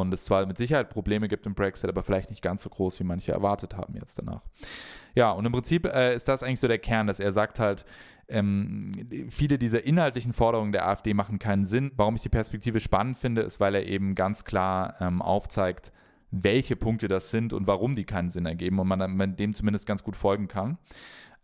Und 0.00 0.12
es 0.12 0.24
zwar 0.24 0.46
mit 0.46 0.58
Sicherheit 0.58 0.90
Probleme 0.90 1.28
gibt 1.28 1.46
im 1.46 1.54
Brexit, 1.54 1.88
aber 1.88 2.02
vielleicht 2.02 2.30
nicht 2.30 2.42
ganz 2.42 2.62
so 2.62 2.70
groß, 2.70 3.00
wie 3.00 3.04
manche 3.04 3.32
erwartet 3.32 3.76
haben 3.76 3.94
jetzt 3.94 4.18
danach. 4.18 4.42
Ja, 5.14 5.30
und 5.30 5.46
im 5.46 5.52
Prinzip 5.52 5.86
äh, 5.86 6.14
ist 6.14 6.28
das 6.28 6.42
eigentlich 6.42 6.60
so 6.60 6.68
der 6.68 6.78
Kern, 6.78 7.06
dass 7.06 7.20
er 7.20 7.32
sagt 7.32 7.58
halt, 7.58 7.84
ähm, 8.28 8.92
viele 9.30 9.58
dieser 9.58 9.84
inhaltlichen 9.84 10.32
Forderungen 10.32 10.72
der 10.72 10.86
AfD 10.86 11.14
machen 11.14 11.38
keinen 11.38 11.64
Sinn. 11.64 11.92
Warum 11.96 12.16
ich 12.16 12.22
die 12.22 12.28
Perspektive 12.28 12.80
spannend 12.80 13.18
finde, 13.18 13.42
ist, 13.42 13.60
weil 13.60 13.74
er 13.74 13.86
eben 13.86 14.14
ganz 14.14 14.44
klar 14.44 14.96
ähm, 15.00 15.22
aufzeigt, 15.22 15.92
welche 16.30 16.76
Punkte 16.76 17.08
das 17.08 17.30
sind 17.30 17.52
und 17.52 17.66
warum 17.66 17.94
die 17.94 18.04
keinen 18.04 18.30
Sinn 18.30 18.46
ergeben 18.46 18.78
und 18.80 18.88
man, 18.88 19.36
dem 19.36 19.54
zumindest 19.54 19.86
ganz 19.86 20.02
gut 20.02 20.16
folgen 20.16 20.48
kann 20.48 20.76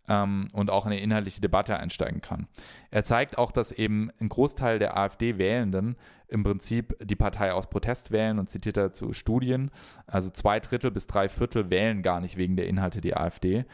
ähm, 0.09 0.47
und 0.53 0.69
auch 0.69 0.85
in 0.85 0.91
eine 0.91 1.01
inhaltliche 1.01 1.41
Debatte 1.41 1.77
einsteigen 1.77 2.21
kann. 2.21 2.47
Er 2.91 3.03
zeigt 3.03 3.37
auch, 3.37 3.51
dass 3.51 3.71
eben 3.71 4.11
ein 4.19 4.29
Großteil 4.29 4.79
der 4.79 4.97
AfD-Wählenden 4.97 5.95
im 6.33 6.43
Prinzip 6.43 6.97
die 7.01 7.15
Partei 7.15 7.53
aus 7.53 7.69
Protest 7.69 8.11
wählen 8.11 8.39
und 8.39 8.49
zitiert 8.49 8.77
dazu 8.77 9.13
Studien. 9.13 9.71
Also 10.07 10.29
zwei 10.29 10.59
Drittel 10.59 10.91
bis 10.91 11.07
drei 11.07 11.29
Viertel 11.29 11.69
wählen 11.69 12.01
gar 12.01 12.19
nicht 12.19 12.37
wegen 12.37 12.57
der 12.57 12.67
Inhalte 12.67 12.99
die 12.99 13.15
AfD. 13.15 13.65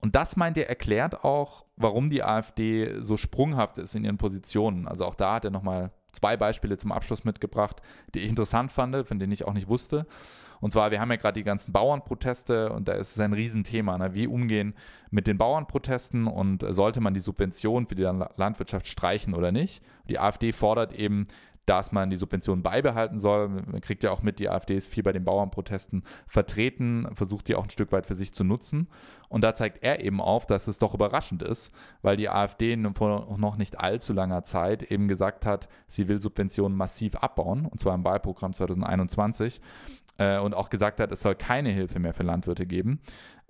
Und 0.00 0.16
das 0.16 0.36
meint 0.36 0.58
er 0.58 0.68
erklärt 0.68 1.24
auch, 1.24 1.64
warum 1.76 2.10
die 2.10 2.22
AfD 2.22 3.00
so 3.00 3.16
sprunghaft 3.16 3.78
ist 3.78 3.94
in 3.94 4.04
ihren 4.04 4.18
Positionen. 4.18 4.86
Also 4.86 5.06
auch 5.06 5.14
da 5.14 5.34
hat 5.34 5.46
er 5.46 5.50
nochmal 5.50 5.92
zwei 6.12 6.36
Beispiele 6.36 6.76
zum 6.76 6.92
Abschluss 6.92 7.24
mitgebracht, 7.24 7.80
die 8.14 8.20
ich 8.20 8.28
interessant 8.28 8.70
fand, 8.72 9.08
von 9.08 9.18
denen 9.18 9.32
ich 9.32 9.46
auch 9.46 9.54
nicht 9.54 9.68
wusste. 9.68 10.06
Und 10.60 10.72
zwar, 10.72 10.90
wir 10.90 11.00
haben 11.00 11.10
ja 11.10 11.16
gerade 11.16 11.38
die 11.38 11.44
ganzen 11.44 11.72
Bauernproteste 11.72 12.72
und 12.72 12.88
da 12.88 12.92
ist 12.92 13.12
es 13.12 13.20
ein 13.20 13.32
Riesenthema. 13.32 13.98
Ne? 13.98 14.14
Wie 14.14 14.26
umgehen 14.26 14.74
mit 15.10 15.26
den 15.26 15.36
Bauernprotesten 15.36 16.26
und 16.26 16.64
sollte 16.68 17.00
man 17.00 17.14
die 17.14 17.20
Subvention 17.20 17.86
für 17.86 17.94
die 17.94 18.02
Landwirtschaft 18.02 18.86
streichen 18.86 19.34
oder 19.34 19.52
nicht? 19.52 19.82
Die 20.08 20.18
AfD 20.18 20.52
fordert 20.52 20.92
eben 20.94 21.26
dass 21.66 21.92
man 21.92 22.10
die 22.10 22.16
Subventionen 22.16 22.62
beibehalten 22.62 23.18
soll. 23.18 23.48
Man 23.48 23.80
kriegt 23.80 24.04
ja 24.04 24.10
auch 24.10 24.22
mit, 24.22 24.38
die 24.38 24.48
AfD 24.48 24.76
ist 24.76 24.88
viel 24.88 25.02
bei 25.02 25.12
den 25.12 25.24
Bauernprotesten 25.24 26.02
vertreten, 26.26 27.08
versucht 27.14 27.48
die 27.48 27.54
auch 27.54 27.64
ein 27.64 27.70
Stück 27.70 27.92
weit 27.92 28.06
für 28.06 28.14
sich 28.14 28.32
zu 28.32 28.44
nutzen. 28.44 28.88
Und 29.28 29.42
da 29.42 29.54
zeigt 29.54 29.82
er 29.82 30.04
eben 30.04 30.20
auf, 30.20 30.46
dass 30.46 30.68
es 30.68 30.78
doch 30.78 30.94
überraschend 30.94 31.42
ist, 31.42 31.72
weil 32.02 32.16
die 32.16 32.28
AfD 32.28 32.76
vor 32.94 33.36
noch 33.38 33.56
nicht 33.56 33.80
allzu 33.80 34.12
langer 34.12 34.44
Zeit 34.44 34.82
eben 34.84 35.08
gesagt 35.08 35.46
hat, 35.46 35.68
sie 35.86 36.08
will 36.08 36.20
Subventionen 36.20 36.76
massiv 36.76 37.16
abbauen, 37.16 37.66
und 37.66 37.80
zwar 37.80 37.94
im 37.94 38.04
Wahlprogramm 38.04 38.52
2021 38.52 39.60
äh, 40.18 40.38
und 40.38 40.54
auch 40.54 40.70
gesagt 40.70 41.00
hat, 41.00 41.10
es 41.12 41.20
soll 41.20 41.34
keine 41.34 41.70
Hilfe 41.70 41.98
mehr 41.98 42.14
für 42.14 42.22
Landwirte 42.22 42.66
geben. 42.66 43.00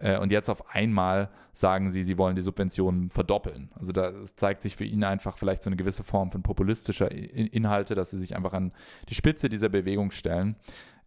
Äh, 0.05 0.19
und 0.19 0.31
jetzt 0.31 0.51
auf 0.51 0.75
einmal 0.75 1.31
sagen 1.55 1.91
sie, 1.91 2.05
sie 2.05 2.19
wollen 2.19 2.37
die 2.37 2.43
Subventionen 2.43 3.11
verdoppeln. 3.11 3.71
Also 3.75 3.91
da 3.93 4.13
zeigt 4.37 4.63
sich 4.63 4.77
für 4.77 4.85
ihn 4.85 5.03
einfach 5.03 5.39
vielleicht 5.39 5.63
so 5.63 5.71
eine 5.71 5.77
gewisse 5.77 6.05
Form 6.05 6.31
von 6.31 6.43
populistischer 6.43 7.11
Inhalte, 7.11 7.95
dass 7.95 8.11
sie 8.11 8.19
sich 8.19 8.37
einfach 8.37 8.53
an 8.53 8.73
die 9.09 9.15
Spitze 9.15 9.49
dieser 9.49 9.71
Bewegung 9.71 10.11
stellen. 10.11 10.57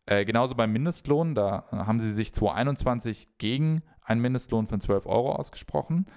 Äh, 0.07 0.25
genauso 0.25 0.55
beim 0.55 0.71
Mindestlohn, 0.71 1.35
da 1.35 1.65
haben 1.71 1.99
sie 1.99 2.11
sich 2.11 2.33
2021 2.33 3.27
gegen 3.37 3.83
einen 4.01 4.21
Mindestlohn 4.21 4.67
von 4.67 4.81
12 4.81 5.05
Euro 5.05 5.33
ausgesprochen. 5.33 6.07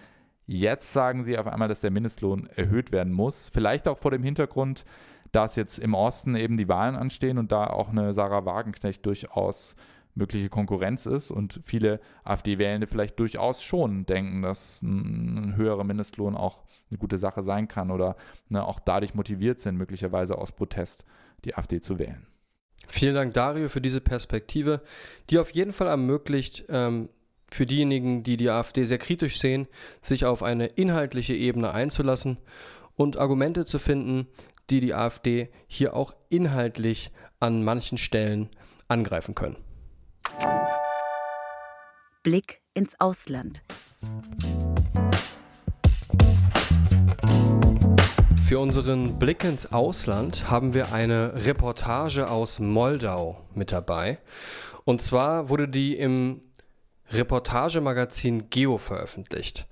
Jetzt 0.46 0.92
sagen 0.92 1.22
sie 1.24 1.36
auf 1.36 1.46
einmal, 1.46 1.68
dass 1.68 1.82
der 1.82 1.90
Mindestlohn 1.90 2.46
erhöht 2.54 2.92
werden 2.92 3.12
muss. 3.12 3.50
Vielleicht 3.52 3.88
auch 3.88 3.98
vor 3.98 4.10
dem 4.10 4.22
Hintergrund, 4.22 4.84
dass 5.32 5.54
jetzt 5.54 5.78
im 5.78 5.94
Osten 5.94 6.34
eben 6.34 6.56
die 6.56 6.68
Wahlen 6.68 6.96
anstehen 6.96 7.36
und 7.36 7.52
da 7.52 7.66
auch 7.66 7.90
eine 7.90 8.14
Sarah 8.14 8.46
Wagenknecht 8.46 9.04
durchaus 9.04 9.76
mögliche 10.14 10.48
Konkurrenz 10.48 11.06
ist 11.06 11.30
und 11.30 11.60
viele 11.64 12.00
AfD-Wählende 12.24 12.86
vielleicht 12.86 13.18
durchaus 13.18 13.62
schon 13.62 14.06
denken, 14.06 14.42
dass 14.42 14.82
ein 14.82 15.54
höherer 15.56 15.84
Mindestlohn 15.84 16.36
auch 16.36 16.62
eine 16.90 16.98
gute 16.98 17.18
Sache 17.18 17.42
sein 17.42 17.68
kann 17.68 17.90
oder 17.90 18.16
ne, 18.48 18.64
auch 18.64 18.80
dadurch 18.80 19.14
motiviert 19.14 19.60
sind, 19.60 19.76
möglicherweise 19.76 20.36
aus 20.36 20.52
Protest 20.52 21.04
die 21.44 21.54
AfD 21.54 21.80
zu 21.80 21.98
wählen. 21.98 22.26
Vielen 22.88 23.14
Dank, 23.14 23.34
Dario, 23.34 23.68
für 23.68 23.80
diese 23.80 24.00
Perspektive, 24.00 24.82
die 25.30 25.38
auf 25.38 25.50
jeden 25.50 25.72
Fall 25.72 25.86
ermöglicht, 25.86 26.64
ähm, 26.68 27.08
für 27.52 27.66
diejenigen, 27.66 28.22
die 28.22 28.36
die 28.36 28.50
AfD 28.50 28.84
sehr 28.84 28.98
kritisch 28.98 29.40
sehen, 29.40 29.66
sich 30.02 30.24
auf 30.24 30.42
eine 30.42 30.66
inhaltliche 30.66 31.34
Ebene 31.34 31.72
einzulassen 31.72 32.38
und 32.96 33.16
Argumente 33.16 33.64
zu 33.64 33.78
finden, 33.78 34.26
die 34.70 34.80
die 34.80 34.94
AfD 34.94 35.48
hier 35.66 35.94
auch 35.94 36.14
inhaltlich 36.28 37.10
an 37.40 37.64
manchen 37.64 37.98
Stellen 37.98 38.50
angreifen 38.88 39.34
können. 39.34 39.56
Blick 42.22 42.60
ins 42.74 43.00
Ausland. 43.00 43.62
Für 48.44 48.58
unseren 48.58 49.18
Blick 49.18 49.44
ins 49.44 49.72
Ausland 49.72 50.50
haben 50.50 50.74
wir 50.74 50.92
eine 50.92 51.46
Reportage 51.46 52.28
aus 52.28 52.58
Moldau 52.58 53.46
mit 53.54 53.72
dabei. 53.72 54.18
Und 54.84 55.00
zwar 55.00 55.48
wurde 55.48 55.68
die 55.68 55.96
im 55.96 56.40
Reportagemagazin 57.10 58.50
Geo 58.50 58.78
veröffentlicht. 58.78 59.66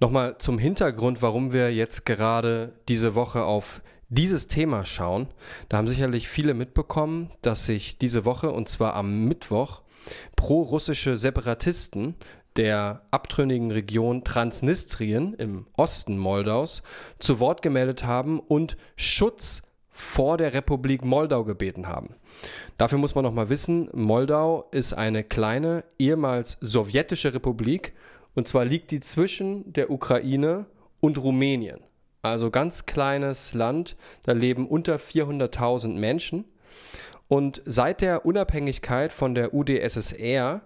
Nochmal 0.00 0.38
zum 0.38 0.58
Hintergrund, 0.58 1.20
warum 1.20 1.52
wir 1.52 1.74
jetzt 1.74 2.06
gerade 2.06 2.72
diese 2.88 3.14
Woche 3.14 3.44
auf 3.44 3.82
dieses 4.08 4.46
Thema 4.46 4.84
schauen. 4.84 5.28
Da 5.68 5.78
haben 5.78 5.86
sicherlich 5.86 6.28
viele 6.28 6.54
mitbekommen, 6.54 7.30
dass 7.40 7.66
sich 7.66 7.98
diese 7.98 8.24
Woche, 8.24 8.50
und 8.50 8.68
zwar 8.68 8.94
am 8.94 9.24
Mittwoch, 9.24 9.81
pro-russische 10.36 11.16
Separatisten 11.16 12.16
der 12.56 13.02
abtrünnigen 13.10 13.70
Region 13.70 14.24
Transnistrien 14.24 15.34
im 15.34 15.66
Osten 15.76 16.18
Moldaus 16.18 16.82
zu 17.18 17.40
Wort 17.40 17.62
gemeldet 17.62 18.04
haben 18.04 18.40
und 18.40 18.76
Schutz 18.96 19.62
vor 19.90 20.38
der 20.38 20.54
Republik 20.54 21.04
Moldau 21.04 21.44
gebeten 21.44 21.86
haben. 21.86 22.16
Dafür 22.78 22.98
muss 22.98 23.14
man 23.14 23.24
noch 23.24 23.32
mal 23.32 23.50
wissen, 23.50 23.88
Moldau 23.92 24.68
ist 24.70 24.94
eine 24.94 25.22
kleine, 25.22 25.84
ehemals 25.98 26.58
sowjetische 26.60 27.34
Republik 27.34 27.92
und 28.34 28.48
zwar 28.48 28.64
liegt 28.64 28.90
die 28.90 29.00
zwischen 29.00 29.72
der 29.72 29.90
Ukraine 29.90 30.66
und 31.00 31.18
Rumänien. 31.18 31.80
Also 32.22 32.50
ganz 32.50 32.86
kleines 32.86 33.52
Land, 33.52 33.96
da 34.22 34.32
leben 34.32 34.66
unter 34.66 34.96
400.000 34.96 35.88
Menschen 35.88 36.44
und 37.32 37.62
seit 37.64 38.02
der 38.02 38.26
Unabhängigkeit 38.26 39.10
von 39.10 39.34
der 39.34 39.54
UdSSR 39.54 40.60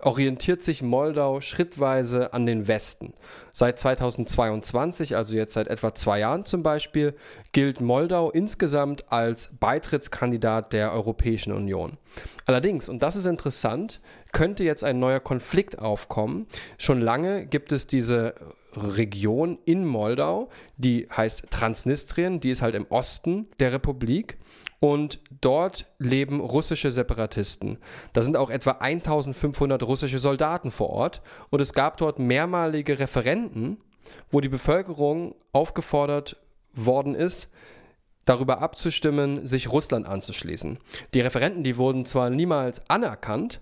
orientiert 0.00 0.62
sich 0.62 0.80
Moldau 0.80 1.42
schrittweise 1.42 2.32
an 2.32 2.46
den 2.46 2.66
Westen. 2.68 3.12
Seit 3.52 3.78
2022, 3.78 5.14
also 5.14 5.36
jetzt 5.36 5.52
seit 5.52 5.68
etwa 5.68 5.94
zwei 5.94 6.20
Jahren 6.20 6.46
zum 6.46 6.62
Beispiel, 6.62 7.14
gilt 7.52 7.82
Moldau 7.82 8.30
insgesamt 8.30 9.12
als 9.12 9.50
Beitrittskandidat 9.60 10.72
der 10.72 10.90
Europäischen 10.94 11.52
Union. 11.52 11.98
Allerdings, 12.46 12.88
und 12.88 13.02
das 13.02 13.16
ist 13.16 13.26
interessant, 13.26 14.00
könnte 14.32 14.64
jetzt 14.64 14.84
ein 14.84 14.98
neuer 14.98 15.20
Konflikt 15.20 15.78
aufkommen. 15.78 16.46
Schon 16.78 17.02
lange 17.02 17.44
gibt 17.44 17.72
es 17.72 17.86
diese 17.86 18.36
Region 18.72 19.58
in 19.66 19.84
Moldau, 19.84 20.48
die 20.78 21.08
heißt 21.14 21.50
Transnistrien, 21.50 22.40
die 22.40 22.48
ist 22.48 22.62
halt 22.62 22.74
im 22.74 22.86
Osten 22.88 23.48
der 23.60 23.74
Republik 23.74 24.38
und 24.80 25.20
dort 25.40 25.86
leben 25.98 26.40
russische 26.40 26.90
Separatisten. 26.90 27.78
Da 28.12 28.22
sind 28.22 28.36
auch 28.36 28.50
etwa 28.50 28.72
1500 28.72 29.82
russische 29.82 30.18
Soldaten 30.18 30.70
vor 30.70 30.90
Ort 30.90 31.22
und 31.50 31.60
es 31.60 31.72
gab 31.72 31.96
dort 31.96 32.18
mehrmalige 32.18 32.98
Referenten, 32.98 33.78
wo 34.30 34.40
die 34.40 34.48
Bevölkerung 34.48 35.34
aufgefordert 35.52 36.36
worden 36.74 37.14
ist, 37.14 37.50
darüber 38.24 38.60
abzustimmen, 38.60 39.46
sich 39.46 39.70
Russland 39.70 40.06
anzuschließen. 40.06 40.78
Die 41.14 41.20
Referenten, 41.20 41.64
die 41.64 41.76
wurden 41.76 42.04
zwar 42.04 42.28
niemals 42.30 42.88
anerkannt 42.90 43.60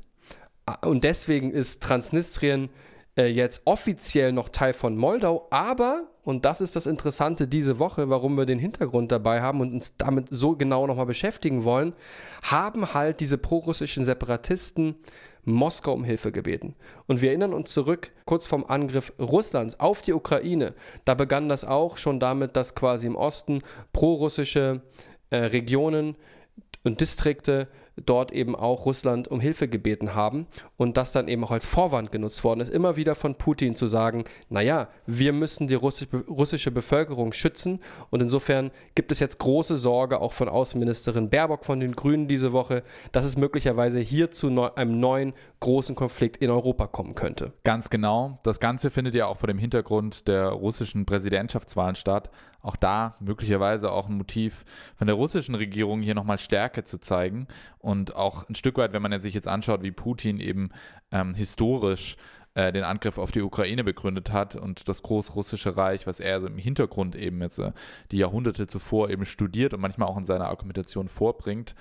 und 0.83 1.05
deswegen 1.05 1.53
ist 1.53 1.83
Transnistrien 1.83 2.71
äh, 3.17 3.27
jetzt 3.27 3.63
offiziell 3.65 4.33
noch 4.33 4.49
Teil 4.49 4.73
von 4.73 4.97
Moldau, 4.97 5.47
aber, 5.51 6.09
und 6.25 6.45
das 6.45 6.61
ist 6.61 6.77
das 6.77 6.87
Interessante 6.87 7.47
diese 7.47 7.79
Woche, 7.79 8.09
warum 8.11 8.37
wir 8.37 8.47
den 8.47 8.59
Hintergrund 8.59 9.13
dabei 9.13 9.41
haben 9.41 9.61
und 9.61 9.73
uns 9.73 9.95
damit 9.97 10.29
so 10.31 10.57
genau 10.57 10.87
nochmal 10.87 11.07
beschäftigen 11.07 11.65
wollen, 11.65 11.95
haben 12.43 12.95
halt 12.95 13.21
diese 13.21 13.39
prorussischen 13.39 14.05
Separatisten 14.05 14.97
Moskau 15.45 15.93
um 15.93 16.05
Hilfe 16.05 16.33
gebeten. 16.33 16.75
Und 17.07 17.21
wir 17.21 17.31
erinnern 17.31 17.53
uns 17.53 17.73
zurück, 17.73 18.13
kurz 18.25 18.47
vom 18.47 18.65
Angriff 18.65 19.13
Russlands 19.19 19.79
auf 19.79 20.03
die 20.03 20.15
Ukraine, 20.15 20.75
da 21.05 21.15
begann 21.15 21.49
das 21.49 21.65
auch 21.65 21.99
schon 21.99 22.19
damit, 22.19 22.57
dass 22.57 22.75
quasi 22.75 23.07
im 23.07 23.17
Osten 23.17 23.63
prorussische 23.93 24.83
äh, 25.31 25.37
Regionen 25.37 26.17
und 26.83 27.01
Distrikte 27.01 27.69
dort 27.97 28.33
eben 28.33 28.57
auch 28.57 28.87
Russland 28.87 29.29
um 29.29 29.41
Hilfe 29.41 29.69
gebeten 29.69 30.15
haben 30.15 30.47
und 30.77 30.97
das 30.97 31.13
dann 31.13 31.29
eben 31.29 31.45
auch 31.45 31.51
als 31.51 31.65
Vorwand 31.65 32.13
genutzt 32.13 32.45
worden 32.45 32.61
ist, 32.61 32.73
immer 32.73 32.97
wieder 32.97 33.15
von 33.15 33.37
Putin 33.37 33.77
zu 33.77 33.87
sagen, 33.87 34.25
naja, 34.49 34.89
wir 35.07 35.33
müssen 35.33 35.67
die 35.67 35.75
russische 35.75 36.71
Bevölkerung 36.71 37.33
schützen 37.33 37.81
und 38.11 38.21
insofern 38.21 38.71
gibt 38.95 39.13
es 39.13 39.21
jetzt 39.21 39.39
große 39.39 39.77
Sorge 39.77 40.21
auch 40.21 40.33
von 40.33 40.49
Außenministerin 40.49 41.31
Baerbock 41.31 41.65
von 41.65 41.81
den 41.81 41.93
Grünen 41.93 42.29
diese 42.29 42.53
Woche, 42.53 42.83
dass 43.13 43.25
es 43.25 43.37
möglicherweise 43.37 43.99
hier 43.99 44.31
zu 44.31 44.49
einem 44.75 45.01
neuen 45.01 45.33
großen 45.61 45.95
Konflikt 45.95 46.39
in 46.39 46.51
Europa 46.51 46.87
kommen 46.87 47.15
könnte. 47.15 47.53
Ganz 47.65 47.91
genau. 47.91 48.39
Das 48.43 48.61
Ganze 48.61 48.91
findet 48.91 49.15
ja 49.15 49.27
auch 49.27 49.39
vor 49.39 49.47
dem 49.47 49.59
Hintergrund 49.59 50.29
der 50.29 50.49
russischen 50.49 51.07
Präsidentschaftswahlen 51.07 51.95
statt. 51.95 52.31
Auch 52.65 52.77
da 52.77 53.17
möglicherweise 53.21 53.93
auch 53.93 54.09
ein 54.09 54.17
Motiv 54.17 54.65
von 54.97 55.07
der 55.07 55.17
russischen 55.17 55.55
Regierung 55.55 56.01
hier 56.01 56.15
nochmal 56.15 56.39
Stärke 56.39 56.85
zu 56.85 56.99
zeigen 56.99 57.47
und 57.79 58.17
auch 58.17 58.49
ein 58.49 58.55
Stück 58.55 58.79
weit, 58.79 58.95
wenn 58.95 59.03
man 59.03 59.21
sich 59.21 59.35
jetzt 59.35 59.47
anschaut, 59.47 59.83
wie 59.83 59.93
Putin 59.93 60.41
eben 60.41 60.71
ähm, 61.13 61.35
historisch 61.35 62.17
äh, 62.55 62.73
den 62.73 62.83
Angriff 62.83 63.19
auf 63.19 63.33
die 63.33 63.43
Ukraine 63.43 63.85
begründet 63.85 64.33
hat 64.33 64.57
und 64.57 64.89
das 64.89 65.03
Großrussische 65.03 65.77
Reich, 65.77 66.07
was 66.07 66.21
er 66.21 66.41
so 66.41 66.47
im 66.47 66.57
Hintergrund 66.57 67.17
eben 67.17 67.43
jetzt 67.43 67.59
äh, 67.59 67.73
die 68.13 68.17
Jahrhunderte 68.17 68.67
zuvor 68.67 69.11
eben 69.11 69.27
studiert 69.27 69.75
und 69.75 69.81
manchmal 69.81 70.09
auch 70.09 70.17
in 70.17 70.25
seiner 70.25 70.49
Argumentation 70.49 71.09
vorbringt, 71.09 71.75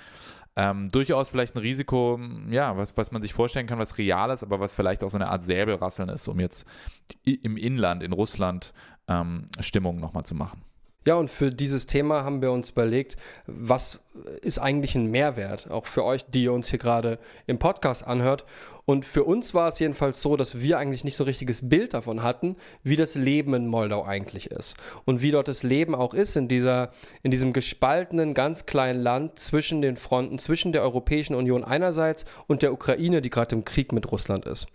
ähm, 0.58 0.90
durchaus 0.90 1.30
vielleicht 1.30 1.56
ein 1.56 1.60
Risiko, 1.60 2.20
ja, 2.50 2.76
was, 2.76 2.98
was 2.98 3.12
man 3.14 3.22
sich 3.22 3.34
vorstellen 3.34 3.68
kann, 3.68 3.80
was 3.80 3.98
real 3.98 4.32
ist, 4.32 4.44
aber 4.44 4.60
was 4.60 4.76
vielleicht 4.76 5.02
auch 5.04 5.10
so 5.10 5.18
eine 5.18 5.30
Art 5.30 5.44
Säbelrasseln 5.44 6.10
ist, 6.10 6.28
um 6.28 6.42
jetzt 6.42 6.66
im 7.24 7.56
Inland, 7.56 8.04
in 8.04 8.12
Russland, 8.12 8.74
ähm, 9.08 9.46
Stimmung 9.62 10.00
nochmal 10.00 10.26
zu 10.26 10.36
machen. 10.36 10.64
Ja, 11.06 11.16
und 11.16 11.30
für 11.30 11.52
dieses 11.52 11.86
Thema 11.86 12.24
haben 12.24 12.42
wir 12.42 12.52
uns 12.52 12.72
überlegt, 12.72 13.18
was 13.46 14.00
ist 14.42 14.60
eigentlich 14.60 14.96
ein 14.96 15.08
Mehrwert, 15.08 15.70
auch 15.70 15.86
für 15.86 16.04
euch, 16.04 16.24
die 16.26 16.44
ihr 16.44 16.54
uns 16.54 16.70
hier 16.70 16.80
gerade 16.80 17.20
im 17.48 17.60
Podcast 17.60 18.06
anhört. 18.06 18.46
Und 18.86 19.06
für 19.06 19.24
uns 19.24 19.54
war 19.54 19.70
es 19.70 19.80
jedenfalls 19.80 20.22
so, 20.22 20.36
dass 20.36 20.60
wir 20.60 20.78
eigentlich 20.78 21.06
nicht 21.06 21.16
so 21.16 21.24
richtiges 21.24 21.70
Bild 21.70 21.94
davon 21.94 22.22
hatten, 22.22 22.58
wie 22.84 22.98
das 22.98 23.16
Leben 23.16 23.54
in 23.54 23.68
Moldau 23.68 24.04
eigentlich 24.04 24.52
ist. 24.52 24.76
Und 25.06 25.22
wie 25.22 25.32
dort 25.32 25.48
das 25.48 25.64
Leben 25.64 25.96
auch 25.96 26.14
ist 26.14 26.36
in, 26.36 26.50
dieser, 26.50 26.92
in 27.24 27.32
diesem 27.32 27.54
gespaltenen, 27.54 28.34
ganz 28.34 28.66
kleinen 28.66 29.02
Land 29.02 29.40
zwischen 29.40 29.82
den 29.82 29.96
Fronten, 29.96 30.38
zwischen 30.38 30.74
der 30.74 30.84
Europäischen 30.84 31.34
Union 31.34 31.64
einerseits 31.64 32.26
und 32.48 32.62
der 32.62 32.74
Ukraine, 32.74 33.22
die 33.22 33.30
gerade 33.30 33.56
im 33.56 33.64
Krieg 33.64 33.94
mit 33.94 34.12
Russland 34.12 34.46
ist. 34.46 34.68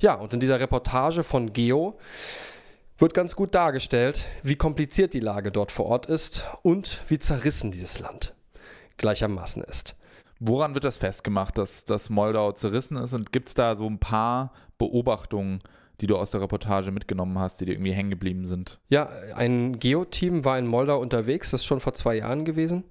Ja, 0.00 0.14
und 0.14 0.34
in 0.34 0.40
dieser 0.40 0.58
Reportage 0.58 1.22
von 1.22 1.52
Geo 1.52 1.98
wird 3.02 3.14
ganz 3.14 3.34
gut 3.34 3.56
dargestellt, 3.56 4.26
wie 4.44 4.54
kompliziert 4.54 5.12
die 5.12 5.18
Lage 5.18 5.50
dort 5.50 5.72
vor 5.72 5.86
Ort 5.86 6.06
ist 6.06 6.46
und 6.62 7.02
wie 7.08 7.18
zerrissen 7.18 7.72
dieses 7.72 7.98
Land 7.98 8.32
gleichermaßen 8.96 9.64
ist. 9.64 9.96
Woran 10.38 10.74
wird 10.74 10.84
das 10.84 10.98
festgemacht, 10.98 11.58
dass, 11.58 11.84
dass 11.84 12.10
Moldau 12.10 12.52
zerrissen 12.52 12.96
ist? 12.96 13.12
Und 13.12 13.32
gibt 13.32 13.48
es 13.48 13.54
da 13.54 13.74
so 13.74 13.88
ein 13.88 13.98
paar 13.98 14.52
Beobachtungen, 14.78 15.58
die 16.00 16.06
du 16.06 16.16
aus 16.16 16.30
der 16.30 16.42
Reportage 16.42 16.92
mitgenommen 16.92 17.40
hast, 17.40 17.60
die 17.60 17.64
dir 17.64 17.72
irgendwie 17.72 17.92
hängen 17.92 18.10
geblieben 18.10 18.46
sind? 18.46 18.78
Ja, 18.88 19.08
ein 19.34 19.80
Geo-Team 19.80 20.44
war 20.44 20.56
in 20.56 20.68
Moldau 20.68 21.00
unterwegs, 21.00 21.50
das 21.50 21.62
ist 21.62 21.66
schon 21.66 21.80
vor 21.80 21.94
zwei 21.94 22.18
Jahren 22.18 22.44
gewesen, 22.44 22.84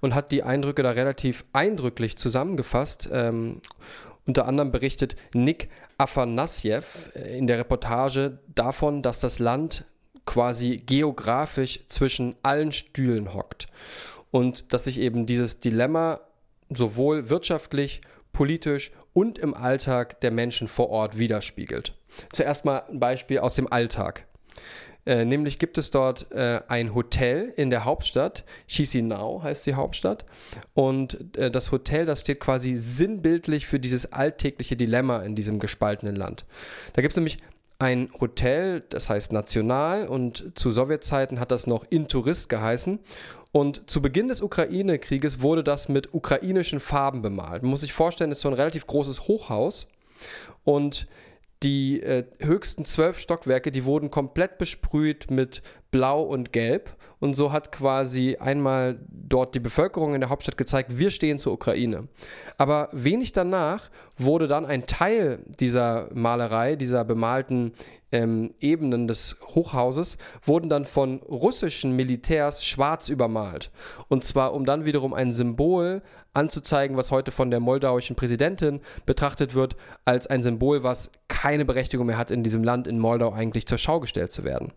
und 0.00 0.14
hat 0.14 0.32
die 0.32 0.42
Eindrücke 0.42 0.82
da 0.82 0.92
relativ 0.92 1.44
eindrücklich 1.52 2.16
zusammengefasst. 2.16 3.10
Ähm, 3.12 3.60
unter 4.26 4.46
anderem 4.46 4.70
berichtet 4.70 5.16
Nick 5.34 5.68
Afanasyev 5.98 7.10
äh, 7.14 7.36
in 7.36 7.46
der 7.46 7.58
Reportage 7.58 8.38
davon, 8.54 9.02
dass 9.02 9.20
das 9.20 9.38
Land 9.38 9.84
quasi 10.26 10.76
geografisch 10.76 11.80
zwischen 11.88 12.36
allen 12.42 12.72
Stühlen 12.72 13.34
hockt 13.34 13.66
und 14.30 14.72
dass 14.72 14.84
sich 14.84 15.00
eben 15.00 15.26
dieses 15.26 15.60
Dilemma 15.60 16.20
sowohl 16.68 17.28
wirtschaftlich, 17.28 18.00
politisch 18.32 18.92
und 19.12 19.38
im 19.38 19.54
Alltag 19.54 20.20
der 20.20 20.30
Menschen 20.30 20.68
vor 20.68 20.90
Ort 20.90 21.18
widerspiegelt. 21.18 21.96
Zuerst 22.30 22.64
mal 22.64 22.84
ein 22.88 23.00
Beispiel 23.00 23.40
aus 23.40 23.54
dem 23.54 23.70
Alltag. 23.72 24.26
Äh, 25.06 25.24
nämlich 25.24 25.58
gibt 25.58 25.78
es 25.78 25.90
dort 25.90 26.30
äh, 26.32 26.60
ein 26.68 26.94
Hotel 26.94 27.52
in 27.56 27.70
der 27.70 27.84
Hauptstadt, 27.84 28.44
Chisinau 28.66 29.42
heißt 29.42 29.66
die 29.66 29.74
Hauptstadt. 29.74 30.24
Und 30.74 31.36
äh, 31.36 31.50
das 31.50 31.72
Hotel, 31.72 32.06
das 32.06 32.20
steht 32.20 32.40
quasi 32.40 32.74
sinnbildlich 32.74 33.66
für 33.66 33.80
dieses 33.80 34.12
alltägliche 34.12 34.76
Dilemma 34.76 35.20
in 35.20 35.34
diesem 35.34 35.58
gespaltenen 35.58 36.16
Land. 36.16 36.44
Da 36.92 37.02
gibt 37.02 37.12
es 37.12 37.16
nämlich 37.16 37.38
ein 37.78 38.10
Hotel, 38.20 38.82
das 38.90 39.08
heißt 39.08 39.32
National 39.32 40.06
und 40.06 40.52
zu 40.54 40.70
Sowjetzeiten 40.70 41.40
hat 41.40 41.50
das 41.50 41.66
noch 41.66 41.86
Intourist 41.88 42.50
geheißen. 42.50 43.00
Und 43.52 43.90
zu 43.90 44.02
Beginn 44.02 44.28
des 44.28 44.42
Ukraine-Krieges 44.42 45.42
wurde 45.42 45.64
das 45.64 45.88
mit 45.88 46.14
ukrainischen 46.14 46.78
Farben 46.78 47.22
bemalt. 47.22 47.62
Man 47.62 47.70
muss 47.70 47.80
sich 47.80 47.92
vorstellen, 47.92 48.30
es 48.30 48.38
ist 48.38 48.42
so 48.42 48.48
ein 48.48 48.54
relativ 48.54 48.86
großes 48.86 49.26
Hochhaus 49.26 49.88
und 50.62 51.08
die 51.62 52.02
äh, 52.02 52.24
höchsten 52.40 52.84
zwölf 52.84 53.18
Stockwerke, 53.18 53.70
die 53.70 53.84
wurden 53.84 54.10
komplett 54.10 54.58
besprüht 54.58 55.30
mit 55.30 55.62
Blau 55.90 56.22
und 56.22 56.52
Gelb. 56.52 56.96
Und 57.18 57.34
so 57.34 57.52
hat 57.52 57.70
quasi 57.70 58.36
einmal 58.36 58.98
dort 59.08 59.54
die 59.54 59.60
Bevölkerung 59.60 60.14
in 60.14 60.20
der 60.20 60.30
Hauptstadt 60.30 60.56
gezeigt, 60.56 60.98
wir 60.98 61.10
stehen 61.10 61.38
zur 61.38 61.52
Ukraine. 61.52 62.08
Aber 62.56 62.88
wenig 62.92 63.32
danach 63.32 63.90
wurde 64.16 64.46
dann 64.46 64.64
ein 64.64 64.86
Teil 64.86 65.44
dieser 65.60 66.08
Malerei, 66.14 66.76
dieser 66.76 67.04
bemalten 67.04 67.72
ähm, 68.12 68.54
Ebenen 68.60 69.08
des 69.08 69.36
Hochhauses, 69.54 70.18
wurden 70.44 70.68
dann 70.68 70.84
von 70.84 71.18
russischen 71.18 71.96
Militärs 71.96 72.64
schwarz 72.64 73.08
übermalt. 73.08 73.70
Und 74.08 74.24
zwar, 74.24 74.54
um 74.54 74.64
dann 74.64 74.84
wiederum 74.84 75.14
ein 75.14 75.32
Symbol 75.32 76.02
anzuzeigen, 76.32 76.96
was 76.96 77.10
heute 77.10 77.30
von 77.30 77.50
der 77.50 77.60
moldauischen 77.60 78.16
Präsidentin 78.16 78.80
betrachtet 79.06 79.54
wird, 79.54 79.76
als 80.04 80.26
ein 80.26 80.42
Symbol, 80.42 80.82
was 80.82 81.10
keine 81.28 81.64
Berechtigung 81.64 82.06
mehr 82.06 82.18
hat, 82.18 82.30
in 82.30 82.42
diesem 82.42 82.64
Land, 82.64 82.86
in 82.86 82.98
Moldau 82.98 83.32
eigentlich 83.32 83.66
zur 83.66 83.78
Schau 83.78 84.00
gestellt 84.00 84.32
zu 84.32 84.44
werden. 84.44 84.72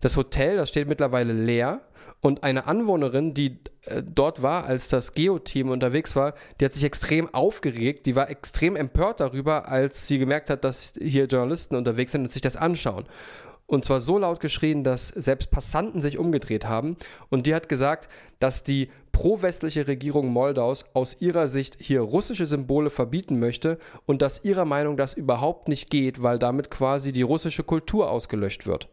Das 0.00 0.16
Hotel, 0.16 0.56
das 0.56 0.68
steht 0.68 0.88
mittlerweile 0.88 1.32
leer 1.32 1.80
und 2.22 2.44
eine 2.44 2.66
Anwohnerin, 2.66 3.34
die 3.34 3.58
äh, 3.82 4.00
dort 4.02 4.42
war, 4.42 4.64
als 4.64 4.88
das 4.88 5.12
Geo-Team 5.12 5.70
unterwegs 5.70 6.14
war, 6.14 6.34
die 6.60 6.64
hat 6.64 6.72
sich 6.72 6.84
extrem 6.84 7.34
aufgeregt, 7.34 8.06
die 8.06 8.14
war 8.14 8.30
extrem 8.30 8.76
empört 8.76 9.18
darüber, 9.18 9.68
als 9.68 10.06
sie 10.06 10.18
gemerkt 10.18 10.48
hat, 10.48 10.64
dass 10.64 10.94
hier 11.00 11.26
Journalisten 11.26 11.74
unterwegs 11.74 12.12
sind 12.12 12.22
und 12.22 12.32
sich 12.32 12.40
das 12.40 12.56
anschauen. 12.56 13.06
Und 13.66 13.84
zwar 13.84 14.00
so 14.00 14.18
laut 14.18 14.38
geschrien, 14.38 14.84
dass 14.84 15.08
selbst 15.08 15.50
Passanten 15.50 16.00
sich 16.00 16.18
umgedreht 16.18 16.66
haben. 16.66 16.96
Und 17.28 17.46
die 17.46 17.54
hat 17.54 17.68
gesagt, 17.68 18.08
dass 18.38 18.62
die 18.62 18.90
pro-westliche 19.12 19.86
Regierung 19.86 20.28
Moldaus 20.28 20.84
aus 20.92 21.16
ihrer 21.20 21.48
Sicht 21.48 21.76
hier 21.80 22.02
russische 22.02 22.46
Symbole 22.46 22.90
verbieten 22.90 23.40
möchte 23.40 23.78
und 24.06 24.22
dass 24.22 24.44
ihrer 24.44 24.64
Meinung 24.64 24.96
das 24.96 25.14
überhaupt 25.14 25.68
nicht 25.68 25.90
geht, 25.90 26.22
weil 26.22 26.38
damit 26.38 26.70
quasi 26.70 27.12
die 27.12 27.22
russische 27.22 27.64
Kultur 27.64 28.10
ausgelöscht 28.10 28.66
wird. 28.66 28.88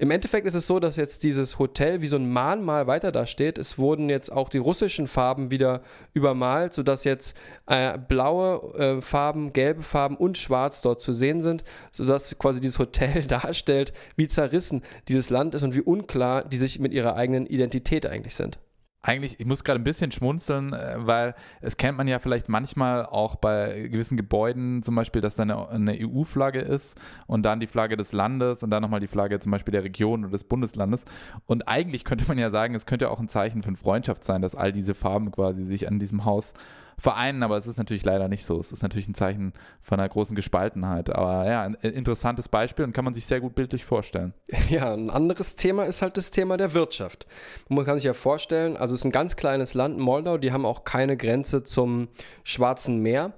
Im 0.00 0.12
Endeffekt 0.12 0.46
ist 0.46 0.54
es 0.54 0.68
so, 0.68 0.78
dass 0.78 0.94
jetzt 0.94 1.24
dieses 1.24 1.58
Hotel 1.58 2.00
wie 2.00 2.06
so 2.06 2.16
ein 2.16 2.30
Mahnmal 2.30 2.86
weiter 2.86 3.10
da 3.10 3.26
steht. 3.26 3.58
Es 3.58 3.78
wurden 3.78 4.08
jetzt 4.08 4.30
auch 4.30 4.48
die 4.48 4.58
russischen 4.58 5.08
Farben 5.08 5.50
wieder 5.50 5.82
übermalt, 6.14 6.72
sodass 6.72 7.02
jetzt 7.02 7.36
äh, 7.66 7.98
blaue 7.98 8.74
äh, 8.78 9.02
Farben, 9.02 9.52
gelbe 9.52 9.82
Farben 9.82 10.16
und 10.16 10.38
schwarz 10.38 10.82
dort 10.82 11.00
zu 11.00 11.12
sehen 11.12 11.42
sind, 11.42 11.64
sodass 11.90 12.38
quasi 12.38 12.60
dieses 12.60 12.78
Hotel 12.78 13.24
darstellt, 13.26 13.92
wie 14.14 14.28
zerrissen 14.28 14.82
dieses 15.08 15.30
Land 15.30 15.56
ist 15.56 15.64
und 15.64 15.74
wie 15.74 15.80
unklar 15.82 16.44
die 16.44 16.58
sich 16.58 16.78
mit 16.78 16.92
ihrer 16.92 17.16
eigenen 17.16 17.46
Identität 17.46 18.06
eigentlich 18.06 18.36
sind 18.36 18.58
eigentlich, 19.00 19.38
ich 19.38 19.46
muss 19.46 19.62
gerade 19.62 19.80
ein 19.80 19.84
bisschen 19.84 20.10
schmunzeln, 20.10 20.72
äh, 20.72 20.96
weil 20.98 21.34
es 21.60 21.76
kennt 21.76 21.96
man 21.96 22.08
ja 22.08 22.18
vielleicht 22.18 22.48
manchmal 22.48 23.06
auch 23.06 23.36
bei 23.36 23.88
gewissen 23.90 24.16
Gebäuden, 24.16 24.82
zum 24.82 24.94
Beispiel, 24.96 25.22
dass 25.22 25.36
da 25.36 25.44
eine, 25.44 25.68
eine 25.68 25.96
EU-Flagge 26.00 26.60
ist 26.60 26.98
und 27.26 27.44
dann 27.44 27.60
die 27.60 27.68
Flagge 27.68 27.96
des 27.96 28.12
Landes 28.12 28.62
und 28.62 28.70
dann 28.70 28.82
nochmal 28.82 29.00
die 29.00 29.06
Flagge 29.06 29.38
zum 29.38 29.52
Beispiel 29.52 29.72
der 29.72 29.84
Region 29.84 30.24
oder 30.24 30.32
des 30.32 30.44
Bundeslandes. 30.44 31.04
Und 31.46 31.68
eigentlich 31.68 32.04
könnte 32.04 32.24
man 32.26 32.38
ja 32.38 32.50
sagen, 32.50 32.74
es 32.74 32.86
könnte 32.86 33.10
auch 33.10 33.20
ein 33.20 33.28
Zeichen 33.28 33.62
von 33.62 33.76
Freundschaft 33.76 34.24
sein, 34.24 34.42
dass 34.42 34.54
all 34.54 34.72
diese 34.72 34.94
Farben 34.94 35.30
quasi 35.30 35.64
sich 35.64 35.86
an 35.86 35.98
diesem 35.98 36.24
Haus 36.24 36.52
vereinen, 36.98 37.44
aber 37.44 37.56
es 37.56 37.66
ist 37.66 37.78
natürlich 37.78 38.04
leider 38.04 38.28
nicht 38.28 38.44
so. 38.44 38.58
Es 38.58 38.72
ist 38.72 38.82
natürlich 38.82 39.08
ein 39.08 39.14
Zeichen 39.14 39.52
von 39.82 40.00
einer 40.00 40.08
großen 40.08 40.34
Gespaltenheit. 40.34 41.14
Aber 41.14 41.48
ja, 41.48 41.62
ein 41.62 41.74
interessantes 41.74 42.48
Beispiel 42.48 42.84
und 42.84 42.92
kann 42.92 43.04
man 43.04 43.14
sich 43.14 43.24
sehr 43.24 43.40
gut 43.40 43.54
bildlich 43.54 43.84
vorstellen. 43.84 44.34
Ja, 44.68 44.92
ein 44.92 45.08
anderes 45.08 45.54
Thema 45.54 45.84
ist 45.84 46.02
halt 46.02 46.18
das 46.18 46.30
Thema 46.30 46.58
der 46.58 46.74
Wirtschaft. 46.74 47.26
Man 47.70 47.86
kann 47.86 47.96
sich 47.96 48.04
ja 48.04 48.12
vorstellen, 48.12 48.76
also 48.76 48.92
es 48.92 49.00
ist 49.00 49.04
ein 49.04 49.12
ganz 49.12 49.36
kleines 49.36 49.72
Land, 49.72 49.98
Moldau, 49.98 50.36
die 50.36 50.52
haben 50.52 50.66
auch 50.66 50.84
keine 50.84 51.16
Grenze 51.16 51.64
zum 51.64 52.08
Schwarzen 52.44 52.98
Meer. 52.98 53.32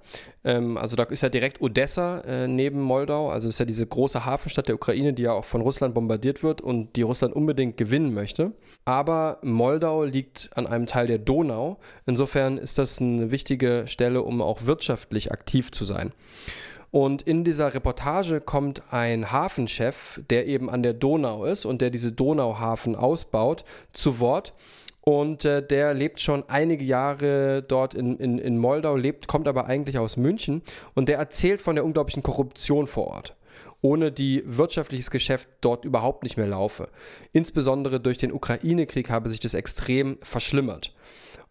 Ähm, 0.45 0.77
also 0.77 0.97
da 0.97 1.05
ist 1.05 1.23
ja 1.23 1.29
direkt 1.29 1.61
Odessa 1.61 2.21
äh, 2.21 2.49
neben 2.49 2.81
Moldau, 2.81 3.31
also 3.31 3.49
ist 3.49 3.61
ja 3.61 3.67
diese 3.67 3.87
große 3.87 4.25
Hafenstadt 4.25 4.69
der 4.69 4.75
Ukraine, 4.75 5.13
die 5.13 5.23
ja 5.23 5.33
auch 5.33 5.45
von 5.45 5.61
Russland 5.61 5.95
bombardiert 5.95 6.43
wird 6.43 6.61
und 6.61 6.97
die 6.97 7.03
Russland 7.03 7.35
unbedingt 7.35 7.77
gewinnen 7.77 8.15
möchte. 8.15 8.53
Aber 8.85 9.39
Moldau 9.43 10.05
liegt 10.05 10.51
an 10.55 10.67
einem 10.67 10.87
Teil 10.87 11.07
der 11.07 11.19
Donau. 11.19 11.79
Insofern 12.07 12.57
ist 12.59 12.79
das 12.79 13.01
eine 13.01 13.31
wichtige 13.31 13.85
Stelle, 13.87 14.23
um 14.23 14.41
auch 14.41 14.65
wirtschaftlich 14.67 15.33
aktiv 15.33 15.71
zu 15.73 15.85
sein. 15.85 16.13
Und 16.91 17.23
in 17.23 17.45
dieser 17.45 17.73
Reportage 17.73 18.41
kommt 18.41 18.83
ein 18.91 19.31
Hafenchef, 19.31 20.21
der 20.29 20.49
eben 20.49 20.69
an 20.69 20.83
der 20.83 20.93
Donau 20.93 21.45
ist 21.45 21.65
und 21.65 21.81
der 21.81 21.91
diese 21.91 22.11
Donauhafen 22.11 22.97
ausbaut, 22.97 23.65
zu 23.93 24.19
Wort 24.19 24.55
und 25.03 25.45
äh, 25.45 25.67
der 25.67 25.95
lebt 25.95 26.21
schon 26.21 26.45
einige 26.49 26.85
Jahre 26.85 27.63
dort 27.63 27.95
in, 27.95 28.17
in, 28.19 28.39
in 28.39 28.59
Moldau, 28.59 28.97
lebt, 28.97 29.27
kommt 29.27 29.49
aber 29.49 29.67
eigentlich 29.67 29.99
aus 29.99 30.17
München. 30.17 30.63
Und 30.95 31.09
der 31.09 31.19
erzählt 31.19 31.61
von 31.61 31.75
der 31.75 31.85
unglaublichen 31.85 32.23
Korruption 32.23 32.87
vor 32.87 33.07
Ort 33.07 33.37
ohne 33.83 34.13
die 34.13 34.43
wirtschaftliches 34.45 35.11
Geschäft 35.11 35.49
dort 35.63 35.87
überhaupt 35.87 36.23
nicht 36.23 36.37
mehr 36.37 36.47
laufe. 36.47 36.91
Insbesondere 37.33 37.99
durch 37.99 38.19
den 38.19 38.31
Ukraine-Krieg 38.31 39.09
habe 39.09 39.31
sich 39.31 39.41
das 39.41 39.55
extrem 39.55 40.19
verschlimmert. 40.21 40.93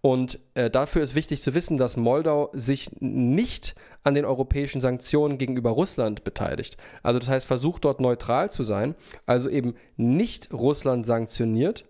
Und 0.01 0.39
äh, 0.53 0.69
dafür 0.69 1.01
ist 1.01 1.15
wichtig 1.15 1.41
zu 1.41 1.53
wissen, 1.53 1.77
dass 1.77 1.97
Moldau 1.97 2.51
sich 2.53 2.89
nicht 2.99 3.75
an 4.03 4.13
den 4.13 4.23
europäischen 4.23 4.79
Sanktionen 4.79 5.37
gegenüber 5.37 5.71
Russland 5.71 6.23
beteiligt. 6.23 6.77
Also 7.03 7.19
das 7.19 7.27
heißt, 7.27 7.45
versucht 7.45 7.83
dort 7.83 7.99
neutral 7.99 8.49
zu 8.49 8.63
sein, 8.63 8.95
also 9.25 9.49
eben 9.49 9.73
nicht 9.97 10.53
Russland 10.53 11.05
sanktioniert, 11.05 11.83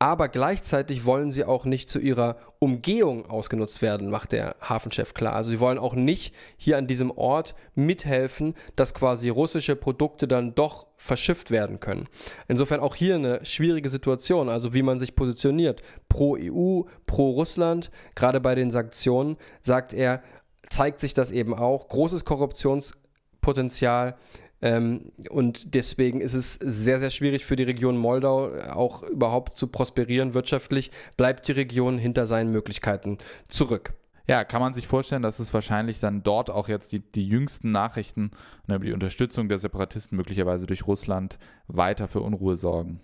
aber 0.00 0.28
gleichzeitig 0.28 1.04
wollen 1.04 1.32
sie 1.32 1.44
auch 1.44 1.64
nicht 1.64 1.88
zu 1.88 1.98
ihrer 1.98 2.36
Umgehung 2.60 3.28
ausgenutzt 3.28 3.82
werden, 3.82 4.10
macht 4.10 4.30
der 4.30 4.54
Hafenchef 4.60 5.12
klar. 5.12 5.34
Also 5.34 5.50
sie 5.50 5.58
wollen 5.58 5.78
auch 5.78 5.94
nicht 5.94 6.34
hier 6.56 6.78
an 6.78 6.86
diesem 6.86 7.10
Ort 7.10 7.56
mithelfen, 7.74 8.54
dass 8.76 8.94
quasi 8.94 9.28
russische 9.28 9.74
Produkte 9.74 10.28
dann 10.28 10.54
doch 10.54 10.86
verschifft 10.96 11.50
werden 11.50 11.80
können. 11.80 12.08
Insofern 12.46 12.80
auch 12.80 12.94
hier 12.94 13.16
eine 13.16 13.44
schwierige 13.44 13.88
Situation, 13.88 14.48
also 14.48 14.72
wie 14.72 14.82
man 14.82 15.00
sich 15.00 15.16
positioniert. 15.16 15.82
Pro 16.08 16.36
EU, 16.38 16.82
pro 17.06 17.30
Russland, 17.30 17.90
gerade 18.14 18.40
bei 18.40 18.54
den 18.54 18.70
Sanktionen, 18.70 19.36
sagt 19.60 19.92
er, 19.92 20.22
zeigt 20.68 21.00
sich 21.00 21.14
das 21.14 21.32
eben 21.32 21.54
auch. 21.54 21.88
Großes 21.88 22.24
Korruptionspotenzial 22.24 24.16
Ähm, 24.60 25.12
und 25.30 25.74
deswegen 25.74 26.20
ist 26.20 26.34
es 26.34 26.54
sehr, 26.54 26.98
sehr 26.98 27.10
schwierig 27.10 27.44
für 27.44 27.56
die 27.56 27.62
Region 27.62 27.96
Moldau 27.96 28.52
auch 28.70 29.02
überhaupt 29.02 29.56
zu 29.56 29.68
prosperieren 29.68 30.34
wirtschaftlich. 30.34 30.90
Bleibt 31.16 31.46
die 31.48 31.52
Region 31.52 31.98
hinter 31.98 32.26
seinen 32.26 32.50
Möglichkeiten 32.50 33.18
zurück. 33.48 33.94
Ja, 34.26 34.44
kann 34.44 34.60
man 34.60 34.74
sich 34.74 34.86
vorstellen, 34.86 35.22
dass 35.22 35.38
es 35.38 35.54
wahrscheinlich 35.54 36.00
dann 36.00 36.22
dort 36.22 36.50
auch 36.50 36.68
jetzt 36.68 36.92
die, 36.92 37.00
die 37.00 37.26
jüngsten 37.26 37.72
Nachrichten 37.72 38.30
ne, 38.66 38.74
über 38.74 38.84
die 38.84 38.92
Unterstützung 38.92 39.48
der 39.48 39.56
Separatisten 39.56 40.16
möglicherweise 40.16 40.66
durch 40.66 40.86
Russland 40.86 41.38
weiter 41.66 42.08
für 42.08 42.20
Unruhe 42.20 42.56
sorgen. 42.56 43.00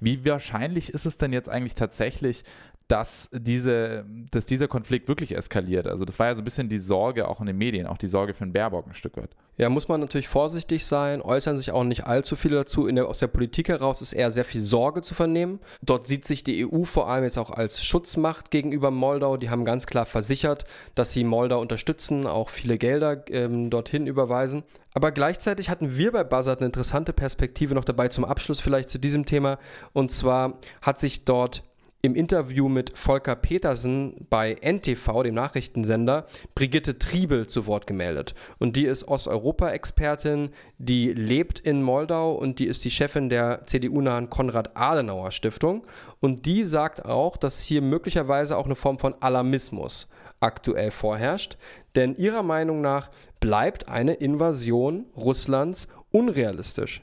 Wie 0.00 0.22
wahrscheinlich 0.26 0.92
ist 0.92 1.06
es 1.06 1.16
denn 1.16 1.32
jetzt 1.32 1.48
eigentlich 1.48 1.76
tatsächlich, 1.76 2.44
dass, 2.88 3.30
diese, 3.32 4.04
dass 4.32 4.46
dieser 4.46 4.66
Konflikt 4.66 5.06
wirklich 5.06 5.36
eskaliert. 5.36 5.86
Also 5.86 6.04
das 6.04 6.18
war 6.18 6.26
ja 6.26 6.34
so 6.34 6.42
ein 6.42 6.44
bisschen 6.44 6.68
die 6.68 6.78
Sorge 6.78 7.28
auch 7.28 7.40
in 7.40 7.46
den 7.46 7.56
Medien, 7.56 7.86
auch 7.86 7.98
die 7.98 8.08
Sorge 8.08 8.34
für 8.34 8.44
den 8.44 8.52
Baerbock 8.52 8.86
ein 8.86 8.94
Stück 8.94 9.16
weit. 9.16 9.30
Ja, 9.56 9.68
muss 9.68 9.88
man 9.88 10.00
natürlich 10.00 10.28
vorsichtig 10.28 10.86
sein, 10.86 11.20
äußern 11.20 11.58
sich 11.58 11.70
auch 11.70 11.84
nicht 11.84 12.06
allzu 12.06 12.34
viele 12.34 12.56
dazu. 12.56 12.86
Der, 12.86 13.06
aus 13.06 13.18
der 13.18 13.26
Politik 13.26 13.68
heraus 13.68 14.00
ist 14.00 14.14
eher 14.14 14.30
sehr 14.30 14.44
viel 14.44 14.60
Sorge 14.62 15.02
zu 15.02 15.14
vernehmen. 15.14 15.60
Dort 15.82 16.06
sieht 16.06 16.26
sich 16.26 16.42
die 16.42 16.66
EU 16.66 16.84
vor 16.84 17.08
allem 17.08 17.24
jetzt 17.24 17.38
auch 17.38 17.50
als 17.50 17.84
Schutzmacht 17.84 18.50
gegenüber 18.50 18.90
Moldau. 18.90 19.36
Die 19.36 19.50
haben 19.50 19.66
ganz 19.66 19.86
klar 19.86 20.06
versichert, 20.06 20.64
dass 20.94 21.12
sie 21.12 21.24
Moldau 21.24 21.60
unterstützen, 21.60 22.26
auch 22.26 22.48
viele 22.48 22.78
Gelder 22.78 23.24
ähm, 23.28 23.68
dorthin 23.68 24.06
überweisen. 24.06 24.62
Aber 24.94 25.12
gleichzeitig 25.12 25.68
hatten 25.68 25.96
wir 25.96 26.12
bei 26.12 26.24
Buzzard 26.24 26.60
eine 26.60 26.66
interessante 26.66 27.12
Perspektive 27.12 27.74
noch 27.74 27.84
dabei 27.84 28.08
zum 28.08 28.24
Abschluss 28.24 28.60
vielleicht 28.60 28.88
zu 28.88 28.98
diesem 28.98 29.26
Thema. 29.26 29.58
Und 29.92 30.10
zwar 30.10 30.58
hat 30.82 30.98
sich 30.98 31.24
dort 31.24 31.62
im 32.02 32.14
Interview 32.14 32.68
mit 32.68 32.96
Volker 32.96 33.36
Petersen 33.36 34.26
bei 34.30 34.56
NTV, 34.60 35.22
dem 35.22 35.34
Nachrichtensender, 35.34 36.26
Brigitte 36.54 36.98
Triebel 36.98 37.46
zu 37.46 37.66
Wort 37.66 37.86
gemeldet. 37.86 38.34
Und 38.58 38.76
die 38.76 38.86
ist 38.86 39.06
Osteuropa-Expertin, 39.06 40.50
die 40.78 41.12
lebt 41.12 41.60
in 41.60 41.82
Moldau 41.82 42.32
und 42.32 42.58
die 42.58 42.66
ist 42.66 42.84
die 42.84 42.90
Chefin 42.90 43.28
der 43.28 43.66
CDU-nahen 43.66 44.30
Konrad-Adenauer-Stiftung. 44.30 45.86
Und 46.20 46.46
die 46.46 46.64
sagt 46.64 47.04
auch, 47.04 47.36
dass 47.36 47.62
hier 47.62 47.82
möglicherweise 47.82 48.56
auch 48.56 48.66
eine 48.66 48.76
Form 48.76 48.98
von 48.98 49.14
Alarmismus 49.20 50.08
aktuell 50.40 50.90
vorherrscht. 50.90 51.58
Denn 51.94 52.16
ihrer 52.16 52.42
Meinung 52.42 52.80
nach 52.80 53.10
bleibt 53.40 53.88
eine 53.88 54.14
Invasion 54.14 55.04
Russlands 55.16 55.88
unrealistisch. 56.10 57.02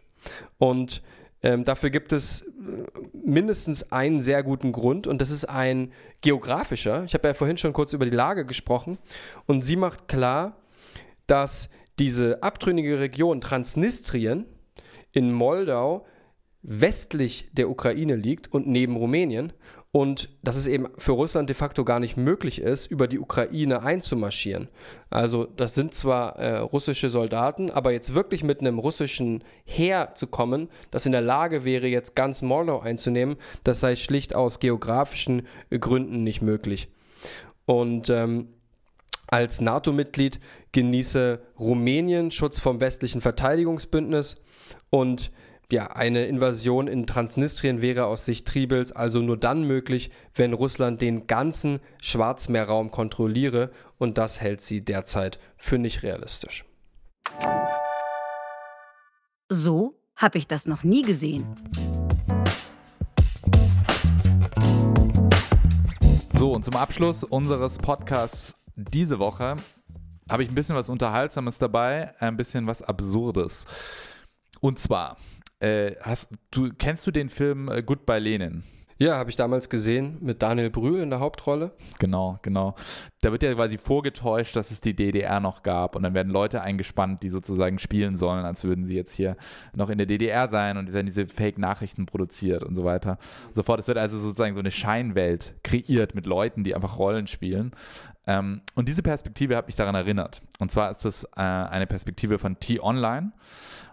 Und 0.58 1.04
ähm, 1.44 1.64
dafür 1.64 1.92
gibt 1.92 2.12
es 2.12 2.46
mindestens 3.14 3.92
einen 3.92 4.22
sehr 4.22 4.44
guten 4.44 4.72
Grund 4.72 5.08
und 5.08 5.22
das 5.22 5.32
ist 5.32 5.46
ein 5.46 5.92
geografischer. 6.22 7.04
Ich 7.06 7.14
habe 7.14 7.28
ja 7.28 7.34
vorhin 7.34 7.58
schon 7.58 7.74
kurz 7.74 7.94
über 7.94 8.06
die 8.06 8.16
Lage 8.16 8.46
gesprochen 8.46 8.98
und 9.46 9.64
sie 9.64 9.76
macht 9.76 10.08
klar, 10.08 10.58
dass 11.28 11.70
diese 12.00 12.44
abtrünnige 12.44 13.00
Region 13.00 13.42
Transnistrien 13.42 14.46
in 15.12 15.32
Moldau 15.32 16.06
westlich 16.62 17.50
der 17.54 17.70
Ukraine 17.70 18.16
liegt 18.16 18.52
und 18.52 18.68
neben 18.68 18.96
Rumänien 18.96 19.54
und 19.92 20.30
dass 20.44 20.58
es 20.58 20.68
eben 20.68 20.88
für 20.98 21.14
Russland 21.14 21.50
de 21.50 21.56
facto 21.56 21.86
gar 21.86 22.00
nicht 22.00 22.18
möglich 22.18 22.62
ist, 22.62 22.88
über 22.88 23.08
die 23.08 23.20
Ukraine 23.20 23.82
einzumarschieren. 23.84 24.70
Also 25.10 25.46
das 25.46 25.76
sind 25.76 25.94
zwar 25.94 26.38
äh, 26.38 26.58
russische 26.58 27.10
Soldaten, 27.10 27.72
aber 27.72 27.92
jetzt 27.92 28.14
wirklich 28.14 28.44
mit 28.44 28.60
einem 28.60 28.80
russischen 28.80 29.44
Heer 29.66 30.12
zu 30.14 30.28
kommen, 30.28 30.70
das 30.92 31.06
in 31.06 31.14
der 31.14 31.22
Lage 31.22 31.64
wäre, 31.64 31.88
jetzt 31.88 32.16
ganz 32.16 32.42
Moldau 32.42 32.80
einzunehmen, 32.80 33.38
das 33.64 33.80
sei 33.80 33.96
schlicht 33.96 34.36
aus 34.36 34.60
geografischen 34.60 35.48
Gründen 35.70 36.24
nicht 36.24 36.42
möglich. 36.42 36.90
Und 37.66 38.10
ähm, 38.10 38.50
als 39.28 39.62
NATO-Mitglied 39.62 40.40
genieße 40.72 41.42
Rumänien 41.60 42.32
Schutz 42.32 42.60
vom 42.60 42.80
westlichen 42.80 43.22
Verteidigungsbündnis 43.22 44.36
und 44.90 45.32
ja, 45.72 45.88
eine 45.88 46.26
Invasion 46.28 46.88
in 46.88 47.06
Transnistrien 47.08 47.82
wäre 47.82 48.06
aus 48.06 48.26
Sicht 48.26 48.48
Tribels 48.48 48.94
also 48.94 49.20
nur 49.20 49.36
dann 49.36 49.64
möglich, 49.64 50.12
wenn 50.34 50.54
Russland 50.54 51.02
den 51.02 51.28
ganzen 51.28 51.82
Schwarzmeerraum 52.02 52.90
kontrolliere 52.90 53.72
und 53.98 54.18
das 54.18 54.40
hält 54.40 54.62
sie 54.62 54.86
derzeit 54.86 55.40
für 55.58 55.78
nicht 55.78 56.04
realistisch. 56.04 56.64
So 59.50 60.00
habe 60.16 60.38
ich 60.38 60.48
das 60.48 60.68
noch 60.68 60.84
nie 60.84 61.02
gesehen. 61.02 61.46
So, 66.34 66.54
und 66.54 66.64
zum 66.64 66.76
Abschluss 66.76 67.26
unseres 67.26 67.78
Podcasts 67.78 68.56
diese 68.76 69.20
Woche 69.20 69.58
habe 70.30 70.44
ich 70.44 70.50
ein 70.50 70.56
bisschen 70.56 70.76
was 70.76 70.88
Unterhaltsames 70.88 71.58
dabei, 71.58 72.14
ein 72.22 72.38
bisschen 72.38 72.68
was 72.68 72.82
Absurdes. 72.82 73.66
Und 74.62 74.80
zwar 74.80 75.18
äh, 75.60 75.96
hast, 76.02 76.30
du, 76.52 76.70
kennst 76.78 77.08
du 77.08 77.12
den 77.12 77.30
Film 77.30 77.70
äh, 77.70 77.82
Goodbye 77.82 78.20
Lenin? 78.20 78.64
Ja, 79.00 79.18
habe 79.18 79.30
ich 79.30 79.36
damals 79.36 79.70
gesehen 79.70 80.18
mit 80.22 80.42
Daniel 80.42 80.72
Brühl 80.72 81.02
in 81.02 81.12
der 81.12 81.20
Hauptrolle. 81.20 81.72
Genau, 82.00 82.40
genau. 82.42 82.76
Da 83.22 83.32
wird 83.32 83.44
ja 83.44 83.54
quasi 83.54 83.78
vorgetäuscht, 83.78 84.56
dass 84.56 84.72
es 84.72 84.82
die 84.82 84.96
DDR 84.96 85.40
noch 85.40 85.62
gab 85.62 85.96
und 85.96 86.02
dann 86.02 86.16
werden 86.16 86.32
Leute 86.32 86.62
eingespannt, 86.62 87.22
die 87.22 87.30
sozusagen 87.30 87.78
spielen 87.78 88.16
sollen, 88.16 88.44
als 88.44 88.64
würden 88.64 88.86
sie 88.86 88.96
jetzt 88.96 89.14
hier 89.14 89.38
noch 89.76 89.92
in 89.92 90.00
der 90.00 90.08
DDR 90.08 90.50
sein 90.50 90.78
und 90.78 90.94
werden 90.94 91.06
diese 91.06 91.28
Fake-Nachrichten 91.28 92.08
produziert 92.08 92.64
und 92.64 92.74
so 92.74 92.86
weiter 92.86 93.20
und 93.50 93.56
so 93.56 93.62
fort. 93.62 93.80
Es 93.80 93.88
wird 93.88 94.00
also 94.00 94.18
sozusagen 94.18 94.56
so 94.56 94.62
eine 94.62 94.72
Scheinwelt 94.72 95.54
kreiert 95.64 96.16
mit 96.16 96.26
Leuten, 96.26 96.64
die 96.64 96.74
einfach 96.74 96.98
Rollen 96.98 97.28
spielen. 97.28 97.74
Ähm, 98.28 98.62
und 98.76 98.90
diese 98.90 99.02
Perspektive 99.02 99.56
hat 99.56 99.68
mich 99.68 99.78
daran 99.78 99.96
erinnert. 99.96 100.42
Und 100.60 100.70
zwar 100.70 100.92
ist 100.92 101.06
das 101.06 101.24
äh, 101.24 101.40
eine 101.40 101.88
Perspektive 101.88 102.38
von 102.38 102.60
T-Online. 102.60 103.32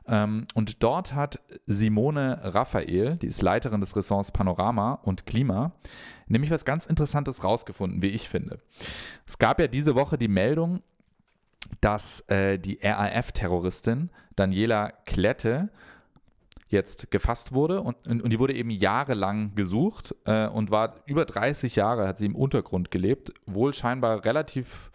Ähm, 0.07 0.47
und 0.55 0.83
dort 0.83 1.15
hat 1.15 1.41
Simone 1.67 2.41
Raphael, 2.43 3.17
die 3.17 3.29
ist 3.29 3.41
Leiterin 3.41 3.81
des 3.81 3.97
Ressorts 3.97 4.33
Panorama 4.33 4.95
und 5.03 5.25
Klima, 5.25 5.73
nämlich 6.27 6.51
was 6.51 6.65
ganz 6.65 6.87
Interessantes 6.87 7.45
rausgefunden, 7.45 8.03
wie 8.03 8.09
ich 8.09 8.29
finde. 8.29 8.59
Es 9.27 9.39
gab 9.39 9.61
ja 9.61 9.69
diese 9.69 9.95
Woche 9.95 10.19
die 10.19 10.29
Meldung, 10.29 10.83
dass 11.81 12.21
äh, 12.29 12.59
die 12.59 12.79
RAF-Terroristin 12.83 14.11
Daniela 14.37 14.91
Klette 15.07 15.71
jetzt 16.69 17.11
gefasst 17.11 17.53
wurde 17.53 17.81
und, 17.81 17.97
und, 18.09 18.33
die 18.33 18.39
wurde 18.39 18.55
eben 18.55 18.71
jahrelang 18.71 19.55
gesucht 19.55 20.15
äh, 20.25 20.47
und 20.47 20.71
war 20.71 20.95
über 21.07 21.25
30 21.25 21.77
Jahre, 21.77 22.09
hat 22.09 22.19
sie 22.19 22.27
im 22.27 22.35
Untergrund 22.35 22.91
gelebt, 22.91 23.33
wohl 23.47 23.75
scheinbar 23.75 24.25
relativ 24.25 24.91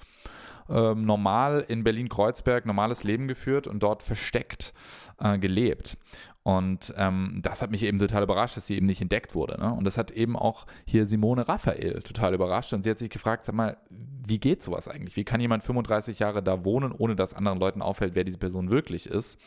ähm, 0.70 1.06
normal 1.06 1.66
in 1.68 1.84
Berlin-Kreuzberg 1.84 2.66
normales 2.66 3.04
Leben 3.04 3.28
geführt 3.28 3.68
und 3.68 3.82
dort 3.82 4.04
versteckt 4.04 4.74
äh, 5.20 5.38
gelebt. 5.38 5.98
Und 6.50 6.96
ähm, 6.98 7.42
das 7.44 7.62
hat 7.62 7.70
mich 7.70 7.84
eben 7.84 8.00
total 8.00 8.24
überrascht, 8.24 8.58
dass 8.58 8.66
sie 8.66 8.76
eben 8.76 8.88
nicht 8.88 9.02
entdeckt 9.02 9.36
wurde. 9.36 9.62
Ne? 9.62 9.72
Und 9.72 9.84
das 9.84 10.00
hat 10.00 10.10
eben 10.10 10.36
auch 10.36 10.66
hier 10.84 11.06
Simone 11.06 11.48
Raphael 11.48 12.02
total 12.02 12.34
überrascht. 12.34 12.74
Und 12.74 12.84
sie 12.84 12.90
hat 12.90 12.98
sich 12.98 13.12
gefragt, 13.12 13.46
sag 13.46 13.54
mal, 13.54 13.78
wie 13.92 14.40
geht 14.40 14.64
sowas 14.64 14.88
eigentlich? 14.88 15.16
Wie 15.16 15.24
kann 15.24 15.42
jemand 15.42 15.62
35 15.62 16.18
Jahre 16.18 16.42
da 16.42 16.66
wohnen, 16.66 16.92
ohne 16.92 17.16
dass 17.16 17.36
anderen 17.36 17.60
Leuten 17.60 17.84
auffällt, 17.84 18.16
wer 18.16 18.24
diese 18.24 18.40
Person 18.40 18.72
wirklich 18.72 19.06
ist, 19.06 19.40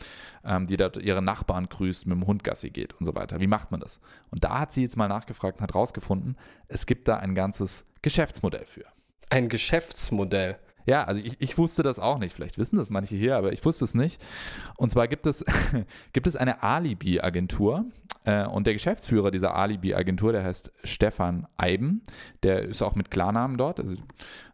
ähm, 0.45 0.65
die 0.65 0.77
dort 0.77 0.95
ihre 0.95 1.21
Nachbarn 1.21 1.67
grüßt, 1.67 2.07
mit 2.07 2.15
dem 2.15 2.25
Hund 2.25 2.45
Gassi 2.45 2.69
geht 2.69 2.93
und 2.97 3.05
so 3.05 3.13
weiter? 3.15 3.41
Wie 3.41 3.47
macht 3.47 3.69
man 3.71 3.81
das? 3.81 3.99
Und 4.31 4.45
da 4.45 4.61
hat 4.61 4.71
sie 4.71 4.83
jetzt 4.83 4.95
mal 4.95 5.09
nachgefragt 5.09 5.57
und 5.57 5.63
hat 5.63 5.75
rausgefunden, 5.75 6.37
es 6.69 6.85
gibt 6.85 7.09
da 7.09 7.17
ein 7.17 7.35
ganzes 7.35 7.85
Geschäftsmodell 8.01 8.65
für. 8.65 8.85
Ein 9.29 9.49
Geschäftsmodell? 9.49 10.57
Ja, 10.85 11.03
also 11.05 11.21
ich, 11.23 11.35
ich 11.39 11.57
wusste 11.57 11.83
das 11.83 11.99
auch 11.99 12.17
nicht. 12.17 12.33
Vielleicht 12.33 12.57
wissen 12.57 12.77
das 12.77 12.89
manche 12.89 13.15
hier, 13.15 13.37
aber 13.37 13.53
ich 13.53 13.63
wusste 13.63 13.85
es 13.85 13.93
nicht. 13.93 14.23
Und 14.77 14.91
zwar 14.91 15.07
gibt 15.07 15.25
es, 15.25 15.45
gibt 16.13 16.27
es 16.27 16.35
eine 16.35 16.63
Alibi-Agentur. 16.63 17.85
Äh, 18.25 18.45
und 18.45 18.67
der 18.67 18.73
Geschäftsführer 18.73 19.31
dieser 19.31 19.55
Alibi-Agentur, 19.55 20.31
der 20.31 20.43
heißt 20.43 20.71
Stefan 20.83 21.47
Eiben. 21.57 22.01
Der 22.43 22.63
ist 22.63 22.81
auch 22.81 22.95
mit 22.95 23.11
Klarnamen 23.11 23.57
dort. 23.57 23.79
Also 23.79 23.95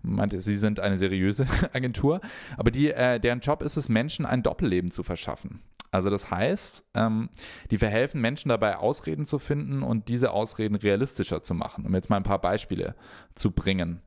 meinte, 0.02 0.40
sie 0.40 0.56
sind 0.56 0.80
eine 0.80 0.98
seriöse 0.98 1.48
Agentur. 1.74 2.22
Aber 2.58 2.72
die, 2.72 2.92
äh, 2.92 3.20
deren 3.20 3.40
Job 3.40 3.62
ist 3.62 3.78
es, 3.78 3.90
Menschen 3.90 4.26
ein 4.26 4.44
Doppelleben 4.44 4.92
zu 4.92 5.04
verschaffen. 5.04 5.62
Also 5.92 6.10
das 6.10 6.30
heißt, 6.30 6.86
ähm, 6.94 7.30
die 7.72 7.80
verhelfen 7.80 8.22
Menschen 8.22 8.50
dabei, 8.50 8.78
Ausreden 8.78 9.26
zu 9.26 9.40
finden 9.40 9.82
und 9.82 10.08
diese 10.08 10.32
Ausreden 10.32 10.76
realistischer 10.76 11.42
zu 11.42 11.56
machen. 11.56 11.86
Um 11.86 11.96
jetzt 11.96 12.10
mal 12.10 12.18
ein 12.18 12.24
paar 12.24 12.42
Beispiele 12.42 12.96
zu 13.34 13.52
bringen. 13.52 14.02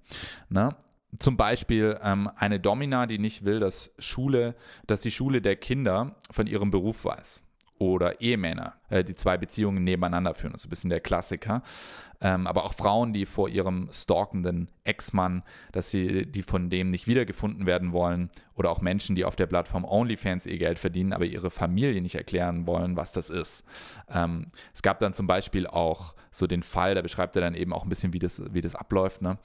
Ne? 0.49 0.77
Zum 1.19 1.37
Beispiel 1.37 1.99
ähm, 2.03 2.31
eine 2.37 2.59
Domina, 2.61 3.07
die 3.07 3.19
nicht 3.19 3.45
will, 3.45 3.61
dass 3.61 3.93
Schule, 3.99 4.55
dass 4.87 5.03
die 5.03 5.11
Schule 5.11 5.43
der 5.43 5.57
Kinder 5.57 6.17
von 6.31 6.47
ihrem 6.47 6.71
Beruf 6.71 7.05
weiß. 7.05 7.45
Oder 7.79 8.21
Ehemänner, 8.21 8.75
äh, 8.89 9.03
die 9.03 9.15
zwei 9.15 9.37
Beziehungen 9.37 9.83
nebeneinander 9.85 10.35
führen. 10.35 10.53
Das 10.53 10.63
ist 10.63 10.67
ein 10.67 10.71
bisschen 10.71 10.91
der 10.91 11.01
Klassiker. 11.01 11.63
Ähm, 12.23 12.47
aber 12.47 12.65
auch 12.65 12.75
Frauen, 12.75 13.13
die 13.13 13.27
vor 13.27 13.49
ihrem 13.49 13.89
stalkenden 13.93 14.69
Ex-Mann, 14.85 15.43
dass 15.73 15.91
sie 15.91 16.25
die 16.27 16.43
von 16.43 16.71
dem 16.71 16.91
nicht 16.91 17.07
wiedergefunden 17.07 17.67
werden 17.67 17.93
wollen. 17.93 18.31
Oder 18.55 18.71
auch 18.71 18.81
Menschen, 18.81 19.17
die 19.17 19.25
auf 19.25 19.35
der 19.35 19.47
Plattform 19.47 19.85
OnlyFans 19.85 20.47
ihr 20.47 20.59
Geld 20.59 20.79
verdienen, 20.79 21.13
aber 21.13 21.25
ihre 21.25 21.51
Familie 21.51 22.01
nicht 22.01 22.15
erklären 22.15 22.67
wollen, 22.67 22.97
was 22.97 23.13
das 23.13 23.29
ist. 23.29 23.65
Ähm, 24.09 24.53
es 24.73 24.83
gab 24.83 25.01
dann 25.01 25.15
zum 25.15 25.27
Beispiel 25.27 25.67
auch 25.67 26.15
so 26.31 26.47
den 26.47 26.63
Fall, 26.63 26.95
da 26.95 27.03
beschreibt 27.03 27.35
er 27.37 27.43
dann 27.43 27.55
eben 27.55 27.73
auch 27.73 27.83
ein 27.83 27.89
bisschen, 27.89 28.13
wie 28.13 28.19
das, 28.19 28.43
wie 28.53 28.61
das 28.61 28.75
abläuft, 28.75 29.21
ne? 29.21 29.39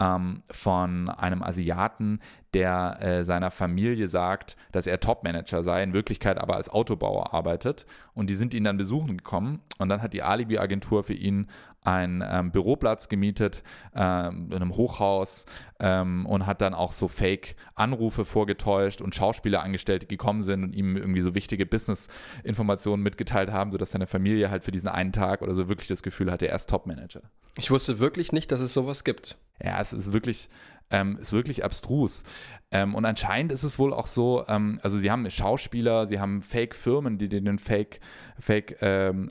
ähm, 0.00 0.42
von 0.50 1.08
einem 1.08 1.42
Asiaten, 1.42 2.20
der 2.54 2.98
äh, 3.00 3.24
seiner 3.24 3.50
Familie 3.50 4.08
sagt, 4.08 4.56
dass 4.72 4.86
er 4.86 5.00
Topmanager 5.00 5.62
sei, 5.62 5.82
in 5.82 5.92
Wirklichkeit 5.92 6.38
aber 6.38 6.56
als 6.56 6.70
Autobauer 6.70 7.34
arbeitet. 7.34 7.86
Und 8.14 8.30
die 8.30 8.34
sind 8.34 8.54
ihn 8.54 8.64
dann 8.64 8.76
besuchen 8.76 9.16
gekommen 9.16 9.60
und 9.78 9.88
dann 9.88 10.00
hat 10.00 10.14
die 10.14 10.22
Alibi-Agentur 10.22 11.02
für 11.04 11.14
ihn 11.14 11.48
einen 11.84 12.24
ähm, 12.26 12.50
Büroplatz 12.50 13.08
gemietet 13.08 13.62
ähm, 13.94 14.46
in 14.50 14.56
einem 14.56 14.74
Hochhaus 14.74 15.44
ähm, 15.78 16.24
und 16.24 16.46
hat 16.46 16.62
dann 16.62 16.72
auch 16.72 16.92
so 16.92 17.08
Fake-Anrufe 17.08 18.24
vorgetäuscht 18.24 19.02
und 19.02 19.14
Schauspieler 19.14 19.62
angestellt, 19.62 20.02
die 20.02 20.08
gekommen 20.08 20.42
sind 20.42 20.64
und 20.64 20.74
ihm 20.74 20.96
irgendwie 20.96 21.20
so 21.20 21.34
wichtige 21.34 21.66
Business-Informationen 21.66 23.02
mitgeteilt 23.02 23.52
haben, 23.52 23.70
sodass 23.70 23.90
seine 23.90 24.06
Familie 24.06 24.50
halt 24.50 24.64
für 24.64 24.70
diesen 24.70 24.88
einen 24.88 25.12
Tag 25.12 25.42
oder 25.42 25.52
so 25.52 25.68
wirklich 25.68 25.88
das 25.88 26.02
Gefühl 26.02 26.32
hatte, 26.32 26.48
er 26.48 26.56
ist 26.56 26.70
Top-Manager. 26.70 27.20
Ich 27.56 27.70
wusste 27.70 28.00
wirklich 28.00 28.32
nicht, 28.32 28.50
dass 28.50 28.60
es 28.60 28.72
sowas 28.72 29.04
gibt. 29.04 29.36
Ja, 29.62 29.80
es 29.80 29.92
ist 29.92 30.12
wirklich, 30.12 30.48
ähm, 30.90 31.16
ist 31.18 31.32
wirklich 31.32 31.64
abstrus. 31.64 32.24
Ähm, 32.70 32.94
und 32.94 33.04
anscheinend 33.04 33.52
ist 33.52 33.62
es 33.62 33.78
wohl 33.78 33.92
auch 33.92 34.06
so, 34.06 34.44
ähm, 34.48 34.80
also 34.82 34.98
sie 34.98 35.10
haben 35.10 35.28
Schauspieler, 35.30 36.06
sie 36.06 36.18
haben 36.18 36.42
Fake-Firmen, 36.42 37.18
die 37.18 37.28
den 37.28 37.58
Fake, 37.58 38.00
Fake 38.38 38.78
ähm, 38.80 39.30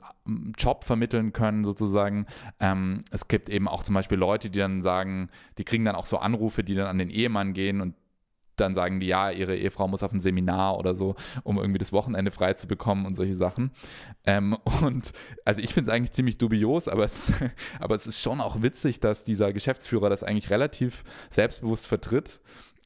Job 0.57 0.83
vermitteln 0.83 1.33
können, 1.33 1.63
sozusagen. 1.63 2.25
Ähm, 2.59 2.99
es 3.11 3.27
gibt 3.27 3.49
eben 3.49 3.67
auch 3.67 3.83
zum 3.83 3.95
Beispiel 3.95 4.17
Leute, 4.17 4.49
die 4.49 4.59
dann 4.59 4.81
sagen, 4.81 5.29
die 5.57 5.65
kriegen 5.65 5.85
dann 5.85 5.95
auch 5.95 6.05
so 6.05 6.17
Anrufe, 6.17 6.63
die 6.63 6.75
dann 6.75 6.87
an 6.87 6.97
den 6.97 7.09
Ehemann 7.09 7.53
gehen 7.53 7.81
und 7.81 7.95
dann 8.55 8.73
sagen 8.73 8.99
die, 8.99 9.07
ja, 9.07 9.31
ihre 9.31 9.55
Ehefrau 9.55 9.87
muss 9.87 10.03
auf 10.03 10.13
ein 10.13 10.21
Seminar 10.21 10.77
oder 10.77 10.95
so, 10.95 11.15
um 11.43 11.57
irgendwie 11.57 11.79
das 11.79 11.91
Wochenende 11.91 12.31
frei 12.31 12.53
zu 12.53 12.67
bekommen 12.67 13.05
und 13.05 13.15
solche 13.15 13.35
Sachen. 13.35 13.71
Ähm, 14.25 14.57
und 14.81 15.11
also 15.45 15.61
ich 15.61 15.73
finde 15.73 15.89
es 15.89 15.95
eigentlich 15.95 16.13
ziemlich 16.13 16.37
dubios, 16.37 16.87
aber 16.87 17.05
es, 17.05 17.31
aber 17.79 17.95
es 17.95 18.07
ist 18.07 18.21
schon 18.21 18.41
auch 18.41 18.61
witzig, 18.61 18.99
dass 18.99 19.23
dieser 19.23 19.53
Geschäftsführer 19.53 20.09
das 20.09 20.23
eigentlich 20.23 20.49
relativ 20.49 21.03
selbstbewusst 21.29 21.87
vertritt 21.87 22.39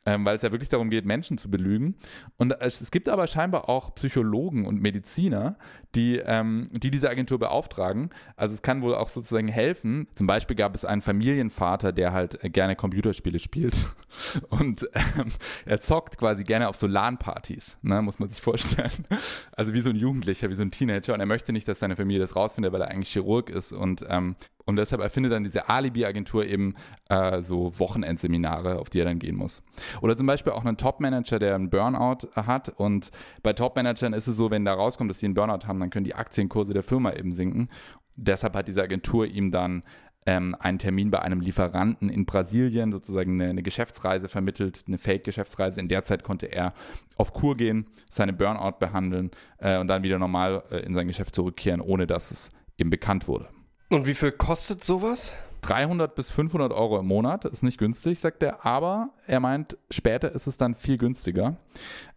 ähm, 0.08 0.24
weil 0.24 0.38
es 0.38 0.42
ja 0.42 0.54
wirklich 0.54 0.70
darum 0.70 0.90
geht, 0.90 1.06
Menschen 1.06 1.38
zu 1.38 1.52
belügen. 1.52 1.96
Und 2.38 2.54
es, 2.62 2.80
es 2.80 2.92
gibt 2.92 3.10
aber 3.10 3.28
scheinbar 3.28 3.68
auch 3.68 3.94
Psychologen 3.94 4.66
und 4.66 4.82
Mediziner, 4.82 5.58
die, 5.98 6.22
ähm, 6.24 6.70
die 6.72 6.92
diese 6.92 7.10
Agentur 7.10 7.40
beauftragen. 7.40 8.12
Also 8.36 8.54
es 8.54 8.62
kann 8.62 8.84
wohl 8.84 8.94
auch 8.94 9.10
sozusagen 9.10 9.48
helfen. 9.48 10.08
Zum 10.14 10.28
Beispiel 10.28 10.56
gab 10.56 10.76
es 10.76 10.86
einen 10.86 11.02
Familienvater, 11.02 11.92
der 11.92 12.14
halt 12.14 12.44
äh, 12.44 12.50
gerne 12.50 12.76
Computerspiele 12.76 13.40
spielt 13.40 13.84
und 14.50 14.88
ähm, 14.94 15.32
er 15.66 15.82
zockt 15.82 16.18
quasi 16.18 16.44
gerne 16.44 16.70
auf 16.70 16.76
so 16.76 16.86
LAN-Partys, 16.86 17.78
ne, 17.82 18.02
muss 18.02 18.20
man 18.20 18.30
sich 18.30 18.42
vorstellen. 18.42 18.92
Also 19.52 19.74
wie 19.74 19.82
so 19.82 19.90
ein 19.90 19.96
Jugendlicher, 19.96 20.50
wie 20.50 20.54
so 20.54 20.62
ein 20.62 20.70
Teenager 20.70 21.16
und 21.16 21.20
er 21.20 21.26
möchte 21.26 21.52
nicht, 21.52 21.68
dass 21.68 21.80
seine 21.80 21.96
Familie 21.96 22.22
das 22.22 22.36
rausfindet, 22.36 22.72
weil 22.74 22.82
er 22.82 22.90
eigentlich 22.90 23.10
Chirurg 23.10 23.50
ist 23.50 23.72
und 23.72 24.06
ähm, 24.08 24.36
und 24.68 24.76
deshalb 24.76 25.02
erfindet 25.02 25.32
dann 25.32 25.46
diese 25.46 25.70
Alibi-Agentur 25.70 26.46
eben 26.46 26.76
äh, 27.08 27.42
so 27.42 27.72
Wochenendseminare, 27.80 28.80
auf 28.80 28.90
die 28.90 29.00
er 29.00 29.06
dann 29.06 29.18
gehen 29.18 29.38
muss. 29.38 29.64
Oder 30.02 30.18
zum 30.18 30.28
Beispiel 30.28 30.52
auch 30.52 30.66
einen 30.66 30.76
Top-Manager, 30.76 31.40
der 31.40 31.56
einen 31.56 31.70
Burnout 31.70 32.28
hat. 32.36 32.68
Und 32.76 33.12
bei 33.44 33.54
Top-Managern 33.54 34.12
ist 34.12 34.28
es 34.28 34.36
so, 34.36 34.52
wenn 34.52 34.66
da 34.66 34.74
rauskommt, 34.74 35.10
dass 35.10 35.20
sie 35.20 35.26
einen 35.26 35.36
Burnout 35.36 35.68
haben, 35.68 35.80
dann 35.88 35.92
können 35.92 36.06
die 36.06 36.16
Aktienkurse 36.16 36.74
der 36.74 36.84
Firma 36.84 37.14
eben 37.14 37.32
sinken. 37.32 37.70
Deshalb 38.16 38.56
hat 38.56 38.68
diese 38.68 38.82
Agentur 38.82 39.26
ihm 39.26 39.52
dann 39.52 39.84
ähm, 40.26 40.56
einen 40.60 40.80
Termin 40.80 41.10
bei 41.10 41.22
einem 41.22 41.40
Lieferanten 41.40 42.10
in 42.10 42.26
Brasilien, 42.26 42.92
sozusagen 42.92 43.40
eine, 43.40 43.52
eine 43.52 43.64
Geschäftsreise 43.64 44.28
vermittelt, 44.28 44.84
eine 44.88 44.98
Fake-Geschäftsreise. 44.98 45.80
In 45.80 45.88
der 45.88 46.04
Zeit 46.04 46.24
konnte 46.24 46.48
er 46.48 46.74
auf 47.16 47.34
Kur 47.34 47.56
gehen, 47.56 47.88
seine 48.10 48.34
Burnout 48.34 48.80
behandeln 48.80 49.32
äh, 49.60 49.78
und 49.78 49.88
dann 49.88 50.04
wieder 50.04 50.20
normal 50.20 50.64
äh, 50.70 50.80
in 50.80 50.94
sein 50.94 51.08
Geschäft 51.08 51.34
zurückkehren, 51.34 51.80
ohne 51.80 52.08
dass 52.08 52.32
es 52.32 52.50
ihm 52.78 52.90
bekannt 52.90 53.28
wurde. 53.28 53.48
Und 53.90 54.06
wie 54.06 54.14
viel 54.14 54.34
kostet 54.34 54.84
sowas? 54.84 55.32
300 55.68 56.16
bis 56.16 56.32
500 56.32 56.72
Euro 56.72 56.98
im 56.98 57.08
Monat 57.08 57.44
ist 57.44 57.62
nicht 57.62 57.78
günstig, 57.78 58.22
sagt 58.22 58.42
er, 58.42 58.66
aber 58.66 59.10
er 59.26 59.42
meint, 59.42 59.78
später 59.92 60.32
ist 60.32 60.48
es 60.48 60.56
dann 60.56 60.76
viel 60.76 60.98
günstiger. 60.98 61.58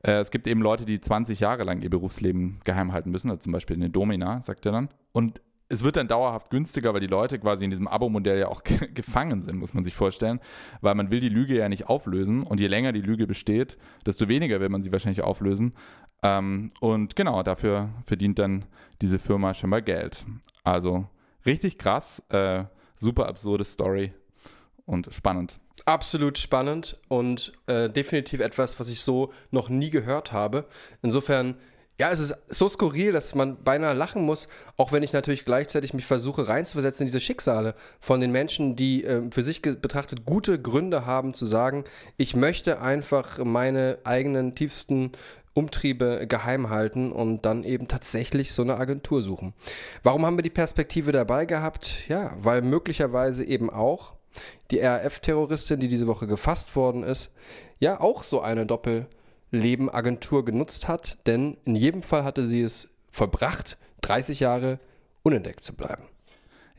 Äh, 0.02 0.20
es 0.20 0.30
gibt 0.30 0.46
eben 0.46 0.62
Leute, 0.62 0.84
die 0.84 1.00
20 1.00 1.40
Jahre 1.40 1.64
lang 1.64 1.82
ihr 1.82 1.90
Berufsleben 1.90 2.60
geheim 2.62 2.92
halten 2.92 3.10
müssen, 3.10 3.28
also 3.28 3.40
zum 3.40 3.52
Beispiel 3.52 3.74
eine 3.74 3.90
Domina, 3.90 4.40
sagt 4.42 4.66
er 4.66 4.72
dann. 4.72 4.88
Und 5.10 5.40
es 5.68 5.82
wird 5.82 5.96
dann 5.96 6.06
dauerhaft 6.06 6.50
günstiger, 6.50 6.94
weil 6.94 7.00
die 7.00 7.08
Leute 7.08 7.40
quasi 7.40 7.64
in 7.64 7.70
diesem 7.70 7.88
Abo-Modell 7.88 8.38
ja 8.38 8.48
auch 8.48 8.62
gefangen 8.94 9.42
sind, 9.42 9.56
muss 9.56 9.74
man 9.74 9.82
sich 9.82 9.94
vorstellen, 9.94 10.38
weil 10.80 10.94
man 10.94 11.10
will 11.10 11.18
die 11.18 11.28
Lüge 11.28 11.56
ja 11.56 11.68
nicht 11.68 11.88
auflösen 11.88 12.44
und 12.44 12.60
je 12.60 12.68
länger 12.68 12.92
die 12.92 13.02
Lüge 13.02 13.26
besteht, 13.26 13.78
desto 14.06 14.28
weniger 14.28 14.60
will 14.60 14.68
man 14.68 14.82
sie 14.82 14.92
wahrscheinlich 14.92 15.22
auflösen. 15.22 15.74
Ähm, 16.22 16.70
und 16.78 17.16
genau, 17.16 17.42
dafür 17.42 17.88
verdient 18.04 18.38
dann 18.38 18.64
diese 19.00 19.18
Firma 19.18 19.54
schon 19.54 19.70
mal 19.70 19.82
Geld. 19.82 20.24
Also 20.62 21.06
Richtig 21.46 21.78
krass, 21.78 22.22
äh, 22.28 22.64
super 23.00 23.26
absurde 23.26 23.64
Story 23.64 24.12
und 24.86 25.08
spannend. 25.12 25.58
Absolut 25.86 26.38
spannend 26.38 26.98
und 27.08 27.52
äh, 27.66 27.88
definitiv 27.88 28.40
etwas, 28.40 28.78
was 28.78 28.88
ich 28.90 29.00
so 29.00 29.32
noch 29.50 29.68
nie 29.68 29.90
gehört 29.90 30.32
habe. 30.32 30.66
Insofern, 31.02 31.56
ja, 31.98 32.10
es 32.10 32.20
ist 32.20 32.34
so 32.48 32.68
skurril, 32.68 33.12
dass 33.12 33.34
man 33.34 33.62
beinahe 33.64 33.94
lachen 33.94 34.22
muss, 34.22 34.46
auch 34.76 34.92
wenn 34.92 35.02
ich 35.02 35.14
natürlich 35.14 35.44
gleichzeitig 35.44 35.94
mich 35.94 36.04
versuche 36.04 36.48
reinzuversetzen 36.48 37.04
in 37.04 37.06
diese 37.06 37.20
Schicksale 37.20 37.74
von 37.98 38.20
den 38.20 38.30
Menschen, 38.30 38.76
die 38.76 39.04
äh, 39.04 39.22
für 39.30 39.42
sich 39.42 39.62
betrachtet 39.62 40.26
gute 40.26 40.60
Gründe 40.60 41.06
haben 41.06 41.32
zu 41.32 41.46
sagen, 41.46 41.84
ich 42.18 42.36
möchte 42.36 42.80
einfach 42.82 43.38
meine 43.42 43.98
eigenen 44.04 44.54
tiefsten 44.54 45.12
Umtriebe 45.54 46.26
geheim 46.28 46.70
halten 46.70 47.12
und 47.12 47.44
dann 47.44 47.64
eben 47.64 47.88
tatsächlich 47.88 48.52
so 48.52 48.62
eine 48.62 48.76
Agentur 48.76 49.20
suchen. 49.22 49.52
Warum 50.02 50.24
haben 50.24 50.38
wir 50.38 50.42
die 50.42 50.50
Perspektive 50.50 51.12
dabei 51.12 51.44
gehabt? 51.44 52.08
Ja, 52.08 52.32
weil 52.40 52.62
möglicherweise 52.62 53.44
eben 53.44 53.68
auch 53.68 54.14
die 54.70 54.78
RAF-Terroristin, 54.78 55.80
die 55.80 55.88
diese 55.88 56.06
Woche 56.06 56.26
gefasst 56.26 56.76
worden 56.76 57.02
ist, 57.02 57.32
ja 57.80 58.00
auch 58.00 58.22
so 58.22 58.40
eine 58.40 58.64
Doppelleben-Agentur 58.64 60.44
genutzt 60.44 60.86
hat, 60.86 61.18
denn 61.26 61.56
in 61.64 61.74
jedem 61.74 62.02
Fall 62.02 62.22
hatte 62.22 62.46
sie 62.46 62.62
es 62.62 62.88
vollbracht, 63.10 63.76
30 64.02 64.40
Jahre 64.40 64.78
unentdeckt 65.22 65.64
zu 65.64 65.74
bleiben. 65.74 66.04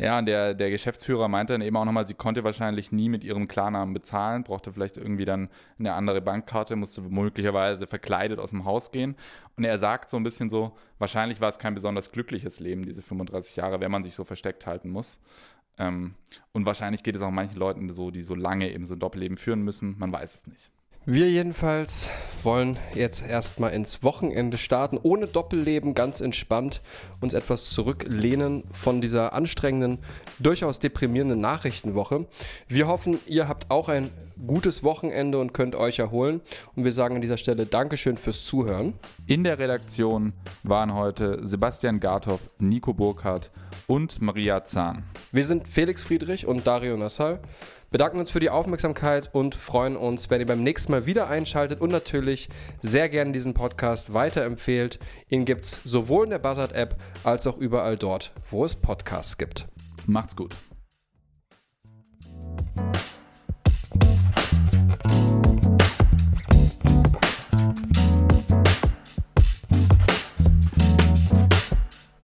Ja, 0.01 0.17
und 0.17 0.25
der, 0.25 0.55
der 0.55 0.71
Geschäftsführer 0.71 1.27
meinte 1.27 1.53
dann 1.53 1.61
eben 1.61 1.77
auch 1.77 1.85
nochmal, 1.85 2.07
sie 2.07 2.15
konnte 2.15 2.43
wahrscheinlich 2.43 2.91
nie 2.91 3.07
mit 3.07 3.23
ihrem 3.23 3.47
Klarnamen 3.47 3.93
bezahlen, 3.93 4.43
brauchte 4.43 4.73
vielleicht 4.73 4.97
irgendwie 4.97 5.25
dann 5.25 5.47
eine 5.77 5.93
andere 5.93 6.21
Bankkarte, 6.21 6.75
musste 6.75 7.01
möglicherweise 7.01 7.85
verkleidet 7.85 8.39
aus 8.39 8.49
dem 8.49 8.65
Haus 8.65 8.89
gehen. 8.89 9.15
Und 9.57 9.63
er 9.63 9.77
sagt 9.77 10.09
so 10.09 10.17
ein 10.17 10.23
bisschen 10.23 10.49
so, 10.49 10.75
wahrscheinlich 10.97 11.39
war 11.39 11.49
es 11.49 11.59
kein 11.59 11.75
besonders 11.75 12.11
glückliches 12.11 12.59
Leben, 12.59 12.83
diese 12.83 13.03
35 13.03 13.55
Jahre, 13.57 13.79
wenn 13.79 13.91
man 13.91 14.03
sich 14.03 14.15
so 14.15 14.23
versteckt 14.23 14.65
halten 14.65 14.89
muss. 14.89 15.19
Ähm, 15.77 16.15
und 16.51 16.65
wahrscheinlich 16.65 17.03
geht 17.03 17.15
es 17.15 17.21
auch 17.21 17.29
manchen 17.29 17.59
Leuten 17.59 17.93
so, 17.93 18.09
die 18.09 18.23
so 18.23 18.33
lange 18.33 18.71
eben 18.71 18.87
so 18.87 18.95
ein 18.95 18.99
Doppelleben 18.99 19.37
führen 19.37 19.61
müssen. 19.61 19.99
Man 19.99 20.11
weiß 20.11 20.33
es 20.33 20.47
nicht. 20.47 20.71
Wir 21.05 21.31
jedenfalls 21.31 22.11
wollen 22.43 22.77
jetzt 22.93 23.27
erstmal 23.27 23.71
ins 23.71 24.03
Wochenende 24.03 24.59
starten, 24.59 24.99
ohne 25.01 25.25
Doppelleben, 25.25 25.95
ganz 25.95 26.21
entspannt, 26.21 26.81
uns 27.19 27.33
etwas 27.33 27.71
zurücklehnen 27.71 28.65
von 28.71 29.01
dieser 29.01 29.33
anstrengenden, 29.33 29.97
durchaus 30.37 30.77
deprimierenden 30.77 31.41
Nachrichtenwoche. 31.41 32.27
Wir 32.67 32.87
hoffen, 32.87 33.17
ihr 33.25 33.47
habt 33.47 33.71
auch 33.71 33.89
ein 33.89 34.11
gutes 34.45 34.83
Wochenende 34.83 35.39
und 35.39 35.53
könnt 35.53 35.73
euch 35.73 35.97
erholen. 35.97 36.39
Und 36.75 36.83
wir 36.83 36.91
sagen 36.91 37.15
an 37.15 37.21
dieser 37.21 37.37
Stelle 37.37 37.65
Dankeschön 37.65 38.17
fürs 38.17 38.45
Zuhören. 38.45 38.93
In 39.25 39.43
der 39.43 39.57
Redaktion 39.57 40.33
waren 40.61 40.93
heute 40.93 41.39
Sebastian 41.47 41.99
Garthoff, 41.99 42.41
Nico 42.59 42.93
Burkhardt 42.93 43.49
und 43.87 44.21
Maria 44.21 44.65
Zahn. 44.65 45.03
Wir 45.31 45.45
sind 45.45 45.67
Felix 45.67 46.03
Friedrich 46.03 46.45
und 46.45 46.67
Dario 46.67 46.95
Nassal 46.95 47.39
bedanken 47.91 48.19
uns 48.19 48.31
für 48.31 48.39
die 48.39 48.49
Aufmerksamkeit 48.49 49.29
und 49.33 49.53
freuen 49.53 49.95
uns, 49.95 50.29
wenn 50.29 50.39
ihr 50.39 50.47
beim 50.47 50.63
nächsten 50.63 50.91
Mal 50.91 51.05
wieder 51.05 51.27
einschaltet 51.27 51.81
und 51.81 51.91
natürlich 51.91 52.49
sehr 52.81 53.09
gerne 53.09 53.33
diesen 53.33 53.53
Podcast 53.53 54.13
weiterempfehlt. 54.13 54.99
Ihn 55.27 55.45
gibt 55.45 55.65
es 55.65 55.81
sowohl 55.83 56.23
in 56.23 56.31
der 56.31 56.39
Buzzard-App 56.39 56.95
als 57.23 57.45
auch 57.45 57.57
überall 57.57 57.97
dort, 57.97 58.31
wo 58.49 58.65
es 58.65 58.75
Podcasts 58.75 59.37
gibt. 59.37 59.67
Macht's 60.07 60.35
gut. 60.35 60.55